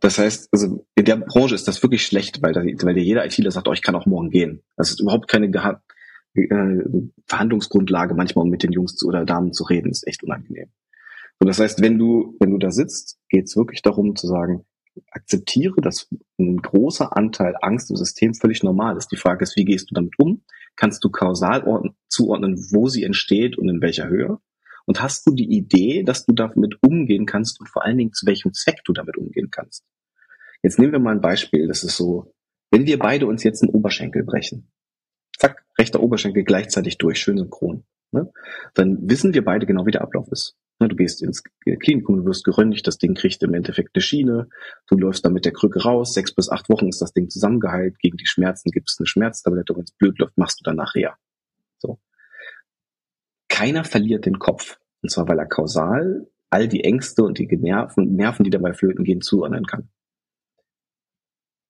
Das 0.00 0.18
heißt, 0.18 0.48
also 0.52 0.86
in 0.94 1.04
der 1.04 1.16
Branche 1.16 1.54
ist 1.54 1.68
das 1.68 1.82
wirklich 1.82 2.06
schlecht, 2.06 2.42
weil, 2.42 2.52
da, 2.52 2.62
weil 2.62 2.98
jeder 2.98 3.24
ITler 3.24 3.50
sagt, 3.50 3.68
oh, 3.68 3.72
ich 3.72 3.82
kann 3.82 3.94
auch 3.94 4.06
morgen 4.06 4.30
gehen. 4.30 4.62
Das 4.76 4.90
ist 4.90 5.00
überhaupt 5.00 5.28
keine 5.28 5.50
Geha 5.50 5.82
äh, 6.34 6.82
Verhandlungsgrundlage, 7.26 8.14
manchmal 8.14 8.44
um 8.44 8.50
mit 8.50 8.62
den 8.62 8.72
Jungs 8.72 8.96
zu, 8.96 9.06
oder 9.06 9.24
Damen 9.24 9.52
zu 9.52 9.64
reden, 9.64 9.90
ist 9.90 10.06
echt 10.06 10.22
unangenehm. 10.24 10.70
Und 11.38 11.48
das 11.48 11.58
heißt, 11.58 11.80
wenn 11.82 11.98
du, 11.98 12.36
wenn 12.40 12.50
du 12.50 12.58
da 12.58 12.70
sitzt, 12.70 13.18
geht 13.28 13.44
es 13.44 13.56
wirklich 13.56 13.82
darum 13.82 14.16
zu 14.16 14.26
sagen, 14.26 14.64
akzeptiere, 15.10 15.80
dass 15.80 16.08
ein 16.38 16.58
großer 16.58 17.16
Anteil 17.16 17.54
Angst 17.60 17.90
im 17.90 17.96
System 17.96 18.34
völlig 18.34 18.62
normal 18.62 18.96
ist. 18.96 19.10
Die 19.10 19.16
Frage 19.16 19.42
ist, 19.42 19.56
wie 19.56 19.64
gehst 19.64 19.90
du 19.90 19.94
damit 19.94 20.18
um? 20.18 20.44
Kannst 20.76 21.04
du 21.04 21.10
kausal 21.10 21.64
zuordnen, 22.08 22.56
wo 22.72 22.88
sie 22.88 23.04
entsteht 23.04 23.58
und 23.58 23.68
in 23.68 23.80
welcher 23.80 24.08
Höhe? 24.08 24.38
Und 24.86 25.02
hast 25.02 25.26
du 25.26 25.34
die 25.34 25.50
Idee, 25.50 26.02
dass 26.02 26.26
du 26.26 26.34
damit 26.34 26.76
umgehen 26.82 27.26
kannst 27.26 27.58
und 27.60 27.68
vor 27.68 27.84
allen 27.84 27.98
Dingen 27.98 28.12
zu 28.12 28.26
welchem 28.26 28.52
Zweck 28.52 28.80
du 28.84 28.92
damit 28.92 29.16
umgehen 29.16 29.50
kannst? 29.50 29.84
Jetzt 30.62 30.78
nehmen 30.78 30.92
wir 30.92 30.98
mal 30.98 31.14
ein 31.14 31.20
Beispiel. 31.20 31.66
Das 31.68 31.84
ist 31.84 31.96
so, 31.96 32.34
wenn 32.70 32.86
wir 32.86 32.98
beide 32.98 33.26
uns 33.26 33.44
jetzt 33.44 33.62
einen 33.62 33.72
Oberschenkel 33.72 34.24
brechen, 34.24 34.70
zack, 35.38 35.64
rechter 35.78 36.02
Oberschenkel 36.02 36.44
gleichzeitig 36.44 36.98
durch, 36.98 37.18
schön 37.18 37.38
synchron, 37.38 37.84
ne? 38.12 38.30
dann 38.74 38.98
wissen 39.08 39.34
wir 39.34 39.44
beide 39.44 39.66
genau, 39.66 39.86
wie 39.86 39.90
der 39.90 40.02
Ablauf 40.02 40.28
ist. 40.30 40.56
Ne, 40.80 40.88
du 40.88 40.96
gehst 40.96 41.22
ins 41.22 41.42
Klinikum, 41.80 42.16
du 42.16 42.24
wirst 42.24 42.44
geröntgt, 42.44 42.86
das 42.86 42.98
Ding 42.98 43.14
kriegt 43.14 43.42
im 43.42 43.54
Endeffekt 43.54 43.90
eine 43.94 44.02
Schiene, 44.02 44.48
du 44.88 44.96
läufst 44.96 45.24
dann 45.24 45.32
mit 45.32 45.44
der 45.44 45.52
Krücke 45.52 45.82
raus, 45.82 46.14
sechs 46.14 46.34
bis 46.34 46.50
acht 46.50 46.68
Wochen 46.68 46.88
ist 46.88 47.00
das 47.00 47.12
Ding 47.12 47.30
zusammengeheilt, 47.30 47.98
gegen 48.00 48.16
die 48.16 48.26
Schmerzen 48.26 48.70
gibt 48.70 48.90
es 48.90 48.96
eine 48.98 49.06
Schmerztablette, 49.06 49.74
wenn 49.76 49.84
es 49.84 49.92
blöd 49.92 50.18
läuft, 50.18 50.36
machst 50.36 50.60
du 50.60 50.64
dann 50.64 50.76
nachher. 50.76 51.16
So. 51.78 52.00
Keiner 53.48 53.84
verliert 53.84 54.26
den 54.26 54.40
Kopf. 54.40 54.78
Und 55.02 55.10
zwar, 55.10 55.28
weil 55.28 55.38
er 55.38 55.46
kausal 55.46 56.26
all 56.50 56.66
die 56.66 56.82
Ängste 56.82 57.22
und 57.22 57.38
die 57.38 57.46
Nerven, 57.46 58.16
Nerven, 58.16 58.44
die 58.44 58.50
dabei 58.50 58.72
flöten 58.72 59.04
gehen, 59.04 59.20
zuordnen 59.20 59.66
kann. 59.66 59.90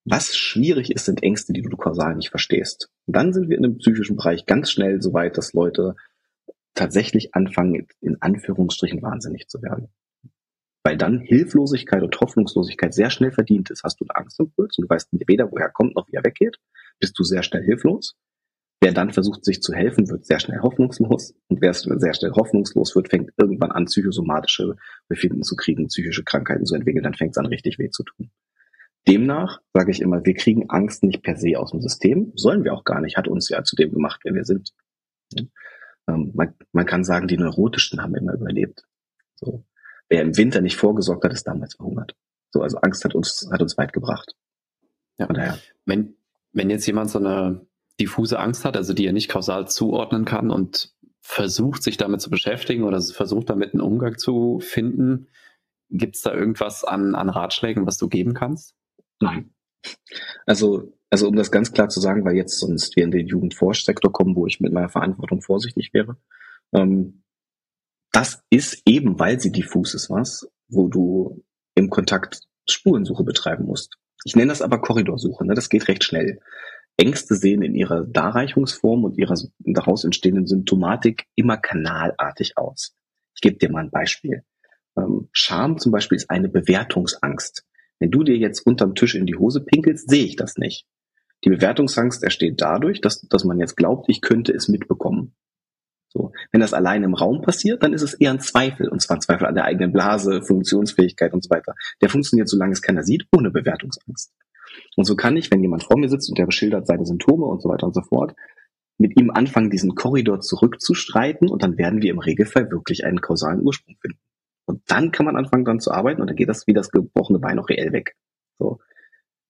Was 0.05 0.35
schwierig 0.35 0.91
ist, 0.91 1.05
sind 1.05 1.23
Ängste, 1.23 1.51
die 1.51 1.63
du 1.63 1.75
kausal 1.75 2.15
nicht 2.15 2.29
verstehst. 2.29 2.91
Und 3.07 3.15
dann 3.15 3.33
sind 3.33 3.49
wir 3.49 3.57
in 3.57 3.63
dem 3.63 3.77
psychischen 3.77 4.15
Bereich 4.15 4.45
ganz 4.45 4.69
schnell 4.69 5.01
so 5.01 5.13
weit, 5.13 5.37
dass 5.37 5.53
Leute 5.53 5.95
tatsächlich 6.75 7.33
anfangen, 7.33 7.87
in 8.01 8.21
Anführungsstrichen 8.21 9.01
wahnsinnig 9.01 9.47
zu 9.47 9.61
werden. 9.61 9.87
Weil 10.83 10.97
dann 10.97 11.19
Hilflosigkeit 11.21 12.03
und 12.03 12.19
Hoffnungslosigkeit 12.19 12.93
sehr 12.93 13.09
schnell 13.09 13.31
verdient 13.31 13.71
ist. 13.71 13.83
Hast 13.83 13.99
du 13.99 14.05
einen 14.05 14.23
Angstimpuls 14.23 14.77
und 14.77 14.83
du 14.83 14.89
weißt 14.89 15.09
weder, 15.27 15.51
woher 15.51 15.65
er 15.65 15.71
kommt, 15.71 15.95
noch 15.95 16.07
wie 16.07 16.15
er 16.15 16.23
weggeht, 16.23 16.57
bist 16.99 17.17
du 17.17 17.23
sehr 17.23 17.41
schnell 17.41 17.63
hilflos. 17.63 18.15
Wer 18.81 18.91
dann 18.91 19.11
versucht, 19.11 19.43
sich 19.43 19.63
zu 19.63 19.73
helfen, 19.73 20.07
wird 20.09 20.25
sehr 20.25 20.39
schnell 20.39 20.59
hoffnungslos. 20.59 21.33
Und 21.47 21.61
wer 21.61 21.73
sehr 21.73 22.13
schnell 22.13 22.33
hoffnungslos 22.33 22.95
wird, 22.95 23.09
fängt 23.09 23.31
irgendwann 23.37 23.71
an, 23.71 23.85
psychosomatische 23.85 24.75
Befinden 25.07 25.41
zu 25.41 25.55
kriegen, 25.55 25.87
psychische 25.87 26.23
Krankheiten 26.23 26.65
zu 26.65 26.75
entwickeln, 26.75 27.03
dann 27.03 27.15
fängt 27.15 27.31
es 27.31 27.37
an, 27.37 27.47
richtig 27.47 27.79
weh 27.79 27.89
zu 27.89 28.03
tun. 28.03 28.29
Demnach 29.07 29.61
sage 29.73 29.91
ich 29.91 30.01
immer, 30.01 30.25
wir 30.25 30.33
kriegen 30.33 30.69
Angst 30.69 31.03
nicht 31.03 31.23
per 31.23 31.35
se 31.35 31.57
aus 31.57 31.71
dem 31.71 31.81
System, 31.81 32.31
sollen 32.35 32.63
wir 32.63 32.73
auch 32.73 32.83
gar 32.83 33.01
nicht, 33.01 33.17
hat 33.17 33.27
uns 33.27 33.49
ja 33.49 33.63
zu 33.63 33.75
dem 33.75 33.91
gemacht, 33.91 34.21
wer 34.23 34.33
wir 34.33 34.45
sind. 34.45 34.71
Ähm, 36.07 36.31
man, 36.33 36.53
man 36.71 36.85
kann 36.85 37.03
sagen, 37.03 37.27
die 37.27 37.37
Neurotischen 37.37 38.01
haben 38.01 38.15
immer 38.15 38.33
überlebt. 38.33 38.83
So. 39.35 39.63
Wer 40.09 40.21
im 40.21 40.37
Winter 40.37 40.61
nicht 40.61 40.77
vorgesorgt 40.77 41.23
hat, 41.23 41.33
ist 41.33 41.47
damals 41.47 41.75
verhungert. 41.75 42.15
So, 42.51 42.61
also 42.61 42.77
Angst 42.77 43.03
hat 43.03 43.15
uns, 43.15 43.49
hat 43.51 43.61
uns 43.61 43.77
weit 43.77 43.91
gebracht. 43.93 44.35
Ja. 45.17 45.25
Von 45.27 45.35
daher. 45.35 45.57
Wenn, 45.85 46.15
wenn 46.51 46.69
jetzt 46.69 46.85
jemand 46.85 47.09
so 47.09 47.19
eine 47.19 47.65
diffuse 47.99 48.39
Angst 48.39 48.65
hat, 48.65 48.77
also 48.77 48.93
die 48.93 49.05
er 49.05 49.13
nicht 49.13 49.29
kausal 49.29 49.67
zuordnen 49.67 50.25
kann 50.25 50.51
und 50.51 50.93
versucht, 51.21 51.81
sich 51.81 51.97
damit 51.97 52.21
zu 52.21 52.29
beschäftigen 52.29 52.83
oder 52.83 53.01
versucht, 53.01 53.49
damit 53.49 53.73
einen 53.73 53.81
Umgang 53.81 54.17
zu 54.17 54.59
finden, 54.59 55.27
gibt 55.89 56.15
es 56.15 56.21
da 56.21 56.33
irgendwas 56.33 56.83
an, 56.83 57.15
an 57.15 57.29
Ratschlägen, 57.29 57.87
was 57.87 57.97
du 57.97 58.07
geben 58.07 58.33
kannst? 58.33 58.75
Nein. 59.19 59.53
Also 60.45 60.93
also 61.15 61.29
um 61.29 61.37
das 61.37 61.49
ganz 61.49 61.71
klar 61.71 61.87
zu 61.87 62.01
sagen, 62.01 62.25
weil 62.25 62.35
jetzt 62.35 62.59
sonst 62.59 62.97
wir 62.97 63.05
in 63.05 63.11
den 63.11 63.25
Jugendforschsektor 63.25 64.11
kommen, 64.11 64.35
wo 64.35 64.47
ich 64.47 64.59
mit 64.59 64.73
meiner 64.73 64.89
Verantwortung 64.89 65.41
vorsichtig 65.41 65.93
wäre. 65.93 66.17
Ähm, 66.73 67.23
das 68.11 68.43
ist 68.49 68.81
eben, 68.85 69.17
weil 69.17 69.39
sie 69.39 69.53
diffus 69.53 69.93
ist, 69.93 70.09
was, 70.09 70.45
wo 70.67 70.89
du 70.89 71.41
im 71.73 71.89
Kontakt 71.89 72.41
Spurensuche 72.69 73.23
betreiben 73.23 73.63
musst. 73.63 73.95
Ich 74.25 74.35
nenne 74.35 74.49
das 74.49 74.61
aber 74.61 74.81
Korridorsuche, 74.81 75.45
ne? 75.45 75.53
das 75.53 75.69
geht 75.69 75.87
recht 75.87 76.03
schnell. 76.03 76.41
Ängste 76.97 77.35
sehen 77.35 77.61
in 77.61 77.75
ihrer 77.75 78.03
Darreichungsform 78.03 79.05
und 79.05 79.17
ihrer 79.17 79.35
daraus 79.59 80.03
entstehenden 80.03 80.47
Symptomatik 80.47 81.27
immer 81.35 81.55
kanalartig 81.55 82.57
aus. 82.57 82.93
Ich 83.35 83.39
gebe 83.39 83.55
dir 83.55 83.71
mal 83.71 83.85
ein 83.85 83.89
Beispiel. 83.89 84.43
Ähm, 84.97 85.29
Scham 85.31 85.77
zum 85.77 85.93
Beispiel 85.93 86.17
ist 86.17 86.29
eine 86.29 86.49
Bewertungsangst. 86.49 87.63
Wenn 87.99 88.11
du 88.11 88.25
dir 88.25 88.35
jetzt 88.35 88.67
unterm 88.67 88.95
Tisch 88.95 89.15
in 89.15 89.25
die 89.25 89.37
Hose 89.37 89.63
pinkelst, 89.63 90.09
sehe 90.09 90.25
ich 90.25 90.35
das 90.35 90.57
nicht. 90.57 90.85
Die 91.45 91.49
Bewertungsangst 91.49 92.23
entsteht 92.23 92.59
dadurch, 92.59 93.01
dass, 93.01 93.21
dass 93.21 93.43
man 93.43 93.59
jetzt 93.59 93.77
glaubt, 93.77 94.09
ich 94.09 94.21
könnte 94.21 94.51
es 94.51 94.67
mitbekommen. 94.67 95.35
So. 96.09 96.31
Wenn 96.51 96.61
das 96.61 96.73
allein 96.73 97.03
im 97.03 97.13
Raum 97.13 97.41
passiert, 97.41 97.83
dann 97.83 97.93
ist 97.93 98.01
es 98.01 98.13
eher 98.13 98.31
ein 98.31 98.39
Zweifel, 98.39 98.89
und 98.89 99.01
zwar 99.01 99.17
ein 99.17 99.21
Zweifel 99.21 99.45
an 99.45 99.55
der 99.55 99.65
eigenen 99.65 99.91
Blase, 99.91 100.41
Funktionsfähigkeit 100.41 101.33
und 101.33 101.43
so 101.43 101.49
weiter. 101.49 101.75
Der 102.01 102.09
funktioniert, 102.09 102.49
solange 102.49 102.71
es 102.71 102.81
keiner 102.81 103.03
sieht, 103.03 103.27
ohne 103.35 103.51
Bewertungsangst. 103.51 104.33
Und 104.95 105.05
so 105.05 105.15
kann 105.15 105.37
ich, 105.37 105.51
wenn 105.51 105.61
jemand 105.61 105.83
vor 105.83 105.99
mir 105.99 106.09
sitzt 106.09 106.29
und 106.29 106.37
der 106.37 106.45
beschildert 106.45 106.87
seine 106.87 107.05
Symptome 107.05 107.45
und 107.45 107.61
so 107.61 107.69
weiter 107.69 107.85
und 107.85 107.93
so 107.93 108.01
fort, 108.01 108.33
mit 108.97 109.19
ihm 109.19 109.29
anfangen, 109.29 109.69
diesen 109.69 109.93
Korridor 109.93 110.39
zurückzustreiten 110.39 111.49
und 111.49 111.63
dann 111.63 111.77
werden 111.77 112.01
wir 112.01 112.11
im 112.11 112.19
Regelfall 112.19 112.71
wirklich 112.71 113.05
einen 113.05 113.19
kausalen 113.19 113.61
Ursprung 113.61 113.97
finden. 114.01 114.19
Und 114.65 114.81
dann 114.87 115.11
kann 115.11 115.25
man 115.25 115.35
anfangen, 115.35 115.65
dran 115.65 115.79
zu 115.79 115.91
arbeiten 115.91 116.21
und 116.21 116.27
dann 116.27 116.37
geht 116.37 116.49
das 116.49 116.65
wie 116.65 116.73
das 116.73 116.91
gebrochene 116.91 117.39
Bein 117.39 117.59
auch 117.59 117.69
reell 117.69 117.91
weg. 117.91 118.15
So, 118.57 118.79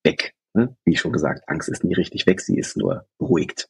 weg. 0.02 0.35
Ne? 0.56 0.76
Wie 0.84 0.96
schon 0.96 1.12
gesagt, 1.12 1.48
Angst 1.48 1.68
ist 1.68 1.84
nie 1.84 1.94
richtig 1.94 2.26
weg, 2.26 2.40
sie 2.40 2.58
ist 2.58 2.76
nur 2.76 3.06
beruhigt. 3.18 3.68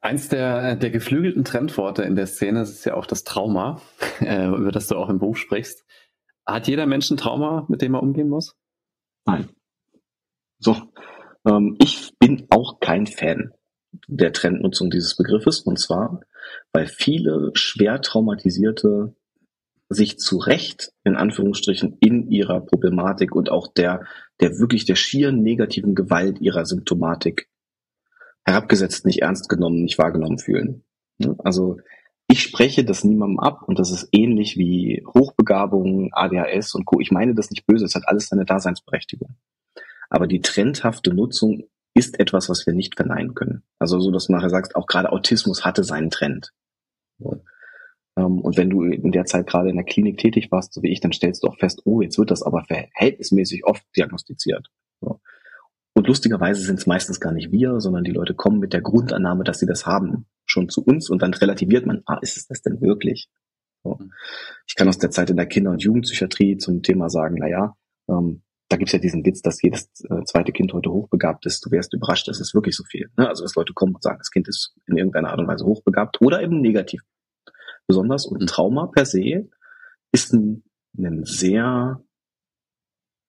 Eins 0.00 0.28
der, 0.28 0.76
der 0.76 0.90
geflügelten 0.90 1.44
Trendworte 1.44 2.02
in 2.02 2.16
der 2.16 2.26
Szene 2.26 2.62
ist 2.62 2.84
ja 2.84 2.94
auch 2.94 3.06
das 3.06 3.24
Trauma, 3.24 3.80
äh, 4.20 4.48
über 4.48 4.72
das 4.72 4.88
du 4.88 4.96
auch 4.96 5.08
im 5.08 5.18
Buch 5.18 5.36
sprichst. 5.36 5.84
Hat 6.44 6.66
jeder 6.66 6.86
Mensch 6.86 7.10
ein 7.10 7.16
Trauma, 7.16 7.66
mit 7.68 7.82
dem 7.82 7.94
er 7.94 8.02
umgehen 8.02 8.28
muss? 8.28 8.56
Nein. 9.26 9.48
So, 10.58 10.76
ähm, 11.46 11.76
ich 11.78 12.12
bin 12.18 12.46
auch 12.50 12.80
kein 12.80 13.06
Fan 13.06 13.52
der 14.06 14.32
Trendnutzung 14.32 14.90
dieses 14.90 15.16
Begriffes. 15.16 15.60
Und 15.60 15.78
zwar, 15.78 16.20
weil 16.72 16.86
viele 16.86 17.50
schwer 17.54 18.00
traumatisierte 18.00 19.14
sich 19.88 20.18
zu 20.18 20.38
Recht 20.38 20.92
in 21.04 21.16
Anführungsstrichen 21.16 21.96
in 22.00 22.30
ihrer 22.30 22.60
Problematik 22.60 23.34
und 23.34 23.50
auch 23.50 23.68
der, 23.68 24.04
der 24.40 24.58
wirklich 24.58 24.84
der 24.84 24.96
schieren 24.96 25.42
negativen 25.42 25.94
Gewalt 25.94 26.40
ihrer 26.40 26.66
Symptomatik 26.66 27.48
herabgesetzt, 28.44 29.06
nicht 29.06 29.22
ernst 29.22 29.48
genommen, 29.48 29.82
nicht 29.82 29.98
wahrgenommen 29.98 30.38
fühlen. 30.38 30.84
Also 31.38 31.78
ich 32.28 32.42
spreche 32.42 32.84
das 32.84 33.04
niemandem 33.04 33.40
ab 33.40 33.62
und 33.66 33.78
das 33.78 33.90
ist 33.90 34.08
ähnlich 34.12 34.58
wie 34.58 35.02
Hochbegabung, 35.14 36.10
ADHS 36.12 36.74
und 36.74 36.84
Co. 36.84 37.00
Ich 37.00 37.10
meine 37.10 37.34
das 37.34 37.50
nicht 37.50 37.66
böse, 37.66 37.86
es 37.86 37.94
hat 37.94 38.06
alles 38.06 38.28
seine 38.28 38.44
Daseinsberechtigung. 38.44 39.36
Aber 40.10 40.26
die 40.26 40.40
trendhafte 40.40 41.14
Nutzung 41.14 41.64
ist 41.94 42.20
etwas, 42.20 42.48
was 42.48 42.66
wir 42.66 42.74
nicht 42.74 42.96
verneinen 42.96 43.34
können. 43.34 43.62
Also 43.78 43.98
so, 43.98 44.10
dass 44.10 44.26
du 44.26 44.32
nachher 44.32 44.50
sagst, 44.50 44.76
auch 44.76 44.86
gerade 44.86 45.10
Autismus 45.10 45.64
hatte 45.64 45.84
seinen 45.84 46.10
Trend. 46.10 46.52
So. 47.18 47.42
Ähm, 48.18 48.40
und 48.40 48.56
wenn 48.56 48.70
du 48.70 48.82
in 48.82 49.12
der 49.12 49.24
Zeit 49.24 49.46
gerade 49.46 49.70
in 49.70 49.76
der 49.76 49.84
Klinik 49.84 50.18
tätig 50.18 50.50
warst, 50.50 50.74
so 50.74 50.82
wie 50.82 50.90
ich, 50.90 51.00
dann 51.00 51.12
stellst 51.12 51.44
du 51.44 51.48
auch 51.48 51.56
fest, 51.56 51.82
oh, 51.84 52.00
jetzt 52.00 52.18
wird 52.18 52.30
das 52.30 52.42
aber 52.42 52.64
verhältnismäßig 52.64 53.64
oft 53.64 53.84
diagnostiziert. 53.96 54.68
So. 55.00 55.20
Und 55.94 56.06
lustigerweise 56.06 56.62
sind 56.62 56.78
es 56.78 56.86
meistens 56.86 57.20
gar 57.20 57.32
nicht 57.32 57.52
wir, 57.52 57.80
sondern 57.80 58.04
die 58.04 58.12
Leute 58.12 58.34
kommen 58.34 58.58
mit 58.58 58.72
der 58.72 58.82
Grundannahme, 58.82 59.44
dass 59.44 59.60
sie 59.60 59.66
das 59.66 59.86
haben, 59.86 60.26
schon 60.46 60.68
zu 60.68 60.82
uns 60.84 61.10
und 61.10 61.22
dann 61.22 61.34
relativiert 61.34 61.86
man, 61.86 62.02
ah, 62.06 62.18
ist 62.20 62.36
es 62.36 62.46
das 62.46 62.62
denn 62.62 62.80
wirklich? 62.80 63.28
So. 63.84 63.96
Mhm. 64.00 64.12
Ich 64.66 64.74
kann 64.74 64.88
aus 64.88 64.98
der 64.98 65.10
Zeit 65.10 65.30
in 65.30 65.36
der 65.36 65.46
Kinder- 65.46 65.70
und 65.70 65.82
Jugendpsychiatrie 65.82 66.56
zum 66.56 66.82
Thema 66.82 67.08
sagen, 67.10 67.36
na 67.38 67.48
ja, 67.48 67.76
ähm, 68.08 68.42
da 68.68 68.76
gibt's 68.76 68.92
ja 68.92 68.98
diesen 68.98 69.24
Witz, 69.24 69.40
dass 69.40 69.62
jedes 69.62 69.88
äh, 70.10 70.24
zweite 70.24 70.52
Kind 70.52 70.72
heute 70.74 70.90
hochbegabt 70.90 71.46
ist. 71.46 71.64
Du 71.64 71.70
wärst 71.70 71.94
überrascht, 71.94 72.28
das 72.28 72.38
ist 72.38 72.52
wirklich 72.54 72.76
so 72.76 72.84
viel. 72.84 73.10
Ne? 73.16 73.26
Also 73.26 73.42
dass 73.42 73.54
Leute 73.54 73.72
kommen 73.72 73.94
und 73.94 74.02
sagen, 74.02 74.18
das 74.18 74.30
Kind 74.30 74.46
ist 74.46 74.74
in 74.86 74.98
irgendeiner 74.98 75.30
Art 75.30 75.38
und 75.38 75.48
Weise 75.48 75.64
hochbegabt 75.64 76.20
oder 76.20 76.42
eben 76.42 76.60
negativ 76.60 77.00
besonders. 77.88 78.26
Und 78.26 78.42
mhm. 78.42 78.46
Trauma 78.46 78.86
per 78.86 79.04
se 79.04 79.48
ist 80.12 80.32
ein, 80.32 80.62
ein 80.96 81.24
sehr 81.24 82.04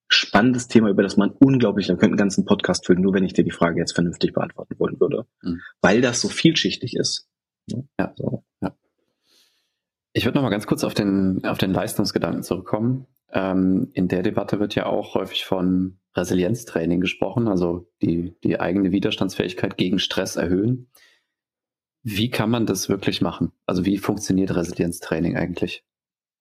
spannendes 0.08 0.68
Thema, 0.68 0.90
über 0.90 1.04
das 1.04 1.18
man 1.18 1.32
unglaublich, 1.32 1.88
da 1.88 1.94
könnte 1.94 2.08
einen 2.08 2.18
ganzen 2.18 2.46
Podcast 2.46 2.86
füllen, 2.86 3.02
nur 3.02 3.14
wenn 3.14 3.24
ich 3.24 3.34
dir 3.34 3.44
die 3.44 3.52
Frage 3.52 3.80
jetzt 3.80 3.94
vernünftig 3.94 4.34
beantworten 4.34 4.76
wollen 4.80 5.00
würde. 5.00 5.26
Mhm. 5.42 5.62
Weil 5.82 6.02
das 6.02 6.22
so 6.22 6.28
vielschichtig 6.28 6.96
ist. 6.96 7.28
Ja, 7.68 8.14
so. 8.16 8.44
ja. 8.62 8.76
Ich 10.14 10.26
würde 10.26 10.38
noch 10.38 10.44
mal 10.44 10.50
ganz 10.50 10.66
kurz 10.66 10.84
auf 10.84 10.96
den, 10.96 11.46
auf 11.46 11.60
den 11.60 11.72
Leistungsgedanken 11.72 12.44
zurückkommen. 12.44 13.06
Ähm, 13.32 13.90
in 13.94 14.08
der 14.08 14.24
Debatte 14.24 14.60
wird 14.60 14.74
ja 14.74 14.88
auch 14.88 15.14
häufig 15.14 15.46
von 15.46 16.00
Resilienztraining 16.16 17.00
gesprochen, 17.00 17.48
also 17.48 17.88
die, 18.02 18.36
die 18.44 18.60
eigene 18.60 18.92
Widerstandsfähigkeit 18.92 19.78
gegen 19.78 20.00
Stress 20.00 20.36
erhöhen. 20.36 20.90
Wie 22.04 22.30
kann 22.30 22.50
man 22.50 22.66
das 22.66 22.90
wirklich 22.90 23.22
machen? 23.22 23.52
Also 23.66 23.86
wie 23.86 23.98
funktioniert 23.98 24.56
Resilienztraining 24.56 25.36
eigentlich? 25.36 25.84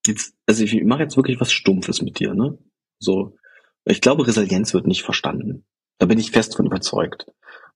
Jetzt, 0.06 0.34
also 0.46 0.64
ich 0.64 0.82
mache 0.84 1.02
jetzt 1.02 1.16
wirklich 1.16 1.40
was 1.40 1.52
Stumpfes 1.52 2.02
mit 2.02 2.20
dir, 2.20 2.34
ne? 2.34 2.58
So, 2.98 3.36
ich 3.84 4.00
glaube, 4.00 4.26
Resilienz 4.26 4.74
wird 4.74 4.86
nicht 4.86 5.02
verstanden. 5.02 5.64
Da 5.98 6.06
bin 6.06 6.18
ich 6.18 6.30
fest 6.30 6.56
von 6.56 6.66
überzeugt. 6.66 7.26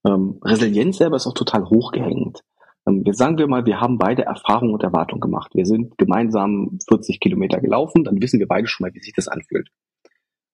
Ähm, 0.06 0.38
Resilienz 0.42 0.98
selber 0.98 1.16
ist 1.16 1.26
auch 1.26 1.34
total 1.34 1.64
hochgehängt. 1.64 2.42
Ähm, 2.86 3.02
jetzt 3.04 3.18
sagen 3.18 3.38
wir 3.38 3.46
mal, 3.48 3.66
wir 3.66 3.80
haben 3.80 3.98
beide 3.98 4.22
Erfahrung 4.22 4.72
und 4.72 4.82
Erwartung 4.82 5.20
gemacht. 5.20 5.52
Wir 5.54 5.66
sind 5.66 5.98
gemeinsam 5.98 6.78
40 6.88 7.20
Kilometer 7.20 7.60
gelaufen, 7.60 8.04
dann 8.04 8.20
wissen 8.20 8.40
wir 8.40 8.48
beide 8.48 8.66
schon 8.66 8.84
mal, 8.84 8.94
wie 8.94 9.00
sich 9.00 9.14
das 9.14 9.28
anfühlt. 9.28 9.68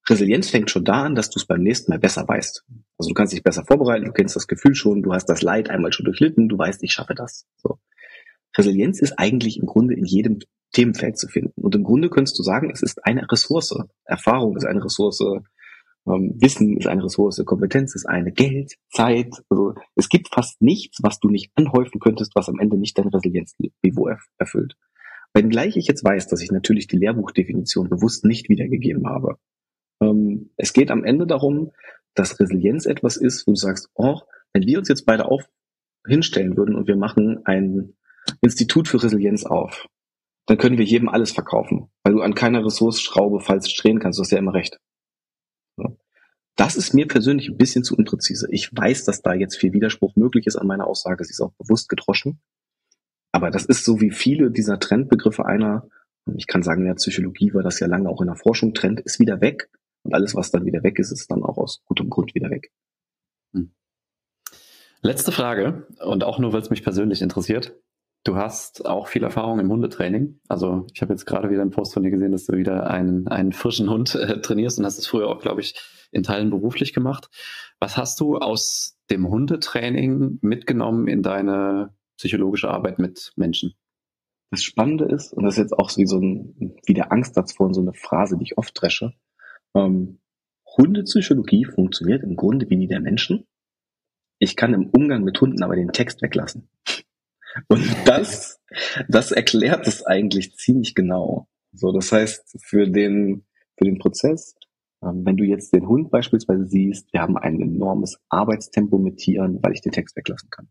Resilienz 0.08 0.50
fängt 0.50 0.70
schon 0.70 0.84
da 0.84 1.04
an, 1.04 1.14
dass 1.14 1.30
du 1.30 1.38
es 1.38 1.46
beim 1.46 1.62
nächsten 1.62 1.90
Mal 1.90 1.98
besser 1.98 2.26
weißt. 2.26 2.64
Also 2.98 3.08
du 3.08 3.14
kannst 3.14 3.32
dich 3.32 3.42
besser 3.42 3.64
vorbereiten, 3.64 4.06
du 4.06 4.12
kennst 4.12 4.36
das 4.36 4.46
Gefühl 4.46 4.74
schon, 4.74 5.02
du 5.02 5.12
hast 5.12 5.26
das 5.26 5.42
Leid 5.42 5.70
einmal 5.70 5.92
schon 5.92 6.04
durchlitten, 6.04 6.48
du 6.48 6.56
weißt, 6.56 6.82
ich 6.82 6.92
schaffe 6.92 7.14
das. 7.14 7.46
So. 7.56 7.78
Resilienz 8.56 9.00
ist 9.00 9.18
eigentlich 9.18 9.58
im 9.58 9.66
Grunde 9.66 9.94
in 9.94 10.04
jedem 10.04 10.38
Themenfeld 10.72 11.18
zu 11.18 11.28
finden. 11.28 11.60
Und 11.60 11.74
im 11.74 11.84
Grunde 11.84 12.10
könntest 12.10 12.38
du 12.38 12.42
sagen, 12.42 12.70
es 12.70 12.82
ist 12.82 13.04
eine 13.04 13.30
Ressource. 13.30 13.74
Erfahrung 14.04 14.56
ist 14.56 14.64
eine 14.64 14.84
Ressource, 14.84 15.20
ähm, 16.06 16.34
Wissen 16.38 16.76
ist 16.76 16.86
eine 16.86 17.04
Ressource, 17.04 17.42
Kompetenz 17.44 17.94
ist 17.94 18.06
eine, 18.06 18.32
Geld, 18.32 18.74
Zeit. 18.90 19.34
Also 19.48 19.74
es 19.94 20.08
gibt 20.08 20.28
fast 20.32 20.60
nichts, 20.60 20.98
was 21.02 21.20
du 21.20 21.28
nicht 21.28 21.50
anhäufen 21.54 22.00
könntest, 22.00 22.34
was 22.34 22.48
am 22.48 22.58
Ende 22.58 22.76
nicht 22.76 22.98
dein 22.98 23.08
Resilienzniveau 23.08 24.10
erfüllt. 24.38 24.76
Wenngleich 25.34 25.76
ich 25.76 25.86
jetzt 25.86 26.04
weiß, 26.04 26.28
dass 26.28 26.42
ich 26.42 26.50
natürlich 26.50 26.86
die 26.86 26.96
Lehrbuchdefinition 26.96 27.88
bewusst 27.88 28.24
nicht 28.24 28.48
wiedergegeben 28.48 29.06
habe. 29.06 29.36
Es 30.58 30.72
geht 30.72 30.90
am 30.90 31.04
Ende 31.04 31.26
darum, 31.26 31.72
dass 32.14 32.38
Resilienz 32.38 32.84
etwas 32.84 33.16
ist, 33.16 33.46
wo 33.46 33.52
du 33.52 33.56
sagst, 33.56 33.88
oh, 33.94 34.20
wenn 34.52 34.64
wir 34.64 34.78
uns 34.78 34.88
jetzt 34.88 35.06
beide 35.06 35.26
auf 35.26 35.48
hinstellen 36.06 36.56
würden 36.56 36.74
und 36.74 36.88
wir 36.88 36.96
machen 36.96 37.40
ein 37.44 37.94
Institut 38.42 38.88
für 38.88 39.02
Resilienz 39.02 39.44
auf, 39.44 39.86
dann 40.46 40.58
können 40.58 40.78
wir 40.78 40.84
jedem 40.84 41.08
alles 41.08 41.32
verkaufen, 41.32 41.90
weil 42.02 42.14
du 42.14 42.20
an 42.20 42.34
keiner 42.34 42.64
Ressourcenschraube 42.64 43.40
falsch 43.40 43.74
drehen 43.76 44.00
kannst, 44.00 44.18
du 44.18 44.22
hast 44.22 44.32
ja 44.32 44.38
immer 44.38 44.54
recht. 44.54 44.78
Das 46.56 46.74
ist 46.74 46.92
mir 46.92 47.06
persönlich 47.06 47.48
ein 47.48 47.56
bisschen 47.56 47.84
zu 47.84 47.94
unpräzise. 47.94 48.48
Ich 48.50 48.70
weiß, 48.74 49.04
dass 49.04 49.22
da 49.22 49.32
jetzt 49.32 49.56
viel 49.56 49.72
Widerspruch 49.72 50.16
möglich 50.16 50.48
ist 50.48 50.56
an 50.56 50.66
meiner 50.66 50.88
Aussage, 50.88 51.24
sie 51.24 51.30
ist 51.30 51.40
auch 51.40 51.52
bewusst 51.52 51.88
gedroschen. 51.88 52.40
Aber 53.30 53.52
das 53.52 53.64
ist 53.64 53.84
so 53.84 54.00
wie 54.00 54.10
viele 54.10 54.50
dieser 54.50 54.80
Trendbegriffe 54.80 55.46
einer, 55.46 55.88
ich 56.34 56.48
kann 56.48 56.64
sagen, 56.64 56.80
in 56.80 56.88
der 56.88 56.94
Psychologie 56.94 57.54
war 57.54 57.62
das 57.62 57.78
ja 57.78 57.86
lange 57.86 58.08
auch 58.08 58.20
in 58.20 58.26
der 58.26 58.34
Forschung, 58.34 58.74
Trend 58.74 58.98
ist 59.00 59.20
wieder 59.20 59.40
weg. 59.40 59.70
Und 60.02 60.14
alles, 60.14 60.34
was 60.34 60.50
dann 60.50 60.64
wieder 60.64 60.82
weg 60.82 60.98
ist, 60.98 61.12
ist 61.12 61.30
dann 61.30 61.42
auch 61.42 61.58
aus 61.58 61.82
gutem 61.84 62.10
Grund 62.10 62.34
wieder 62.34 62.50
weg. 62.50 62.72
Hm. 63.54 63.72
Letzte 65.02 65.32
Frage, 65.32 65.86
und 66.00 66.24
auch 66.24 66.38
nur, 66.38 66.52
weil 66.52 66.62
es 66.62 66.70
mich 66.70 66.82
persönlich 66.82 67.22
interessiert. 67.22 67.76
Du 68.24 68.36
hast 68.36 68.84
auch 68.84 69.08
viel 69.08 69.22
Erfahrung 69.22 69.60
im 69.60 69.70
Hundetraining. 69.70 70.40
Also 70.48 70.86
ich 70.92 71.02
habe 71.02 71.12
jetzt 71.12 71.24
gerade 71.24 71.50
wieder 71.50 71.62
einen 71.62 71.70
Post 71.70 71.94
von 71.94 72.02
dir 72.02 72.10
gesehen, 72.10 72.32
dass 72.32 72.46
du 72.46 72.56
wieder 72.56 72.90
einen, 72.90 73.28
einen 73.28 73.52
frischen 73.52 73.88
Hund 73.88 74.14
äh, 74.16 74.40
trainierst 74.40 74.78
und 74.78 74.84
hast 74.84 74.98
es 74.98 75.06
früher 75.06 75.28
auch, 75.28 75.40
glaube 75.40 75.60
ich, 75.60 75.80
in 76.10 76.24
Teilen 76.24 76.50
beruflich 76.50 76.92
gemacht. 76.92 77.28
Was 77.80 77.96
hast 77.96 78.20
du 78.20 78.36
aus 78.36 78.98
dem 79.10 79.28
Hundetraining 79.28 80.38
mitgenommen 80.42 81.06
in 81.06 81.22
deine 81.22 81.94
psychologische 82.16 82.68
Arbeit 82.68 82.98
mit 82.98 83.32
Menschen? 83.36 83.74
Das 84.50 84.62
Spannende 84.62 85.04
ist, 85.04 85.32
und 85.32 85.44
das 85.44 85.54
ist 85.54 85.58
jetzt 85.58 85.78
auch 85.78 85.94
wie 85.96 86.06
so 86.06 86.18
ein, 86.18 86.76
wie 86.86 86.94
der 86.94 87.12
Angstsatz 87.12 87.52
vor 87.52 87.72
so 87.72 87.80
eine 87.80 87.92
Phrase, 87.92 88.36
die 88.36 88.44
ich 88.44 88.58
oft 88.58 88.72
dresche, 88.80 89.12
ähm, 89.74 90.20
Hundepsychologie 90.76 91.64
funktioniert 91.64 92.22
im 92.22 92.36
Grunde 92.36 92.68
wie 92.70 92.76
die 92.76 92.86
der 92.86 93.00
Menschen. 93.00 93.46
Ich 94.38 94.54
kann 94.54 94.74
im 94.74 94.90
Umgang 94.90 95.24
mit 95.24 95.40
Hunden 95.40 95.62
aber 95.62 95.76
den 95.76 95.92
Text 95.92 96.22
weglassen. 96.22 96.68
Und 97.68 97.84
das, 98.04 98.60
das 99.08 99.32
erklärt 99.32 99.86
es 99.86 100.04
eigentlich 100.04 100.54
ziemlich 100.56 100.94
genau. 100.94 101.48
So, 101.72 101.92
das 101.92 102.12
heißt, 102.12 102.58
für 102.62 102.88
den, 102.88 103.46
für 103.76 103.84
den 103.84 103.98
Prozess, 103.98 104.54
ähm, 105.02 105.24
wenn 105.24 105.36
du 105.36 105.44
jetzt 105.44 105.72
den 105.72 105.88
Hund 105.88 106.10
beispielsweise 106.10 106.66
siehst, 106.66 107.12
wir 107.12 107.20
haben 107.20 107.36
ein 107.36 107.60
enormes 107.60 108.18
Arbeitstempo 108.28 108.98
mit 108.98 109.16
Tieren, 109.16 109.58
weil 109.62 109.72
ich 109.72 109.80
den 109.80 109.92
Text 109.92 110.16
weglassen 110.16 110.50
kann. 110.50 110.68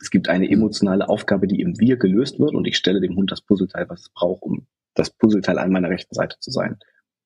Es 0.00 0.10
gibt 0.10 0.28
eine 0.28 0.48
emotionale 0.48 1.08
Aufgabe, 1.08 1.48
die 1.48 1.60
im 1.60 1.78
Wir 1.78 1.96
gelöst 1.96 2.38
wird 2.38 2.54
und 2.54 2.66
ich 2.66 2.76
stelle 2.76 3.00
dem 3.00 3.16
Hund 3.16 3.32
das 3.32 3.42
Puzzleteil, 3.42 3.88
was 3.88 4.02
es 4.02 4.08
braucht, 4.10 4.42
um 4.42 4.66
das 4.94 5.10
Puzzleteil 5.10 5.58
an 5.58 5.72
meiner 5.72 5.90
rechten 5.90 6.14
Seite 6.14 6.36
zu 6.38 6.50
sein. 6.50 6.78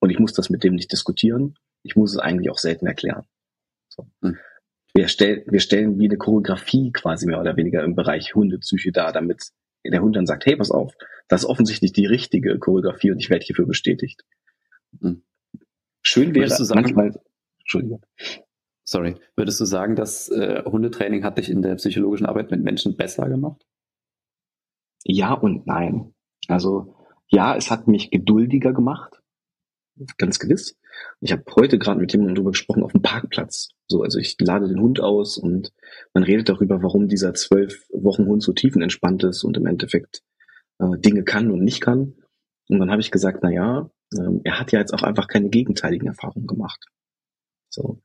Und 0.03 0.11
ich 0.11 0.19
muss 0.19 0.35
das 0.35 0.51
mit 0.51 0.65
dem 0.65 0.75
nicht 0.75 0.93
diskutieren. 0.93 1.55
Ich 1.83 1.97
muss 1.97 2.13
es 2.13 2.19
eigentlich 2.19 2.51
auch 2.51 2.59
selten 2.59 2.87
erklären. 2.87 3.25
So. 3.89 4.07
Hm 4.21 4.37
wir, 4.95 5.09
stell, 5.09 5.45
wir 5.47 5.61
stellen 5.61 5.99
wie 5.99 6.07
eine 6.07 6.19
Choreografie 6.19 6.93
quasi 6.93 7.27
mehr 7.27 7.41
oder 7.41 7.57
weniger 7.57 7.83
im 7.83 7.95
Bereich 7.95 8.35
Hundepsyche 8.35 8.93
dar, 8.93 9.13
damit 9.13 9.51
der 9.85 10.03
Hund 10.03 10.17
dann 10.17 10.27
sagt, 10.27 10.47
hey, 10.47 10.57
pass 10.57 10.71
auf, 10.71 10.95
das 11.29 11.43
ist 11.43 11.49
offensichtlich 11.49 11.93
die 11.93 12.07
richtige 12.07 12.59
Choreografie 12.59 13.11
und 13.11 13.19
ich 13.19 13.31
werde 13.31 13.45
hierfür 13.45 13.67
bestätigt. 13.67 14.25
Mhm. 15.01 15.23
Schön 16.03 16.35
wäre 16.35 16.49
sagen, 16.49 16.81
manchmal, 16.81 17.21
Entschuldigung. 17.61 18.05
Sorry, 18.85 19.17
würdest 19.37 19.61
du 19.61 19.65
sagen, 19.65 19.97
dass 19.97 20.29
äh, 20.29 20.63
Hundetraining 20.65 21.25
hat 21.25 21.39
dich 21.39 21.49
in 21.49 21.63
der 21.63 21.77
psychologischen 21.77 22.27
Arbeit 22.27 22.51
mit 22.51 22.63
Menschen 22.63 22.97
besser 22.97 23.29
gemacht? 23.29 23.65
Ja 25.05 25.33
und 25.33 25.67
nein. 25.67 26.13
Also 26.49 26.97
ja, 27.29 27.57
es 27.57 27.71
hat 27.71 27.89
mich 27.89 28.11
geduldiger 28.11 28.73
gemacht, 28.73 29.22
ganz 30.19 30.39
gewiss. 30.39 30.77
Ich 31.21 31.33
habe 31.33 31.45
heute 31.57 31.79
gerade 31.79 32.01
mit 32.01 32.13
jemandem 32.13 32.37
darüber 32.37 32.51
gesprochen 32.53 32.83
auf 32.83 32.93
dem 32.93 33.03
Parkplatz. 33.03 33.71
So, 33.89 34.03
also 34.03 34.19
ich 34.19 34.37
lade 34.41 34.69
den 34.69 34.81
Hund 34.81 35.01
aus 35.01 35.39
und 35.39 35.73
man 36.15 36.25
redet 36.25 36.49
darüber, 36.49 36.83
warum 36.83 37.09
dieser 37.09 37.35
zwölf 37.35 37.87
Wochen 37.93 38.27
Hund 38.27 38.43
so 38.43 38.53
tiefenentspannt 38.53 39.25
ist 39.25 39.45
und 39.45 39.57
im 39.57 39.67
Endeffekt 39.67 40.23
äh, 40.79 40.99
Dinge 40.99 41.25
kann 41.25 41.51
und 41.51 41.63
nicht 41.63 41.81
kann. 41.81 42.15
Und 42.69 42.79
dann 42.79 42.91
habe 42.91 43.01
ich 43.01 43.11
gesagt, 43.11 43.41
na 43.43 43.51
ja, 43.51 43.91
äh, 44.15 44.41
er 44.45 44.61
hat 44.61 44.73
ja 44.73 44.81
jetzt 44.81 44.95
auch 44.95 45.03
einfach 45.03 45.29
keine 45.29 45.51
gegenteiligen 45.51 46.09
Erfahrungen 46.09 46.47
gemacht. 46.47 46.85
So. 47.69 48.03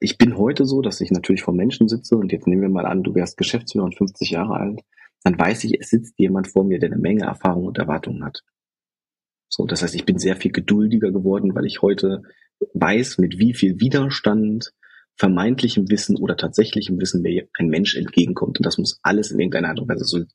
Ich 0.00 0.16
bin 0.18 0.38
heute 0.38 0.64
so, 0.64 0.80
dass 0.80 1.00
ich 1.00 1.10
natürlich 1.10 1.42
vor 1.42 1.54
Menschen 1.54 1.88
sitze 1.88 2.16
und 2.16 2.32
jetzt 2.32 2.46
nehmen 2.46 2.62
wir 2.62 2.68
mal 2.70 2.86
an, 2.86 3.02
du 3.02 3.14
wärst 3.14 3.36
Geschäftsführer 3.36 3.84
und 3.84 3.96
50 3.96 4.30
Jahre 4.30 4.54
alt, 4.54 4.80
dann 5.22 5.38
weiß 5.38 5.64
ich, 5.64 5.80
es 5.80 5.90
sitzt 5.90 6.18
jemand 6.18 6.48
vor 6.48 6.64
mir, 6.64 6.78
der 6.78 6.90
eine 6.90 7.00
Menge 7.00 7.24
Erfahrung 7.24 7.66
und 7.66 7.78
Erwartungen 7.78 8.24
hat. 8.24 8.42
So, 9.56 9.66
das 9.66 9.84
heißt, 9.84 9.94
ich 9.94 10.04
bin 10.04 10.18
sehr 10.18 10.34
viel 10.34 10.50
geduldiger 10.50 11.12
geworden, 11.12 11.54
weil 11.54 11.64
ich 11.64 11.80
heute 11.80 12.24
weiß, 12.72 13.18
mit 13.18 13.38
wie 13.38 13.54
viel 13.54 13.78
Widerstand 13.78 14.72
vermeintlichem 15.14 15.88
Wissen 15.90 16.16
oder 16.16 16.36
tatsächlichem 16.36 17.00
Wissen 17.00 17.22
mir 17.22 17.46
ein 17.56 17.68
Mensch 17.68 17.94
entgegenkommt. 17.94 18.58
Und 18.58 18.66
das 18.66 18.78
muss 18.78 18.98
alles 19.04 19.30
in 19.30 19.38
irgendeiner 19.38 19.68
Art 19.68 19.78
und 19.78 19.88
Weise 19.88 20.26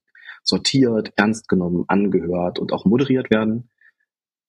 sortiert, 0.42 1.12
ernst 1.18 1.50
genommen, 1.50 1.84
angehört 1.90 2.60
und 2.60 2.72
auch 2.72 2.86
moderiert 2.86 3.30
werden. 3.30 3.70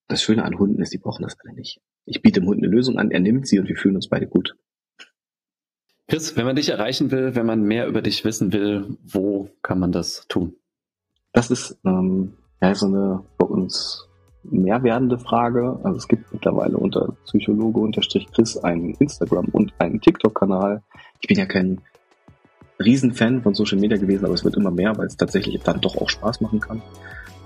Das 0.06 0.22
Schöne 0.22 0.44
an 0.44 0.56
Hunden 0.56 0.80
ist, 0.80 0.92
die 0.92 0.98
brauchen 0.98 1.24
das 1.24 1.36
alle 1.40 1.52
nicht. 1.52 1.80
Ich 2.04 2.22
biete 2.22 2.38
dem 2.38 2.46
Hund 2.46 2.62
eine 2.62 2.72
Lösung 2.72 2.96
an, 2.96 3.10
er 3.10 3.18
nimmt 3.18 3.48
sie 3.48 3.58
und 3.58 3.66
wir 3.66 3.76
fühlen 3.76 3.96
uns 3.96 4.08
beide 4.08 4.28
gut. 4.28 4.56
Chris, 6.06 6.36
wenn 6.36 6.46
man 6.46 6.54
dich 6.54 6.68
erreichen 6.68 7.10
will, 7.10 7.34
wenn 7.34 7.46
man 7.46 7.64
mehr 7.64 7.88
über 7.88 8.02
dich 8.02 8.24
wissen 8.24 8.52
will, 8.52 8.96
wo 9.02 9.50
kann 9.62 9.80
man 9.80 9.90
das 9.90 10.28
tun? 10.28 10.54
Das 11.32 11.50
ist 11.50 11.76
ähm, 11.84 12.34
ja, 12.62 12.72
so 12.76 12.86
eine 12.86 13.24
bei 13.36 13.46
uns 13.46 14.06
mehr 14.42 14.82
werdende 14.82 15.18
Frage. 15.18 15.78
Also 15.82 15.98
es 15.98 16.08
gibt 16.08 16.32
mittlerweile 16.32 16.76
unter 16.76 17.14
Psychologe-Chris 17.26 18.58
einen 18.58 18.94
Instagram- 18.94 19.48
und 19.52 19.72
einen 19.78 20.00
TikTok-Kanal. 20.00 20.82
Ich 21.20 21.28
bin 21.28 21.38
ja 21.38 21.46
kein 21.46 21.80
Riesenfan 22.78 23.42
von 23.42 23.54
Social 23.54 23.78
Media 23.78 23.98
gewesen, 23.98 24.24
aber 24.24 24.34
es 24.34 24.44
wird 24.44 24.56
immer 24.56 24.70
mehr, 24.70 24.96
weil 24.96 25.06
es 25.06 25.16
tatsächlich 25.16 25.60
dann 25.62 25.80
doch 25.80 25.96
auch 25.96 26.08
Spaß 26.08 26.40
machen 26.40 26.60
kann. 26.60 26.82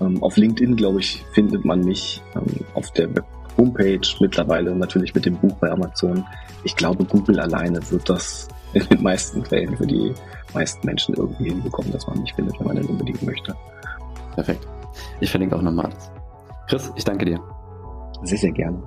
Ähm, 0.01 0.21
auf 0.23 0.37
LinkedIn, 0.37 0.75
glaube 0.75 0.99
ich, 0.99 1.23
findet 1.33 1.65
man 1.65 1.81
mich 1.81 2.21
ähm, 2.35 2.65
auf 2.73 2.91
der 2.91 3.09
Homepage 3.57 4.01
mittlerweile 4.19 4.75
natürlich 4.75 5.13
mit 5.13 5.25
dem 5.25 5.35
Buch 5.35 5.55
bei 5.57 5.69
Amazon. 5.69 6.25
Ich 6.63 6.75
glaube, 6.75 7.05
Google 7.05 7.39
alleine 7.39 7.79
wird 7.91 8.09
das 8.09 8.47
in 8.73 8.85
den 8.87 9.03
meisten 9.03 9.43
Fällen 9.45 9.75
für 9.77 9.87
die 9.87 10.13
meisten 10.53 10.85
Menschen 10.85 11.15
irgendwie 11.15 11.49
hinbekommen, 11.49 11.91
dass 11.91 12.07
man 12.07 12.21
mich 12.21 12.33
findet, 12.33 12.59
wenn 12.59 12.67
man 12.67 12.75
den 12.77 12.85
unbedingt 12.85 13.23
möchte. 13.23 13.55
Perfekt. 14.35 14.67
Ich 15.19 15.29
verlinke 15.29 15.55
auch 15.55 15.61
nochmal 15.61 15.85
alles. 15.87 16.11
Chris, 16.67 16.91
ich 16.95 17.03
danke 17.03 17.25
dir. 17.25 17.39
Sehr, 18.23 18.37
sehr 18.37 18.51
gerne. 18.51 18.81